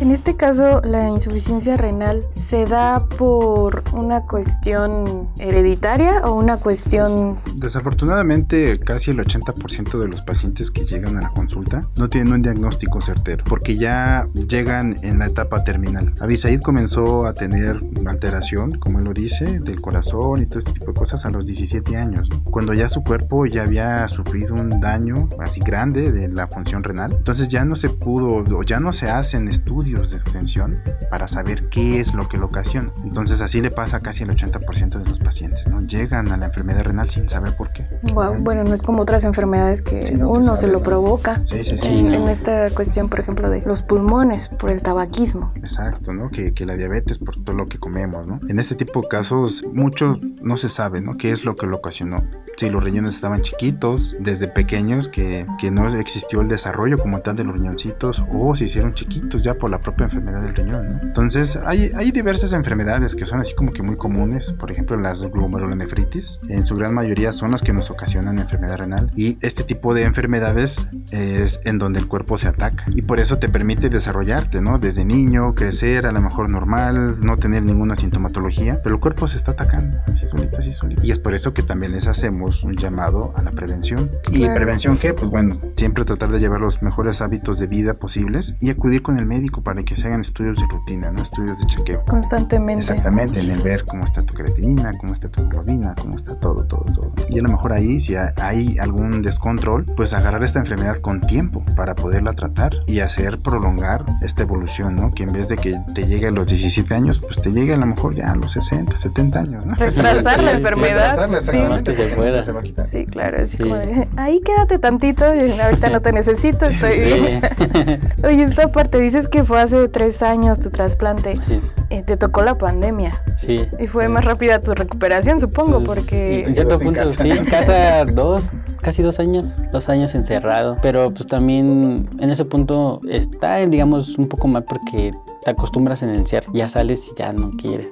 En 0.00 0.12
este 0.12 0.34
caso, 0.34 0.80
la 0.82 1.10
insuficiencia 1.10 1.76
renal 1.76 2.26
se 2.30 2.64
da 2.64 3.04
por 3.04 3.84
una 3.92 4.22
cuestión 4.22 5.28
hereditaria 5.38 6.22
o 6.26 6.32
una 6.36 6.56
cuestión... 6.56 7.38
Desafortunadamente, 7.56 8.78
casi 8.78 9.10
el 9.10 9.18
80% 9.18 9.98
de 9.98 10.08
los 10.08 10.22
pacientes 10.22 10.70
que 10.70 10.86
llegan 10.86 11.18
a 11.18 11.20
la 11.20 11.28
consulta 11.28 11.86
no 11.96 12.08
tienen 12.08 12.32
un 12.32 12.40
diagnóstico 12.40 13.02
certero, 13.02 13.44
porque 13.46 13.76
ya 13.76 14.26
llegan 14.48 14.96
en 15.02 15.18
la 15.18 15.26
etapa 15.26 15.64
terminal. 15.64 16.14
Abisaid 16.18 16.62
comenzó 16.62 17.26
a 17.26 17.34
tener 17.34 17.78
alteración, 18.06 18.78
como 18.78 19.00
él 19.00 19.04
lo 19.04 19.12
dice, 19.12 19.60
del 19.60 19.82
corazón 19.82 20.40
y 20.40 20.46
todo 20.46 20.60
este 20.60 20.72
tipo 20.72 20.86
de 20.86 20.94
cosas 20.94 21.26
a 21.26 21.30
los 21.30 21.44
17 21.44 21.98
años, 21.98 22.30
cuando 22.44 22.72
ya 22.72 22.88
su 22.88 23.04
cuerpo 23.04 23.44
ya 23.44 23.64
había 23.64 24.08
sufrido 24.08 24.54
un 24.54 24.80
daño 24.80 25.28
así 25.38 25.60
grande 25.60 26.10
de 26.10 26.28
la 26.28 26.46
función 26.46 26.82
renal. 26.82 27.12
Entonces 27.12 27.48
ya 27.48 27.66
no 27.66 27.76
se 27.76 27.90
pudo, 27.90 28.46
o 28.56 28.62
ya 28.62 28.80
no 28.80 28.94
se 28.94 29.10
hacen 29.10 29.46
estudios 29.46 29.89
de 29.90 30.16
extensión 30.16 30.80
para 31.10 31.26
saber 31.26 31.68
qué 31.68 32.00
es 32.00 32.14
lo 32.14 32.28
que 32.28 32.38
lo 32.38 32.46
ocasiona. 32.46 32.90
Entonces 33.02 33.40
así 33.40 33.60
le 33.60 33.70
pasa 33.70 33.96
a 33.96 34.00
casi 34.00 34.22
el 34.22 34.30
80% 34.30 34.98
de 34.98 35.04
los 35.04 35.18
pacientes, 35.18 35.66
¿no? 35.66 35.80
Llegan 35.80 36.30
a 36.30 36.36
la 36.36 36.46
enfermedad 36.46 36.84
renal 36.84 37.10
sin 37.10 37.28
saber 37.28 37.56
por 37.56 37.70
qué. 37.70 37.86
Wow, 38.14 38.36
bueno, 38.40 38.62
no 38.62 38.72
es 38.72 38.82
como 38.82 39.02
otras 39.02 39.24
enfermedades 39.24 39.82
que 39.82 40.06
Sí, 40.06 40.14
no, 40.14 40.32
que 40.32 40.38
uno 40.38 40.56
sabe, 40.56 40.58
se 40.58 40.68
lo 40.68 40.82
provoca. 40.82 41.42
Sí, 41.44 41.64
sí, 41.64 41.76
sí. 41.76 41.88
En, 41.88 42.08
no. 42.08 42.14
en 42.14 42.28
esta 42.28 42.70
cuestión, 42.70 43.08
por 43.08 43.20
ejemplo, 43.20 43.50
de 43.50 43.62
los 43.62 43.82
pulmones 43.82 44.48
por 44.48 44.70
el 44.70 44.80
tabaquismo. 44.80 45.52
Exacto, 45.56 46.12
¿no? 46.12 46.30
Que, 46.30 46.54
que 46.54 46.64
la 46.66 46.76
diabetes 46.76 47.18
por 47.18 47.42
todo 47.42 47.56
lo 47.56 47.68
que 47.68 47.78
comemos, 47.78 48.26
¿no? 48.26 48.40
En 48.48 48.60
este 48.60 48.76
tipo 48.76 49.02
de 49.02 49.08
casos, 49.08 49.64
muchos 49.72 50.20
no 50.40 50.56
se 50.56 50.68
sabe, 50.68 51.00
¿no? 51.00 51.16
¿Qué 51.16 51.32
es 51.32 51.44
lo 51.44 51.56
que 51.56 51.66
lo 51.66 51.78
ocasionó? 51.78 52.24
Si 52.56 52.68
los 52.68 52.84
riñones 52.84 53.14
estaban 53.14 53.40
chiquitos 53.40 54.16
desde 54.20 54.46
pequeños, 54.46 55.08
que, 55.08 55.46
que 55.58 55.70
no 55.70 55.88
existió 55.88 56.42
el 56.42 56.48
desarrollo 56.48 56.98
como 56.98 57.20
tal 57.20 57.36
de 57.36 57.44
los 57.44 57.54
riñoncitos, 57.54 58.22
o 58.30 58.54
se 58.54 58.64
hicieron 58.64 58.94
chiquitos 58.94 59.42
ya 59.42 59.54
por 59.54 59.70
la 59.70 59.79
propia 59.80 60.04
enfermedad 60.04 60.42
del 60.42 60.54
riñón, 60.54 60.92
¿no? 60.92 61.02
Entonces, 61.02 61.58
hay, 61.64 61.90
hay 61.94 62.10
diversas 62.10 62.52
enfermedades 62.52 63.14
que 63.16 63.26
son 63.26 63.40
así 63.40 63.54
como 63.54 63.72
que 63.72 63.82
muy 63.82 63.96
comunes, 63.96 64.52
por 64.52 64.70
ejemplo, 64.70 64.96
las 64.96 65.22
glomerulonefritis, 65.22 66.40
en 66.48 66.64
su 66.64 66.76
gran 66.76 66.94
mayoría 66.94 67.32
son 67.32 67.50
las 67.50 67.62
que 67.62 67.72
nos 67.72 67.90
ocasionan 67.90 68.38
enfermedad 68.38 68.76
renal, 68.76 69.10
y 69.14 69.38
este 69.40 69.64
tipo 69.64 69.94
de 69.94 70.04
enfermedades 70.04 70.88
es 71.10 71.60
en 71.64 71.78
donde 71.78 72.00
el 72.00 72.08
cuerpo 72.08 72.38
se 72.38 72.48
ataca, 72.48 72.84
y 72.88 73.02
por 73.02 73.20
eso 73.20 73.38
te 73.38 73.48
permite 73.48 73.88
desarrollarte, 73.88 74.60
¿no? 74.60 74.78
Desde 74.78 75.04
niño, 75.04 75.54
crecer, 75.54 76.06
a 76.06 76.12
lo 76.12 76.20
mejor 76.20 76.48
normal, 76.48 77.20
no 77.20 77.36
tener 77.36 77.62
ninguna 77.62 77.96
sintomatología, 77.96 78.80
pero 78.82 78.96
el 78.96 79.00
cuerpo 79.00 79.28
se 79.28 79.36
está 79.36 79.52
atacando, 79.52 79.98
así 80.06 80.26
solito, 80.26 80.56
así 80.58 80.72
solito. 80.72 81.00
Y 81.04 81.10
es 81.10 81.18
por 81.18 81.34
eso 81.34 81.54
que 81.54 81.62
también 81.62 81.92
les 81.92 82.06
hacemos 82.06 82.62
un 82.62 82.76
llamado 82.76 83.32
a 83.36 83.42
la 83.42 83.50
prevención. 83.50 84.10
¿Y 84.30 84.46
prevención 84.48 84.98
qué? 84.98 85.14
Pues 85.14 85.30
bueno, 85.30 85.60
siempre 85.76 86.04
tratar 86.04 86.30
de 86.30 86.40
llevar 86.40 86.60
los 86.60 86.82
mejores 86.82 87.20
hábitos 87.20 87.58
de 87.58 87.66
vida 87.66 87.94
posibles 87.94 88.54
y 88.60 88.70
acudir 88.70 89.02
con 89.02 89.18
el 89.18 89.26
médico 89.26 89.62
para 89.62 89.69
que 89.84 89.96
se 89.96 90.06
hagan 90.06 90.20
estudios 90.20 90.58
de 90.58 90.66
rutina, 90.70 91.10
¿no? 91.10 91.22
Estudios 91.22 91.58
de 91.58 91.64
chequeo. 91.66 92.02
Constantemente. 92.08 92.80
Exactamente, 92.80 93.40
en 93.40 93.50
el 93.50 93.60
ver 93.60 93.84
cómo 93.84 94.04
está 94.04 94.22
tu 94.22 94.34
creatinina, 94.34 94.92
cómo 94.98 95.12
está 95.12 95.28
tu 95.28 95.40
hemoglobina, 95.40 95.94
cómo 96.00 96.14
está 96.16 96.34
todo, 96.38 96.64
todo, 96.64 96.84
todo. 96.94 97.12
Y 97.28 97.38
a 97.38 97.42
lo 97.42 97.48
mejor 97.48 97.72
ahí, 97.72 98.00
si 98.00 98.14
hay 98.36 98.78
algún 98.78 99.22
descontrol, 99.22 99.84
pues 99.96 100.12
agarrar 100.12 100.42
esta 100.44 100.58
enfermedad 100.58 100.96
con 100.96 101.20
tiempo 101.22 101.64
para 101.76 101.94
poderla 101.94 102.32
tratar 102.34 102.72
y 102.86 103.00
hacer 103.00 103.38
prolongar 103.40 104.04
esta 104.22 104.42
evolución, 104.42 104.96
¿no? 104.96 105.12
Que 105.12 105.24
en 105.24 105.32
vez 105.32 105.48
de 105.48 105.56
que 105.56 105.74
te 105.94 106.06
llegue 106.06 106.26
a 106.28 106.30
los 106.30 106.46
17 106.48 106.94
años, 106.94 107.20
pues 107.20 107.40
te 107.40 107.50
llegue 107.52 107.74
a 107.74 107.76
lo 107.76 107.86
mejor 107.86 108.14
ya 108.14 108.30
a 108.32 108.36
los 108.36 108.52
60, 108.52 108.96
70 108.96 109.40
años, 109.40 109.66
¿no? 109.66 109.74
Retrasar 109.74 110.42
la 110.42 110.52
enfermedad. 110.60 111.16
Retrasarla, 111.16 111.40
Sí. 111.40 111.46
exactamente, 111.48 111.90
que 111.92 111.96
se 111.96 112.02
porque 112.02 112.14
fuera. 112.16 112.42
se 112.42 112.52
va 112.52 112.60
a 112.60 112.62
quitar. 112.62 112.86
Sí, 112.86 113.06
claro, 113.06 113.42
así 113.42 113.56
Sí. 113.56 113.62
como 113.62 113.76
de, 113.76 114.08
ahí 114.16 114.40
quédate 114.44 114.78
tantito, 114.78 115.24
y 115.34 115.58
ahorita 115.58 115.88
no 115.90 116.00
te 116.00 116.12
necesito, 116.20 116.66
estoy 116.66 116.98
bien. 116.98 117.40
Sí. 117.42 117.98
Oye, 118.26 118.42
esta 118.42 118.70
parte, 118.72 118.98
dices 118.98 119.28
que 119.28 119.44
fue 119.50 119.60
hace 119.60 119.88
tres 119.88 120.22
años 120.22 120.60
tu 120.60 120.70
trasplante, 120.70 121.32
Así 121.42 121.54
es. 121.54 121.74
eh, 121.90 122.04
te 122.04 122.16
tocó 122.16 122.42
la 122.42 122.54
pandemia 122.56 123.20
Sí. 123.34 123.60
y 123.80 123.86
fue 123.88 124.08
más 124.08 124.24
rápida 124.24 124.60
tu 124.60 124.72
recuperación, 124.74 125.40
supongo, 125.40 125.82
Pues, 125.84 125.86
porque... 125.88 126.44
En 126.44 126.54
cierto 126.54 126.74
en 126.74 126.80
punto, 126.80 127.00
casa. 127.00 127.22
sí, 127.24 127.30
en 127.32 127.44
casa 127.46 128.04
dos, 128.14 128.52
casi 128.80 129.02
dos 129.02 129.18
años, 129.18 129.56
dos 129.72 129.88
años 129.88 130.14
encerrado. 130.14 130.76
Pero 130.82 131.12
pues 131.12 131.26
también 131.26 132.08
en 132.20 132.30
ese 132.30 132.44
punto 132.44 133.00
está, 133.10 133.56
digamos, 133.56 134.16
un 134.18 134.28
poco 134.28 134.46
mal 134.46 134.62
porque 134.62 135.12
te 135.44 135.50
acostumbras 135.50 136.02
en 136.04 136.10
el 136.10 136.18
encierro. 136.18 136.52
Ya 136.54 136.68
sales 136.68 137.08
y 137.08 137.18
ya 137.18 137.32
no 137.32 137.50
quieres. 137.56 137.88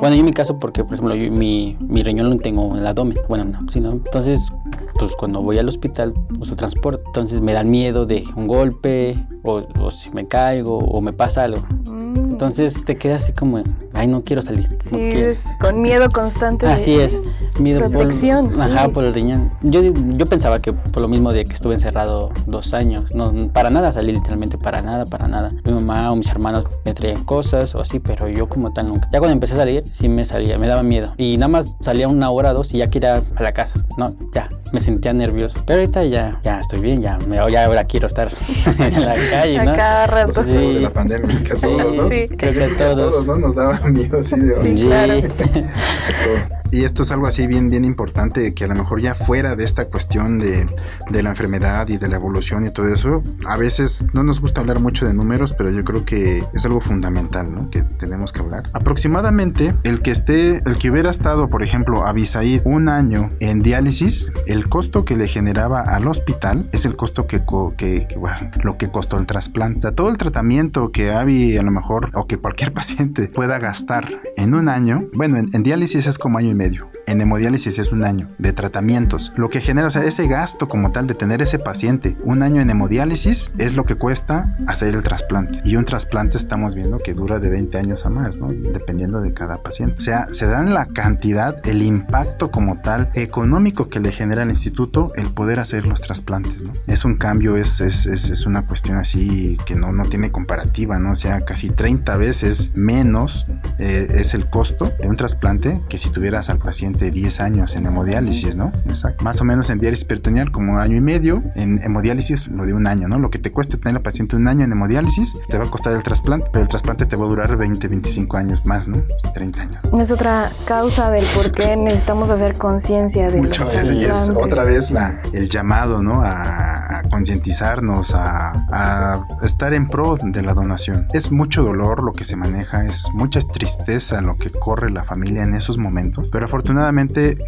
Bueno, 0.00 0.14
yo 0.14 0.20
en 0.20 0.26
mi 0.26 0.32
caso, 0.32 0.58
porque 0.58 0.84
por 0.84 0.94
ejemplo, 0.94 1.14
mi, 1.14 1.76
mi 1.80 2.02
riñón 2.02 2.30
lo 2.30 2.36
tengo 2.38 2.72
en 2.72 2.80
el 2.80 2.86
abdomen. 2.86 3.18
Bueno, 3.28 3.44
no, 3.44 3.68
sí, 3.68 3.80
no. 3.80 3.92
Entonces, 3.92 4.52
pues 4.98 5.14
cuando 5.16 5.42
voy 5.42 5.58
al 5.58 5.68
hospital 5.68 6.14
uso 6.38 6.56
transporte. 6.56 7.02
Entonces 7.06 7.40
me 7.40 7.52
dan 7.52 7.70
miedo 7.70 8.06
de 8.06 8.24
un 8.36 8.46
golpe, 8.46 9.16
o, 9.42 9.62
o 9.80 9.90
si 9.90 10.10
me 10.10 10.26
caigo, 10.26 10.78
o 10.78 11.00
me 11.00 11.12
pasa 11.12 11.44
algo. 11.44 11.62
Mm, 11.86 12.07
Entonces 12.38 12.84
te 12.84 12.96
quedas 12.96 13.24
así 13.24 13.32
como, 13.32 13.60
ay, 13.94 14.06
no 14.06 14.22
quiero 14.22 14.42
salir. 14.42 14.68
sí, 14.84 14.92
no 14.92 14.98
quiero". 14.98 15.28
es 15.30 15.44
con 15.60 15.80
miedo 15.80 16.08
constante. 16.10 16.66
de- 16.66 16.72
Así 16.72 16.94
es, 16.94 17.20
miedo 17.58 17.80
por- 17.80 17.90
Protección, 17.90 18.54
sí. 18.54 18.62
Ajá, 18.62 18.88
por 18.90 19.02
el 19.04 19.12
riñón. 19.12 19.50
Yo, 19.62 19.80
yo 19.82 20.26
pensaba 20.26 20.60
que 20.60 20.72
por 20.72 21.02
lo 21.02 21.08
mismo 21.08 21.32
de 21.32 21.44
que 21.44 21.52
estuve 21.52 21.74
encerrado 21.74 22.30
dos 22.46 22.74
años, 22.74 23.12
no, 23.14 23.32
para 23.52 23.70
nada 23.70 23.90
salí 23.92 24.12
literalmente, 24.12 24.56
para 24.56 24.82
nada, 24.82 25.04
para 25.04 25.26
nada. 25.26 25.50
Mi 25.64 25.72
mamá 25.72 26.12
o 26.12 26.16
mis 26.16 26.28
hermanos 26.28 26.64
me 26.84 26.94
traían 26.94 27.24
cosas 27.24 27.74
o 27.74 27.80
así, 27.80 27.98
pero 27.98 28.28
yo 28.28 28.46
como 28.48 28.72
tal 28.72 28.88
nunca. 28.88 29.08
Ya 29.12 29.18
cuando 29.18 29.32
empecé 29.32 29.54
a 29.54 29.56
salir, 29.56 29.82
sí 29.86 30.08
me 30.08 30.24
salía, 30.24 30.58
me 30.58 30.68
daba 30.68 30.82
miedo. 30.84 31.14
Y 31.16 31.36
nada 31.38 31.48
más 31.48 31.72
salía 31.80 32.06
una 32.06 32.30
hora, 32.30 32.52
dos 32.52 32.72
y 32.72 32.78
ya 32.78 32.86
quería 32.88 33.16
a 33.36 33.42
la 33.42 33.52
casa. 33.52 33.80
No, 33.96 34.14
ya, 34.32 34.48
me 34.72 34.78
sentía 34.80 35.12
nervioso. 35.12 35.58
Pero 35.66 35.80
ahorita 35.80 36.04
ya, 36.04 36.38
ya 36.44 36.60
estoy 36.60 36.78
bien, 36.80 37.02
ya, 37.02 37.18
me, 37.26 37.36
ya 37.50 37.64
ahora 37.64 37.84
quiero 37.84 38.06
estar 38.06 38.28
en 38.78 39.04
la 39.04 39.14
calle, 39.30 39.58
A 39.58 39.64
¿no? 39.64 39.72
cada 39.72 40.06
rato. 40.06 40.40
Efectos 40.40 40.46
Sí. 40.46 40.74
de 40.74 40.80
la 40.80 40.90
pandemia, 40.90 41.42
que 41.42 41.54
todos, 41.54 41.94
¿no? 41.96 42.08
Sí. 42.08 42.27
Creo 42.36 42.52
que 42.52 42.64
a 42.64 42.76
todos. 42.76 43.10
todos, 43.10 43.26
¿no? 43.26 43.36
Nos 43.38 43.54
daba 43.54 43.78
miedo 43.88 44.18
así 44.20 44.38
de 44.38 44.54
Sí. 44.76 44.84
claro. 44.86 45.14
Y 46.70 46.84
esto 46.84 47.02
es 47.02 47.10
algo 47.10 47.26
así 47.26 47.46
bien, 47.46 47.70
bien 47.70 47.84
importante, 47.84 48.54
que 48.54 48.64
a 48.64 48.66
lo 48.66 48.74
mejor 48.74 49.00
ya 49.00 49.14
fuera 49.14 49.56
de 49.56 49.64
esta 49.64 49.86
cuestión 49.86 50.38
de, 50.38 50.66
de 51.10 51.22
la 51.22 51.30
enfermedad 51.30 51.88
y 51.88 51.96
de 51.96 52.08
la 52.08 52.16
evolución 52.16 52.66
y 52.66 52.70
todo 52.70 52.92
eso, 52.92 53.22
a 53.46 53.56
veces 53.56 54.06
no 54.12 54.22
nos 54.22 54.40
gusta 54.40 54.60
hablar 54.60 54.80
mucho 54.80 55.06
de 55.06 55.14
números, 55.14 55.52
pero 55.52 55.70
yo 55.70 55.84
creo 55.84 56.04
que 56.04 56.44
es 56.52 56.64
algo 56.64 56.80
fundamental, 56.80 57.54
¿no? 57.54 57.70
Que 57.70 57.82
tenemos 57.82 58.32
que 58.32 58.40
hablar. 58.40 58.64
Aproximadamente 58.72 59.74
el 59.84 60.00
que 60.00 60.10
esté, 60.10 60.56
el 60.66 60.76
que 60.78 60.90
hubiera 60.90 61.10
estado, 61.10 61.48
por 61.48 61.62
ejemplo, 61.62 62.06
Abisaid 62.06 62.62
un 62.64 62.88
año 62.88 63.30
en 63.40 63.62
diálisis, 63.62 64.30
el 64.46 64.68
costo 64.68 65.04
que 65.04 65.16
le 65.16 65.28
generaba 65.28 65.80
al 65.80 66.06
hospital 66.06 66.68
es 66.72 66.84
el 66.84 66.96
costo 66.96 67.26
que, 67.26 67.42
que, 67.76 68.06
que, 68.08 68.16
bueno, 68.16 68.50
lo 68.62 68.76
que 68.76 68.90
costó 68.90 69.18
el 69.18 69.26
trasplante. 69.26 69.78
O 69.78 69.80
sea, 69.82 69.92
todo 69.92 70.10
el 70.10 70.18
tratamiento 70.18 70.92
que 70.92 71.12
Avi 71.12 71.56
a 71.56 71.62
lo 71.62 71.70
mejor, 71.70 72.10
o 72.14 72.26
que 72.26 72.36
cualquier 72.36 72.72
paciente 72.78 73.28
pueda 73.28 73.58
gastar 73.58 74.20
en 74.36 74.54
un 74.54 74.68
año, 74.68 75.04
bueno, 75.14 75.38
en, 75.38 75.48
en 75.52 75.62
diálisis 75.62 76.06
es 76.06 76.18
como 76.18 76.38
año 76.38 76.50
y 76.50 76.54
medio. 76.58 76.97
En 77.08 77.22
hemodiálisis 77.22 77.78
es 77.78 77.90
un 77.90 78.04
año 78.04 78.28
de 78.36 78.52
tratamientos. 78.52 79.32
Lo 79.34 79.48
que 79.48 79.62
genera, 79.62 79.88
o 79.88 79.90
sea, 79.90 80.04
ese 80.04 80.28
gasto 80.28 80.68
como 80.68 80.92
tal 80.92 81.06
de 81.06 81.14
tener 81.14 81.40
ese 81.40 81.58
paciente 81.58 82.18
un 82.22 82.42
año 82.42 82.60
en 82.60 82.68
hemodiálisis 82.68 83.50
es 83.56 83.76
lo 83.76 83.86
que 83.86 83.94
cuesta 83.94 84.54
hacer 84.66 84.94
el 84.94 85.02
trasplante. 85.02 85.58
Y 85.64 85.76
un 85.76 85.86
trasplante 85.86 86.36
estamos 86.36 86.74
viendo 86.74 86.98
que 86.98 87.14
dura 87.14 87.38
de 87.38 87.48
20 87.48 87.78
años 87.78 88.04
a 88.04 88.10
más, 88.10 88.36
¿no? 88.36 88.48
Dependiendo 88.48 89.22
de 89.22 89.32
cada 89.32 89.62
paciente. 89.62 89.96
O 89.98 90.02
sea, 90.02 90.28
se 90.32 90.44
dan 90.48 90.74
la 90.74 90.84
cantidad, 90.84 91.66
el 91.66 91.80
impacto 91.80 92.50
como 92.50 92.82
tal 92.82 93.08
económico 93.14 93.88
que 93.88 94.00
le 94.00 94.12
genera 94.12 94.42
al 94.42 94.50
instituto 94.50 95.10
el 95.16 95.28
poder 95.28 95.60
hacer 95.60 95.86
los 95.86 96.02
trasplantes, 96.02 96.62
¿no? 96.62 96.72
Es 96.88 97.06
un 97.06 97.16
cambio, 97.16 97.56
es, 97.56 98.44
una 98.44 98.66
cuestión 98.66 98.98
así 98.98 99.56
que 99.64 99.76
no, 99.76 99.94
no 99.94 100.04
tiene 100.04 100.30
comparativa, 100.30 100.98
¿no? 100.98 101.12
O 101.12 101.16
sea, 101.16 101.40
casi 101.40 101.70
30 101.70 102.18
veces 102.18 102.72
menos 102.74 103.46
eh, 103.78 104.08
es 104.16 104.34
el 104.34 104.50
costo 104.50 104.92
de 105.00 105.08
un 105.08 105.16
trasplante 105.16 105.80
que 105.88 105.96
si 105.96 106.10
tuvieras 106.10 106.50
al 106.50 106.58
paciente 106.58 106.97
10 107.10 107.40
años 107.40 107.74
en 107.74 107.86
hemodiálisis, 107.86 108.56
¿no? 108.56 108.72
Exacto. 108.86 109.24
Más 109.24 109.40
o 109.40 109.44
menos 109.44 109.70
en 109.70 109.78
diálisis 109.78 110.04
peritoneal 110.04 110.52
como 110.52 110.78
año 110.78 110.96
y 110.96 111.00
medio, 111.00 111.42
en 111.54 111.80
hemodiálisis 111.82 112.48
lo 112.48 112.66
de 112.66 112.74
un 112.74 112.86
año, 112.86 113.08
¿no? 113.08 113.18
Lo 113.18 113.30
que 113.30 113.38
te 113.38 113.50
cueste 113.50 113.76
tener 113.76 113.96
al 113.96 114.02
paciente 114.02 114.36
un 114.36 114.48
año 114.48 114.64
en 114.64 114.72
hemodiálisis 114.72 115.34
te 115.48 115.58
va 115.58 115.64
a 115.64 115.70
costar 115.70 115.92
el 115.94 116.02
trasplante, 116.02 116.48
pero 116.52 116.62
el 116.62 116.68
trasplante 116.68 117.06
te 117.06 117.16
va 117.16 117.24
a 117.24 117.28
durar 117.28 117.56
20, 117.56 117.88
25 117.88 118.36
años 118.36 118.64
más, 118.64 118.88
¿no? 118.88 119.02
30 119.34 119.62
años. 119.62 119.84
Es 119.98 120.10
otra 120.10 120.50
causa 120.64 121.10
del 121.10 121.24
por 121.34 121.52
qué 121.52 121.76
necesitamos 121.76 122.30
hacer 122.30 122.56
conciencia 122.56 123.30
de 123.30 123.42
Muchas 123.42 123.74
los 123.74 123.88
veces, 123.88 123.94
y 123.94 124.04
es 124.04 124.28
otra 124.30 124.64
vez 124.64 124.90
la, 124.90 125.20
el 125.32 125.48
llamado, 125.48 126.02
¿no? 126.02 126.22
A, 126.22 126.98
a 126.98 127.02
concientizarnos, 127.10 128.14
a, 128.14 128.50
a 128.70 129.26
estar 129.42 129.74
en 129.74 129.88
pro 129.88 130.16
de 130.22 130.42
la 130.42 130.54
donación. 130.54 131.06
Es 131.12 131.30
mucho 131.30 131.62
dolor 131.62 132.02
lo 132.02 132.12
que 132.12 132.24
se 132.24 132.36
maneja, 132.36 132.84
es 132.84 133.08
mucha 133.12 133.40
tristeza 133.40 134.20
lo 134.20 134.36
que 134.36 134.50
corre 134.50 134.90
la 134.90 135.04
familia 135.04 135.42
en 135.42 135.54
esos 135.54 135.78
momentos, 135.78 136.28
pero 136.30 136.46
afortunadamente, 136.46 136.87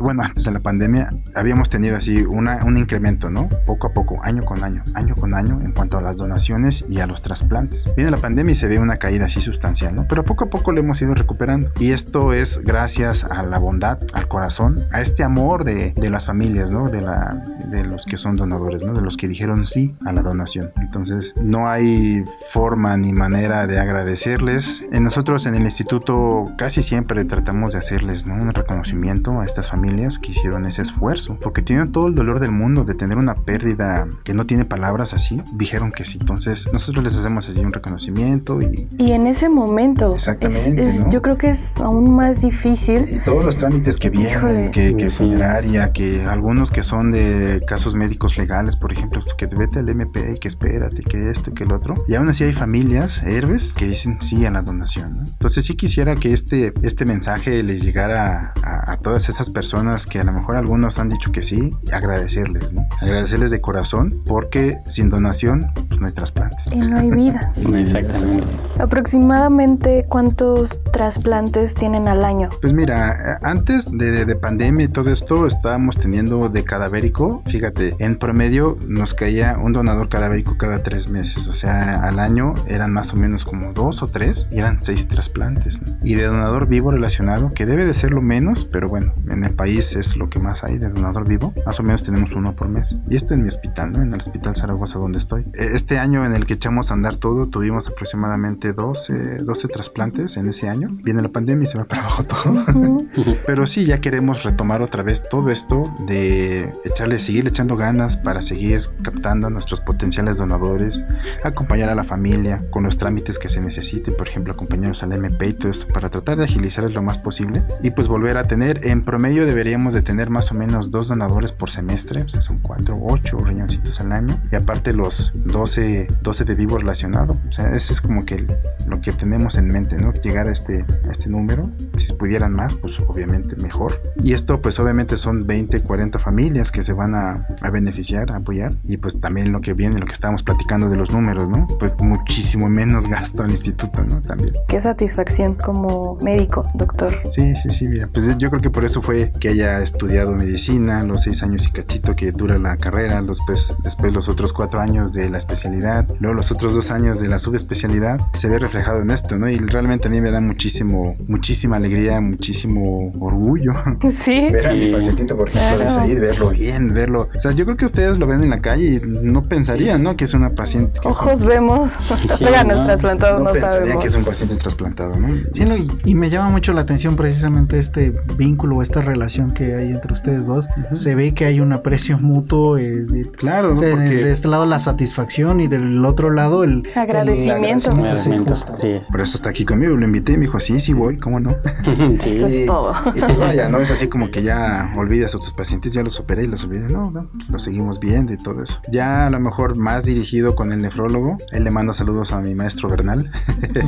bueno, 0.00 0.22
antes 0.22 0.44
de 0.44 0.53
la 0.53 0.61
pandemia 0.61 1.12
habíamos 1.35 1.68
tenido 1.68 1.96
así 1.96 2.22
una, 2.22 2.64
un 2.64 2.79
incremento, 2.79 3.31
¿no? 3.31 3.48
Poco 3.66 3.88
a 3.88 3.92
poco, 3.92 4.20
año 4.22 4.42
con 4.42 4.62
año, 4.62 4.83
año 4.94 5.14
con 5.14 5.35
año 5.35 5.61
en 5.62 5.72
cuanto 5.72 5.98
a 5.98 6.03
las 6.03 6.16
donaciones 6.16 6.85
y 6.88 7.00
a 7.00 7.07
los 7.07 7.22
trasplantes. 7.22 7.90
Viene 7.96 8.11
la 8.11 8.18
pandemia 8.18 8.53
y 8.53 8.55
se 8.55 8.68
ve 8.68 8.79
una 8.79 8.96
caída 8.96 9.26
así 9.26 9.40
sustancial, 9.40 9.94
¿no? 9.94 10.07
Pero 10.09 10.24
poco 10.24 10.44
a 10.44 10.50
poco 10.50 10.72
lo 10.72 10.81
hemos 10.81 11.00
ido 11.03 11.14
recuperando. 11.14 11.70
Y 11.79 11.92
esto 11.92 12.33
es 12.33 12.62
gracias 12.64 13.24
a 13.24 13.42
la 13.42 13.59
bondad, 13.59 13.98
al 14.12 14.29
corazón, 14.29 14.87
a 14.92 15.00
este 15.00 15.24
amor 15.24 15.64
de, 15.64 15.94
de 15.96 16.11
las 16.11 16.26
familias, 16.26 16.70
¿no? 16.70 16.88
De, 16.88 17.03
la, 17.03 17.42
de 17.70 17.85
los 17.85 18.07
que 18.07 18.16
son 18.16 18.37
donadores, 18.37 18.83
¿no? 18.83 18.94
De 18.94 19.03
los 19.03 19.16
que 19.16 19.29
dijeron 19.29 19.66
sí 19.66 19.94
a 20.05 20.12
la 20.12 20.22
donación. 20.22 20.70
Entonces, 20.76 21.35
no 21.40 21.68
hay 21.68 22.24
forma 22.50 22.96
ni 22.96 23.12
manera 23.12 23.66
de 23.66 23.79
agradecerles. 23.79 24.85
En 24.92 25.03
nosotros 25.03 25.46
en 25.46 25.55
el 25.55 25.62
instituto 25.62 26.53
casi 26.57 26.83
siempre 26.83 27.24
tratamos 27.24 27.72
de 27.72 27.79
hacerles 27.79 28.26
¿no? 28.26 28.35
un 28.35 28.53
reconocimiento 28.53 29.19
a 29.24 29.44
estas 29.44 29.70
familias 29.70 30.18
que 30.18 30.33
hicieron 30.33 30.64
ese 30.66 30.83
esfuerzo, 30.83 31.38
porque 31.42 31.62
tienen 31.62 31.92
todo 31.92 32.09
el 32.09 32.14
dolor 32.14 32.40
del 32.40 32.50
mundo 32.52 32.85
de 32.85 32.94
tener 32.94 33.18
una 33.18 33.35
pérdida 33.35 34.09
que 34.24 34.33
no 34.35 34.46
tiene 34.46 34.64
palabras 34.64 35.12
así, 35.14 35.42
dijeron 35.54 35.92
que 35.92 36.04
sí. 36.04 36.18
Entonces, 36.20 36.68
nosotros 36.72 37.04
les 37.04 37.14
hacemos 37.14 37.48
así 37.48 37.61
un 37.61 37.72
reconocimiento 37.72 38.61
y, 38.62 38.88
Y 38.98 39.12
en 39.12 39.26
ese 39.26 39.48
momento, 39.48 40.16
es- 40.16 40.26
Exactamente, 40.28 40.85
es- 40.85 41.04
¿no? 41.04 41.11
yo 41.11 41.22
creo 41.22 41.37
que 41.38 41.50
es 41.50 41.76
aún 41.78 42.14
más 42.14 42.40
difícil. 42.42 43.04
y 43.11 43.18
todos 43.24 43.44
los 43.44 43.56
trámites 43.56 43.96
que 43.98 44.11
vienen, 44.11 44.30
Híjole. 44.38 44.70
que, 44.70 44.96
que 44.96 45.11
Sí. 45.11 45.16
funeraria, 45.16 45.92
que 45.92 46.24
algunos 46.24 46.70
que 46.70 46.83
son 46.83 47.11
de 47.11 47.62
casos 47.66 47.94
médicos 47.94 48.38
legales, 48.38 48.76
por 48.76 48.92
ejemplo, 48.92 49.22
que 49.37 49.46
vete 49.46 49.80
al 49.80 49.88
MP 49.88 50.33
y 50.35 50.38
que 50.38 50.48
espérate, 50.48 51.02
que 51.02 51.30
esto, 51.30 51.52
que 51.52 51.64
el 51.64 51.72
otro. 51.72 51.94
Y 52.09 52.14
aún 52.14 52.28
así 52.28 52.44
hay 52.44 52.54
familias, 52.54 53.22
héroes, 53.22 53.74
que 53.74 53.87
dicen 53.87 54.18
sí 54.20 54.46
a 54.46 54.50
la 54.50 54.62
donación. 54.62 55.11
¿no? 55.16 55.24
Entonces 55.26 55.64
sí 55.64 55.74
quisiera 55.74 56.16
que 56.16 56.33
este, 56.33 56.72
este 56.83 57.04
mensaje 57.04 57.62
le 57.62 57.78
llegara 57.80 58.52
a, 58.62 58.96
todas 59.11 59.29
esas 59.29 59.51
personas 59.51 60.07
que 60.07 60.20
a 60.20 60.25
lo 60.25 60.31
mejor 60.31 60.57
algunos 60.57 61.01
han 61.01 61.09
dicho 61.09 61.33
que 61.33 61.42
sí, 61.42 61.75
agradecerles, 61.92 62.75
¿no? 62.75 62.87
Agradecerles 63.01 63.51
de 63.51 63.61
corazón 63.61 64.23
porque 64.25 64.79
sin 64.85 65.09
donación 65.09 65.66
pues 65.88 66.01
no 66.01 66.07
hay 66.07 66.12
trasplantes. 66.12 66.73
Y 66.73 66.79
no 66.79 66.96
hay 66.96 67.11
vida. 67.11 67.53
Exactamente. 67.75 68.46
Aproximadamente 68.79 70.07
cuántos 70.09 70.79
trasplantes 70.92 71.75
tienen 71.75 72.07
al 72.07 72.25
año. 72.25 72.51
Pues 72.61 72.73
mira, 72.73 73.40
antes 73.42 73.90
de, 73.90 74.25
de 74.25 74.37
pandemia 74.37 74.85
y 74.85 74.88
todo 74.88 75.11
esto 75.11 75.49
estábamos 75.49 75.96
teniendo 75.96 76.49
de 76.49 76.62
cadavérico, 76.62 77.42
fíjate, 77.46 77.96
en 77.99 78.16
promedio 78.16 78.79
nos 78.87 79.12
caía 79.14 79.59
un 79.61 79.73
donador 79.73 80.09
cadavérico 80.09 80.57
cada 80.57 80.85
tres 80.85 81.09
meses, 81.09 81.49
o 81.49 81.53
sea, 81.53 82.01
al 82.05 82.20
año 82.20 82.55
eran 82.69 82.92
más 82.92 83.13
o 83.13 83.17
menos 83.17 83.44
como 83.44 83.73
dos 83.73 84.04
o 84.04 84.06
tres 84.06 84.46
y 84.52 84.61
eran 84.61 84.79
seis 84.79 85.08
trasplantes. 85.08 85.83
Y 86.04 86.15
de 86.15 86.27
donador 86.27 86.69
vivo 86.69 86.92
relacionado, 86.92 87.52
que 87.52 87.67
debe 87.67 87.85
de 87.85 87.94
ser 87.94 88.13
lo 88.13 88.23
menos, 88.23 88.65
pero 88.65 88.88
bueno, 88.88 89.00
en 89.29 89.44
el 89.44 89.55
país 89.55 89.94
es 89.96 90.17
lo 90.17 90.29
que 90.29 90.38
más 90.38 90.65
hay 90.65 90.79
de 90.79 90.88
donador 90.88 91.27
vivo, 91.27 91.55
más 91.67 91.79
o 91.81 91.83
menos 91.83 92.03
tenemos 92.03 92.33
uno 92.33 92.55
por 92.55 92.69
mes. 92.69 93.01
Y 93.09 93.17
esto 93.17 93.35
en 93.35 93.42
mi 93.42 93.48
hospital, 93.48 93.92
¿no? 93.92 94.03
En 94.03 94.13
el 94.13 94.19
Hospital 94.19 94.57
Zaragoza 94.57 94.98
donde 94.98 95.19
estoy. 95.19 95.46
E, 95.55 95.77
este 95.77 95.98
año 95.98 96.25
en 96.25 96.35
el 96.35 96.46
que 96.46 96.55
echamos 96.55 96.90
a 96.90 96.94
andar 96.94 97.17
todo, 97.17 97.48
tuvimos 97.48 97.88
aproximadamente 97.88 98.73
12, 98.73 99.42
12 99.44 99.69
trasplantes 99.69 100.37
en 100.37 100.48
ese 100.48 100.69
año. 100.69 100.88
Viene 101.03 101.23
la 101.23 101.29
pandemia 101.29 101.65
y 101.65 101.67
se 101.67 101.79
va 101.79 101.85
para 101.85 102.03
abajo 102.03 102.25
todo. 102.25 102.65
pero 103.46 103.67
sí, 103.67 103.87
ya 103.87 104.01
queremos 104.01 104.42
retomar 104.42 104.83
otra 104.83 105.03
vez 105.03 105.23
todo 105.29 105.51
esto 105.51 105.85
de 106.07 106.75
echarle, 106.85 107.21
seguir 107.21 107.46
echando 107.46 107.77
ganas 107.77 108.17
para 108.17 108.42
seguir 108.42 108.88
captando 109.03 109.46
a 109.46 109.51
nuestros 109.51 109.81
potenciales 109.81 110.38
donadores, 110.38 111.05
acompañar 111.44 111.88
a 111.90 111.94
la 111.94 112.05
familia 112.05 112.65
con 112.71 112.83
los 112.83 112.98
trámites 112.98 113.38
que 113.38 113.48
se 113.48 113.61
necesiten, 113.61 114.17
por 114.17 114.29
ejemplo, 114.29 114.53
acompañarlos 114.53 115.03
al 115.03 115.13
MP 115.13 115.48
y 115.48 115.53
todo 115.55 115.73
esto 115.73 115.92
para 115.92 116.09
tratar 116.09 116.38
de 116.38 116.44
agilizar 116.44 116.81
lo 116.90 117.03
más 117.03 117.19
posible 117.19 117.63
y 117.83 117.90
pues 117.90 118.09
volver 118.09 118.37
a 118.38 118.46
tener, 118.46 118.81
en 118.91 119.03
promedio 119.03 119.47
deberíamos 119.47 119.95
de 119.95 120.03
tener 120.03 120.31
más 120.31 120.51
o 120.53 120.55
menos 120.55 120.91
dos 120.91 121.09
donadores 121.09 121.53
por 121.53 121.71
semestre, 121.71 122.23
o 122.23 122.29
sea, 122.29 122.41
son 122.41 122.59
cuatro, 122.59 122.99
ocho 123.01 123.38
riñoncitos 123.38 124.01
al 124.01 124.13
año 124.13 124.38
y 124.51 124.57
aparte 124.57 124.93
los 124.93 125.33
12, 125.35 126.09
12 126.23 126.45
de 126.45 126.55
vivo 126.55 126.79
relacionado, 126.79 127.38
o 127.49 127.53
sea, 127.53 127.75
ese 127.75 127.93
es 127.93 128.01
como 128.01 128.25
que 128.25 128.47
lo 128.87 129.01
que 129.01 129.13
tenemos 129.13 129.57
en 129.57 129.69
mente, 129.69 129.97
¿no? 129.97 130.13
Llegar 130.13 130.49
a 130.49 130.53
este, 130.53 130.85
a 131.07 131.11
este 131.11 131.29
número, 131.29 131.71
si 131.97 132.13
pudieran 132.13 132.53
más, 132.53 132.75
pues 132.75 132.99
obviamente 133.01 133.57
mejor. 133.57 134.01
Y 134.23 134.33
esto 134.33 134.61
pues 134.61 134.79
obviamente 134.79 135.17
son 135.17 135.47
20, 135.47 135.83
40 135.83 136.19
familias 136.19 136.71
que 136.71 136.83
se 136.83 136.93
van 136.93 137.15
a, 137.15 137.47
a 137.61 137.71
beneficiar, 137.71 138.33
a 138.33 138.37
apoyar 138.37 138.75
y 138.85 138.97
pues 138.97 139.21
también 139.21 139.53
lo 139.53 139.61
que 139.61 139.75
viene, 139.75 139.99
lo 139.99 140.07
que 140.07 140.13
estábamos 140.13 140.43
platicando 140.43 140.88
de 140.88 140.97
los 140.97 141.13
números, 141.13 141.49
¿no? 141.49 141.67
Pues 141.79 141.97
muchísimo 141.99 142.69
menos 142.69 143.07
gasto 143.09 143.43
al 143.43 143.51
instituto, 143.51 144.05
¿no? 144.05 144.21
También. 144.23 144.55
Qué 144.69 144.81
satisfacción 144.81 145.55
como 145.55 146.17
médico, 146.23 146.67
doctor. 146.75 147.15
Sí, 147.31 147.55
sí, 147.57 147.71
sí, 147.71 147.88
mira, 147.88 148.09
pues 148.13 148.27
yo 148.38 148.51
creo 148.51 148.61
que 148.63 148.71
por 148.71 148.79
eso 148.85 149.02
fue 149.02 149.33
que 149.40 149.48
haya 149.48 149.83
estudiado 149.83 150.33
medicina, 150.33 151.02
los 151.04 151.22
seis 151.22 151.42
años 151.42 151.66
y 151.66 151.70
cachito 151.70 152.16
que 152.16 152.33
dura 152.33 152.58
la 152.58 152.76
carrera, 152.76 153.20
los 153.20 153.40
pues, 153.46 153.74
después 153.83 154.12
los 154.12 154.28
otros 154.28 154.52
cuatro 154.52 154.81
años 154.81 155.12
de 155.12 155.31
la 155.31 155.38
especialidad, 155.38 156.06
luego 156.20 156.35
los 156.35 156.50
otros 156.50 156.74
dos 156.74 156.90
años 156.90 157.20
de 157.20 157.28
la 157.28 157.38
subespecialidad, 157.38 158.20
se 158.35 158.48
ve 158.48 158.58
reflejado 158.58 159.00
en 159.00 159.10
esto, 159.10 159.38
¿no? 159.38 159.48
Y 159.48 159.58
realmente 159.58 160.08
a 160.08 160.10
mí 160.10 160.20
me 160.20 160.31
da 160.31 160.40
muchísimo, 160.40 161.16
muchísima 161.26 161.76
alegría, 161.76 162.20
muchísimo 162.20 163.12
orgullo. 163.20 163.72
Sí. 164.10 164.48
Ver 164.50 164.66
a 164.66 164.72
mi 164.72 164.92
pacientito, 164.92 165.37
por 165.37 165.48
ejemplo, 165.48 165.85
de 165.85 165.90
salir, 165.90 166.20
verlo 166.20 166.50
bien, 166.50 166.92
verlo. 166.92 167.28
O 167.35 167.40
sea, 167.40 167.52
yo 167.52 167.64
creo 167.64 167.76
que 167.76 167.85
ustedes 167.85 168.18
lo 168.18 168.26
ven 168.26 168.42
en 168.42 168.50
la 168.50 168.60
calle 168.60 168.87
y 168.87 169.00
no 169.06 169.42
pensarían, 169.44 170.02
¿no? 170.02 170.16
Que 170.16 170.24
es 170.24 170.35
una 170.35 170.50
paciente. 170.50 171.00
Ojos 171.04 171.44
vemos, 171.44 171.98
órganos 172.40 172.78
no, 172.78 172.83
trasplantados 172.85 173.42
no, 173.42 173.54
no 173.54 173.60
sabemos. 173.60 174.02
que 174.02 174.08
es 174.08 174.16
un 174.16 174.24
paciente 174.24 174.56
trasplantado, 174.56 175.16
¿no? 175.16 175.28
Sí, 175.54 175.64
no, 175.64 175.76
y, 175.76 175.90
y, 176.04 176.14
me 176.14 176.28
llama 176.28 176.50
mucho 176.50 176.72
la 176.72 176.83
atención 176.83 177.16
precisamente 177.16 177.78
este 177.78 178.12
vínculo, 178.37 178.69
esta 178.83 179.00
relación 179.00 179.52
que 179.52 179.75
hay 179.75 179.90
entre 179.90 180.12
ustedes 180.12 180.46
dos. 180.46 180.68
Uh 180.77 180.81
-huh. 180.81 180.94
Se 180.94 181.14
ve 181.14 181.35
que 181.35 181.44
hay 181.44 181.60
un 181.60 181.73
aprecio 181.73 182.18
mutuo. 182.18 182.79
Eh, 182.79 183.04
de, 183.04 183.31
claro, 183.31 183.75
o 183.75 183.77
sea, 183.77 183.90
porque... 183.90 184.16
de 184.16 184.33
este 184.33 184.48
lado 184.48 184.66
la 184.66 184.79
satisfacción 184.79 185.60
y 185.60 185.68
del 185.68 186.04
otro 186.04 186.31
lado 186.31 186.64
el 186.64 186.88
agradecimiento. 186.94 187.90
El 187.90 187.98
agradecimiento. 187.98 188.56
sí, 188.56 188.64
Sí, 188.81 188.88
es. 188.88 189.06
Por 189.06 189.21
eso 189.21 189.37
está 189.37 189.50
aquí 189.50 189.64
conmigo, 189.64 189.96
lo 189.96 190.06
invité 190.06 190.33
y 190.33 190.37
me 190.37 190.42
dijo, 190.42 190.58
sí, 190.60 190.81
sí 190.81 190.92
voy, 190.92 191.18
¿cómo 191.18 191.40
no? 191.40 191.56
Sí. 191.85 192.31
Eso 192.31 192.46
es 192.46 192.66
todo. 192.66 192.92
Y 193.14 193.21
pues 193.21 193.38
vaya, 193.38 193.68
no 193.68 193.79
es 193.79 193.90
así 193.90 194.08
como 194.08 194.31
que 194.31 194.42
ya 194.42 194.92
olvidas 194.96 195.35
a 195.35 195.38
tus 195.38 195.52
pacientes, 195.52 195.92
ya 195.92 196.02
los 196.02 196.18
operé 196.21 196.44
y 196.44 196.46
los 196.46 196.64
olvidé, 196.64 196.88
no, 196.88 197.10
no, 197.10 197.31
los 197.48 197.64
seguimos 197.64 198.00
viendo 198.00 198.33
y 198.33 198.37
todo 198.37 198.62
eso. 198.62 198.81
Ya 198.90 199.27
a 199.27 199.31
lo 199.31 199.40
mejor 199.40 199.77
más 199.77 200.04
dirigido 200.04 200.54
con 200.54 200.73
el 200.73 200.81
nefrólogo, 200.81 201.37
él 201.52 201.64
le 201.64 201.71
manda 201.71 201.94
saludos 201.94 202.33
a 202.33 202.40
mi 202.40 202.54
maestro 202.54 202.88
Bernal, 202.88 203.31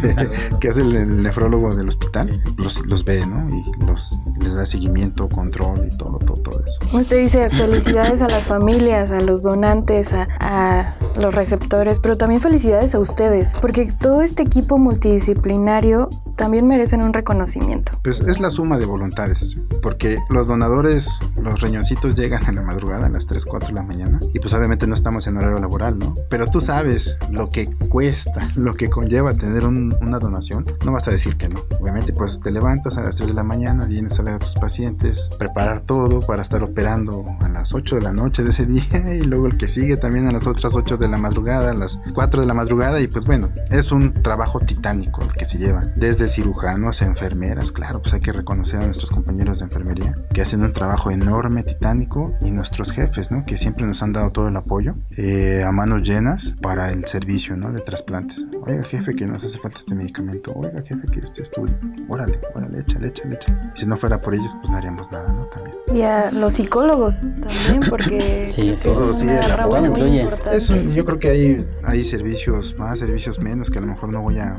que 0.61 0.69
es 0.69 0.77
el, 0.79 0.95
el, 0.95 1.23
nefrólogo 1.23 1.75
del 1.75 1.89
hospital, 1.89 2.43
los, 2.57 2.85
los 2.87 3.05
ve, 3.05 3.25
¿no? 3.27 3.49
Y 3.49 3.85
los, 3.87 4.19
les 4.41 4.55
da 4.55 4.63
seguimiento, 4.73 5.29
control 5.29 5.87
y 5.87 5.97
todo, 5.97 6.19
todo, 6.19 6.43
todo 6.43 6.61
eso. 6.61 6.97
Usted 6.97 7.19
dice 7.19 7.51
felicidades 7.51 8.23
a 8.23 8.29
las 8.29 8.47
familias, 8.47 9.11
a 9.11 9.21
los 9.21 9.43
donantes, 9.43 10.13
a, 10.13 10.29
a 10.41 10.95
los 11.17 11.35
receptores, 11.35 11.99
pero 11.99 12.17
también 12.17 12.41
felicidades 12.41 12.95
a 12.95 12.99
ustedes, 12.99 13.55
porque 13.61 13.91
todo 14.01 14.23
este 14.23 14.43
equipo 14.43 14.79
multidisciplinario 14.79 16.09
también 16.37 16.67
merecen 16.67 17.03
un 17.03 17.13
reconocimiento. 17.13 17.93
Pues 18.03 18.21
es 18.21 18.41
la 18.41 18.51
suma 18.51 18.79
de 18.79 18.87
voluntades, 18.87 19.57
porque 19.83 20.19
los 20.29 20.49
donadores, 20.49 21.21
los 21.41 21.61
riñoncitos 21.61 22.15
llegan 22.15 22.45
en 22.47 22.57
la 22.57 22.63
madrugada 22.63 23.07
a 23.07 23.09
las 23.09 23.27
3, 23.27 23.45
4 23.47 23.69
de 23.69 23.75
la 23.75 23.83
mañana 23.83 24.21
y 24.33 24.39
pues 24.39 24.53
obviamente 24.55 24.87
no 24.87 24.95
estamos 24.95 25.27
en 25.27 25.37
horario 25.37 25.61
laboral, 25.61 25.99
¿no? 25.99 26.15
Pero 26.29 26.47
tú 26.47 26.61
sabes 26.61 27.19
lo 27.31 27.49
que 27.49 27.67
cuesta, 27.89 28.49
lo 28.57 28.75
que 28.75 28.91
conlleva 28.91 29.35
tener 29.35 29.65
un, 29.65 29.95
una 30.01 30.19
donación, 30.19 30.65
no 30.85 30.93
vas 30.93 31.07
a 31.09 31.11
decir 31.11 31.37
que 31.37 31.49
no. 31.49 31.61
Obviamente 31.81 32.13
pues 32.13 32.41
te 32.41 32.51
levantas 32.51 32.97
a 32.97 33.03
las 33.03 33.17
3 33.17 33.29
de 33.29 33.35
la 33.35 33.45
mañana, 33.45 33.85
vienes 33.87 34.19
a 34.19 34.23
ver 34.23 34.35
a 34.35 34.39
tus 34.39 34.55
pacientes, 34.63 35.29
preparar 35.41 35.81
todo 35.81 36.21
para 36.21 36.41
estar 36.41 36.63
operando 36.63 37.25
a 37.41 37.49
las 37.49 37.75
8 37.75 37.97
de 37.97 38.03
la 38.03 38.13
noche 38.13 38.45
de 38.45 38.51
ese 38.51 38.65
día 38.75 39.13
y 39.13 39.25
luego 39.25 39.49
el 39.49 39.57
que 39.57 39.67
sigue 39.67 39.97
también 39.97 40.29
a 40.29 40.33
las 40.33 40.47
otras 40.47 40.77
8 40.77 40.99
de 40.99 41.09
la 41.09 41.19
madrugada, 41.19 41.73
a 41.73 41.75
las 41.75 41.99
4 42.15 42.43
de 42.43 42.47
la 42.47 42.55
madrugada 42.55 43.01
y 43.01 43.09
pues 43.09 43.25
bueno, 43.25 43.51
es 43.73 43.91
un 43.91 44.23
trabajo 44.23 44.61
titánico 44.61 45.21
el 45.23 45.33
que 45.33 45.47
se 45.47 45.59
lleva, 45.59 45.81
desde 45.97 46.29
cirujanos, 46.29 47.03
enfermeras, 47.03 47.73
claro, 47.73 48.01
pues 48.01 48.15
hay 48.15 48.21
que 48.21 48.33
reconocer 48.33 48.81
a 48.81 48.87
nuestros 48.87 49.11
compañeros 49.11 49.59
de 49.59 49.65
enfermería 49.65 50.15
que 50.33 50.43
hacen 50.43 50.63
un 50.63 50.73
trabajo 50.73 51.11
enorme, 51.11 51.65
titánico 51.65 52.33
y 52.41 52.53
nuestros 52.53 52.93
jefes, 52.93 53.33
¿no? 53.33 53.45
Que 53.45 53.59
siempre 53.59 53.85
nos 53.85 54.01
han 54.05 54.13
dado 54.13 54.31
todo 54.31 54.47
el 54.47 54.57
apoyo 54.57 54.95
eh, 55.17 55.65
a 55.67 55.73
manos 55.73 56.03
llenas 56.09 56.55
para 56.63 56.93
el 56.93 57.07
servicio, 57.07 57.57
¿no? 57.57 57.73
De 57.73 57.81
trasplantes. 57.81 58.47
Oiga, 58.65 58.85
jefe, 58.85 59.17
que 59.17 59.27
nos 59.27 59.43
hace 59.43 59.59
falta 59.59 59.79
este 59.79 59.97
medicamento. 59.97 60.53
Oiga, 60.55 60.83
jefe, 60.83 61.09
que 61.09 61.19
este 61.19 61.43
estudio. 61.43 61.75
Órale, 62.09 62.41
órale, 62.55 62.81
échale, 62.81 63.09
échale, 63.09 63.35
échale. 63.35 63.59
Y 63.75 63.81
si 63.81 63.87
no 63.87 63.97
fuera 63.97 64.21
por 64.21 64.35
ellos, 64.43 64.55
pues 64.57 64.71
no 64.71 64.77
haríamos 64.77 65.11
nada, 65.11 65.33
¿no? 65.33 65.47
También. 65.47 65.77
Y 65.93 66.03
a 66.03 66.31
los 66.31 66.55
psicólogos 66.55 67.21
también, 67.21 67.81
porque 67.91 68.49
sí, 68.51 68.75
todo, 68.83 69.11
es 69.11 69.19
sí, 69.19 69.25
una 69.25 69.41
el 69.41 69.51
rama 69.51 69.63
apoyo 69.65 69.81
muy 69.83 69.89
incluye. 69.91 70.23
importante. 70.23 70.57
Es 70.57 70.71
un, 70.71 70.93
yo 70.95 71.05
creo 71.05 71.19
que 71.19 71.31
hay, 71.31 71.67
hay 71.85 72.05
servicios 72.05 72.77
más, 72.77 72.99
servicios 72.99 73.39
menos 73.41 73.71
que 73.71 73.79
a 73.79 73.81
lo 73.81 73.87
mejor 73.87 74.13
no 74.13 74.23
voy 74.23 74.39
a 74.39 74.59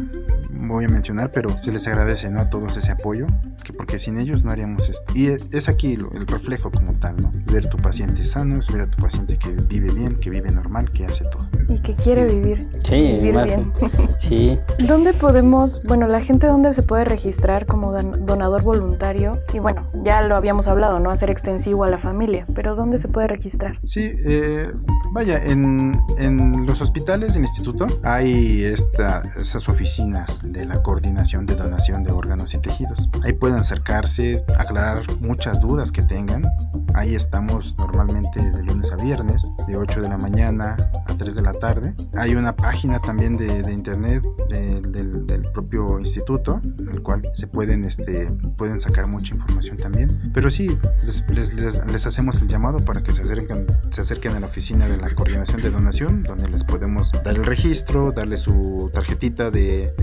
voy 0.70 0.86
a 0.86 0.90
mencionar, 0.90 1.32
pero 1.32 1.50
se 1.64 1.72
les 1.72 1.86
agradece 1.88 2.30
¿no? 2.30 2.40
a 2.42 2.50
todos 2.50 2.78
ese 2.78 2.92
apoyo, 2.92 3.26
que 3.64 3.74
porque 3.74 4.00
sin 4.00 4.20
ellos 4.20 4.44
no 4.44 4.52
haríamos 4.52 4.90
esto. 4.90 5.12
Y 5.16 5.28
es 5.28 5.70
aquí 5.70 5.94
el 5.94 6.28
reflejo 6.28 6.72
como 6.72 6.94
tal, 6.94 7.22
¿no? 7.22 7.32
Ver 7.52 7.68
a 7.68 7.70
tu 7.70 7.78
paciente 7.78 8.24
sano, 8.26 8.58
es 8.58 8.68
ver 8.72 8.82
a 8.82 8.88
tu 8.88 9.02
paciente 9.02 9.38
que 9.38 9.50
vive 9.52 9.92
bien, 9.92 10.16
que 10.16 10.30
vive 10.30 10.52
normal, 10.52 10.90
que 10.92 11.06
hace 11.06 11.26
todo. 11.26 11.48
Y 11.70 11.80
que 11.80 11.96
quiere 11.96 12.26
vivir. 12.26 12.70
Sí, 12.84 12.94
vivir 13.18 13.34
más- 13.36 13.46
bien. 13.46 13.74
Sí, 14.20 14.58
¿Dónde 14.88 15.14
podemos, 15.14 15.82
bueno, 15.84 16.08
la 16.08 16.22
gente 16.22 16.48
dónde 16.48 16.74
se 16.74 16.82
puede 16.84 17.04
registrar 17.04 17.66
como 17.66 17.92
don- 17.92 18.26
donador 18.26 18.62
voluntario? 18.64 19.42
Y 19.54 19.60
bueno, 19.60 19.90
ya 20.04 20.22
lo 20.22 20.36
habíamos 20.38 20.68
hablado, 20.70 21.00
¿no? 21.00 21.10
Hacer 21.10 21.30
extensivo 21.30 21.84
a 21.84 21.90
la 21.90 21.98
familia, 21.98 22.46
pero 22.56 22.76
¿dónde 22.76 22.98
se 22.98 23.08
puede 23.10 23.28
registrar? 23.28 23.80
Sí, 23.86 24.12
eh, 24.26 24.72
vaya, 25.12 25.44
en, 25.44 25.98
en, 26.18 26.66
los 26.66 26.82
hospitales 26.82 27.34
del 27.34 27.44
instituto 27.44 27.88
hay 28.04 28.64
esta, 28.64 29.20
esas 29.40 29.68
oficinas 29.68 30.40
de 30.54 30.66
la 30.66 30.82
coordinación 30.82 31.46
de 31.46 31.56
donación 31.56 32.04
de 32.04 32.12
órganos 32.12 32.54
y 32.54 32.60
tejidos. 32.60 33.10
Ahí 33.24 33.34
pueden 33.34 33.58
acercarse, 33.58 34.44
aclarar 34.58 35.04
muchas 35.22 35.60
dudas 35.60 35.92
que 35.92 36.04
tengan. 36.04 36.46
Ahí 36.94 37.16
estamos 37.16 37.76
normalmente 37.78 38.40
de 38.40 38.64
lunes 38.64 38.92
a 38.92 38.96
viernes, 38.98 39.50
de 39.68 39.76
8 39.76 40.02
de 40.02 40.10
la 40.10 40.18
mañana 40.18 40.78
a 41.08 41.14
3 41.18 41.36
de 41.36 41.42
la 41.42 41.54
tarde. 41.54 41.96
Hay 42.16 42.36
una 42.36 42.56
página 42.56 43.00
también 43.00 43.36
de, 43.36 43.64
de 43.64 43.74
internet 43.74 44.24
de, 44.50 44.82
del, 44.82 45.26
del, 45.26 45.52
propio 45.52 46.00
instituto, 46.00 46.62
en 46.64 46.90
el 46.90 47.02
cual 47.02 47.30
se 47.34 47.48
pueden, 47.48 47.84
este, 47.84 48.32
pueden 48.58 48.80
sacar 48.80 49.08
mucha 49.08 49.34
información 49.34 49.78
también. 49.78 50.32
Pero 50.34 50.50
sí, 50.52 50.70
les, 51.04 51.28
les, 51.30 51.54
les, 51.54 51.86
les 51.86 52.06
hacemos 52.06 52.40
el 52.42 52.48
llamado 52.48 52.86
para 52.86 53.02
que 53.02 53.12
se 53.12 53.24
acerquen, 53.24 53.68
se 53.90 54.02
acerquen 54.02 54.34
a 54.34 54.40
la 54.40 54.48
oficina 54.48 54.88
de 54.88 54.98
la 54.98 55.10
coordinación 55.14 55.62
de 55.62 55.72
donación, 55.72 56.24
donde 56.24 56.48
les 56.50 56.64
podemos 56.64 57.12
dar 57.12 57.36
el 57.36 57.46
registro, 57.46 58.12
darle 58.12 58.38
su 58.38 58.90
tarjetita 58.94 59.52
de, 59.52 59.94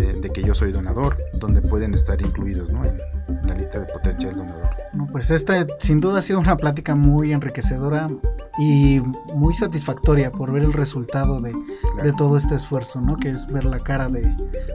de, 0.00 0.30
que 0.30 0.42
yo 0.42 0.54
soy 0.54 0.72
donador, 0.72 1.16
donde 1.40 1.60
pueden 1.62 1.94
estar 1.94 2.20
incluidos 2.20 2.72
¿no? 2.72 2.84
en 2.84 2.98
la 3.46 3.54
lista 3.54 3.80
de 3.80 3.86
potencial 3.86 4.36
donador. 4.36 4.68
No, 4.92 5.06
pues 5.10 5.30
esta 5.30 5.66
sin 5.80 6.00
duda 6.00 6.20
ha 6.20 6.22
sido 6.22 6.40
una 6.40 6.56
plática 6.56 6.94
muy 6.94 7.32
enriquecedora 7.32 8.10
y 8.58 9.00
muy 9.34 9.54
satisfactoria 9.54 10.32
por 10.32 10.50
ver 10.50 10.64
el 10.64 10.72
resultado 10.72 11.40
de, 11.40 11.54
de, 12.02 12.12
todo 12.12 12.36
este 12.36 12.56
esfuerzo, 12.56 13.00
¿no? 13.00 13.16
Que 13.16 13.30
es 13.30 13.46
ver 13.46 13.64
la 13.64 13.80
cara 13.80 14.08
de, 14.08 14.34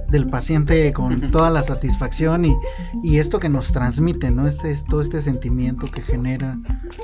del 0.10 0.28
paciente 0.28 0.94
con 0.94 1.32
toda 1.32 1.50
la 1.50 1.64
satisfacción 1.64 2.46
y, 2.46 2.56
y, 3.04 3.18
esto 3.18 3.40
que 3.40 3.50
nos 3.50 3.72
transmite, 3.72 4.32
¿no? 4.32 4.48
Este, 4.48 4.74
todo 4.88 5.02
este 5.02 5.22
sentimiento 5.22 5.88
que 5.88 6.02
genera, 6.02 6.58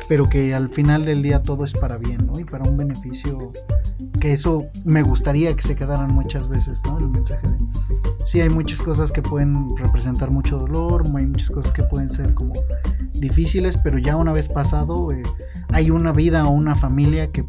pero 0.08 0.30
que 0.30 0.56
al 0.56 0.70
final 0.70 1.04
del 1.06 1.22
día 1.22 1.44
todo 1.44 1.66
es 1.66 1.74
para 1.74 1.98
bien, 1.98 2.26
¿no? 2.26 2.40
Y 2.40 2.46
para 2.46 2.64
un 2.70 2.78
beneficio 2.78 3.52
que 4.20 4.34
eso 4.34 4.66
me 4.86 5.02
gustaría 5.02 5.56
que 5.56 5.64
se 5.64 5.76
quedaran 5.76 6.14
muchas 6.14 6.48
veces, 6.48 6.82
¿no? 6.86 7.00
El 7.00 7.10
mensaje 7.10 7.48
de 7.48 7.58
sí 8.26 8.42
hay 8.42 8.50
muchas 8.50 8.82
cosas 8.82 9.12
que 9.12 9.22
pueden 9.22 9.76
representar 9.78 10.32
mucho 10.32 10.58
dolor, 10.58 11.04
hay 11.16 11.26
muchas 11.26 11.50
cosas 11.50 11.72
que 11.72 11.84
pueden 11.84 12.10
ser 12.10 12.34
como 12.34 12.54
difíciles, 13.14 13.78
pero 13.78 13.98
ya 13.98 14.16
una 14.16 14.34
vez 14.34 14.48
pasado 14.48 15.12
eh, 15.12 15.24
hay 15.70 15.92
una 15.92 16.12
vida 16.12 16.46
o 16.46 16.52
una 16.52 16.76
familia 16.76 17.32
que, 17.32 17.46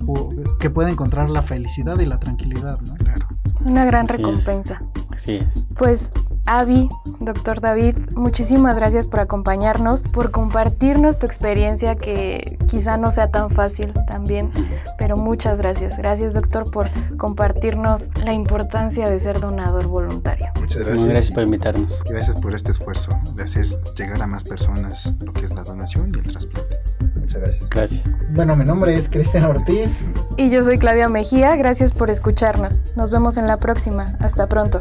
que 0.59 0.71
puede 0.71 0.91
encontrar 0.91 1.31
la 1.31 1.43
felicidad 1.43 1.99
y 2.01 2.07
la 2.07 2.19
tranquilidad, 2.19 2.81
¿no? 2.81 2.95
Claro. 2.95 3.27
Una 3.65 3.85
gran 3.85 4.09
recompensa. 4.09 4.81
Sí 5.17 5.37
es. 5.37 5.55
Pues 5.77 6.11
Avi, 6.53 6.91
doctor 7.21 7.61
David, 7.61 7.97
muchísimas 8.17 8.77
gracias 8.77 9.07
por 9.07 9.21
acompañarnos, 9.21 10.03
por 10.03 10.33
compartirnos 10.33 11.21
tu 11.21 11.27
experiencia 11.27 11.95
que 11.95 12.59
quizá 12.67 12.97
no 12.97 13.13
sea 13.13 13.31
tan 13.31 13.51
fácil 13.51 13.95
también, 14.09 14.51
pero 14.99 15.17
muchas 15.17 15.61
gracias. 15.61 15.97
Gracias 15.97 16.35
doctor 16.35 16.69
por 16.69 16.91
compartirnos 17.19 18.11
la 18.25 18.33
importancia 18.33 19.09
de 19.09 19.21
ser 19.21 19.39
donador 19.39 19.87
voluntario. 19.87 20.47
Muchas 20.59 20.83
gracias. 20.83 21.09
gracias 21.09 21.31
por 21.31 21.45
invitarnos. 21.45 22.03
Gracias 22.11 22.35
por 22.35 22.53
este 22.53 22.73
esfuerzo 22.73 23.17
de 23.37 23.45
hacer 23.45 23.67
llegar 23.97 24.21
a 24.21 24.27
más 24.27 24.43
personas 24.43 25.15
lo 25.21 25.33
que 25.33 25.43
es 25.43 25.55
la 25.55 25.63
donación 25.63 26.11
y 26.13 26.19
el 26.19 26.25
trasplante. 26.25 26.81
Muchas 27.15 27.43
gracias. 27.43 27.71
Gracias. 27.71 28.05
Bueno, 28.33 28.57
mi 28.57 28.65
nombre 28.65 28.97
es 28.97 29.09
Cristian 29.09 29.45
Ortiz. 29.45 30.05
Y 30.37 30.51
yo 30.51 30.65
soy 30.65 30.79
Claudia 30.79 31.09
Mejía. 31.09 31.55
Gracias 31.55 31.93
por 31.93 32.11
escucharnos. 32.11 32.83
Nos 32.97 33.13
vemos 33.13 33.37
en 33.37 33.47
la 33.47 33.59
próxima. 33.59 34.17
Hasta 34.19 34.49
pronto. 34.49 34.81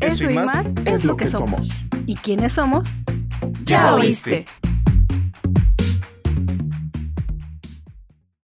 eso, 0.00 0.30
y 0.30 0.34
más, 0.34 0.68
es 0.84 1.04
lo 1.04 1.16
que 1.16 1.26
somos. 1.26 1.68
¿Y 2.06 2.14
quiénes 2.16 2.52
somos? 2.52 2.98
Ya 3.64 3.94
oíste. 3.94 4.46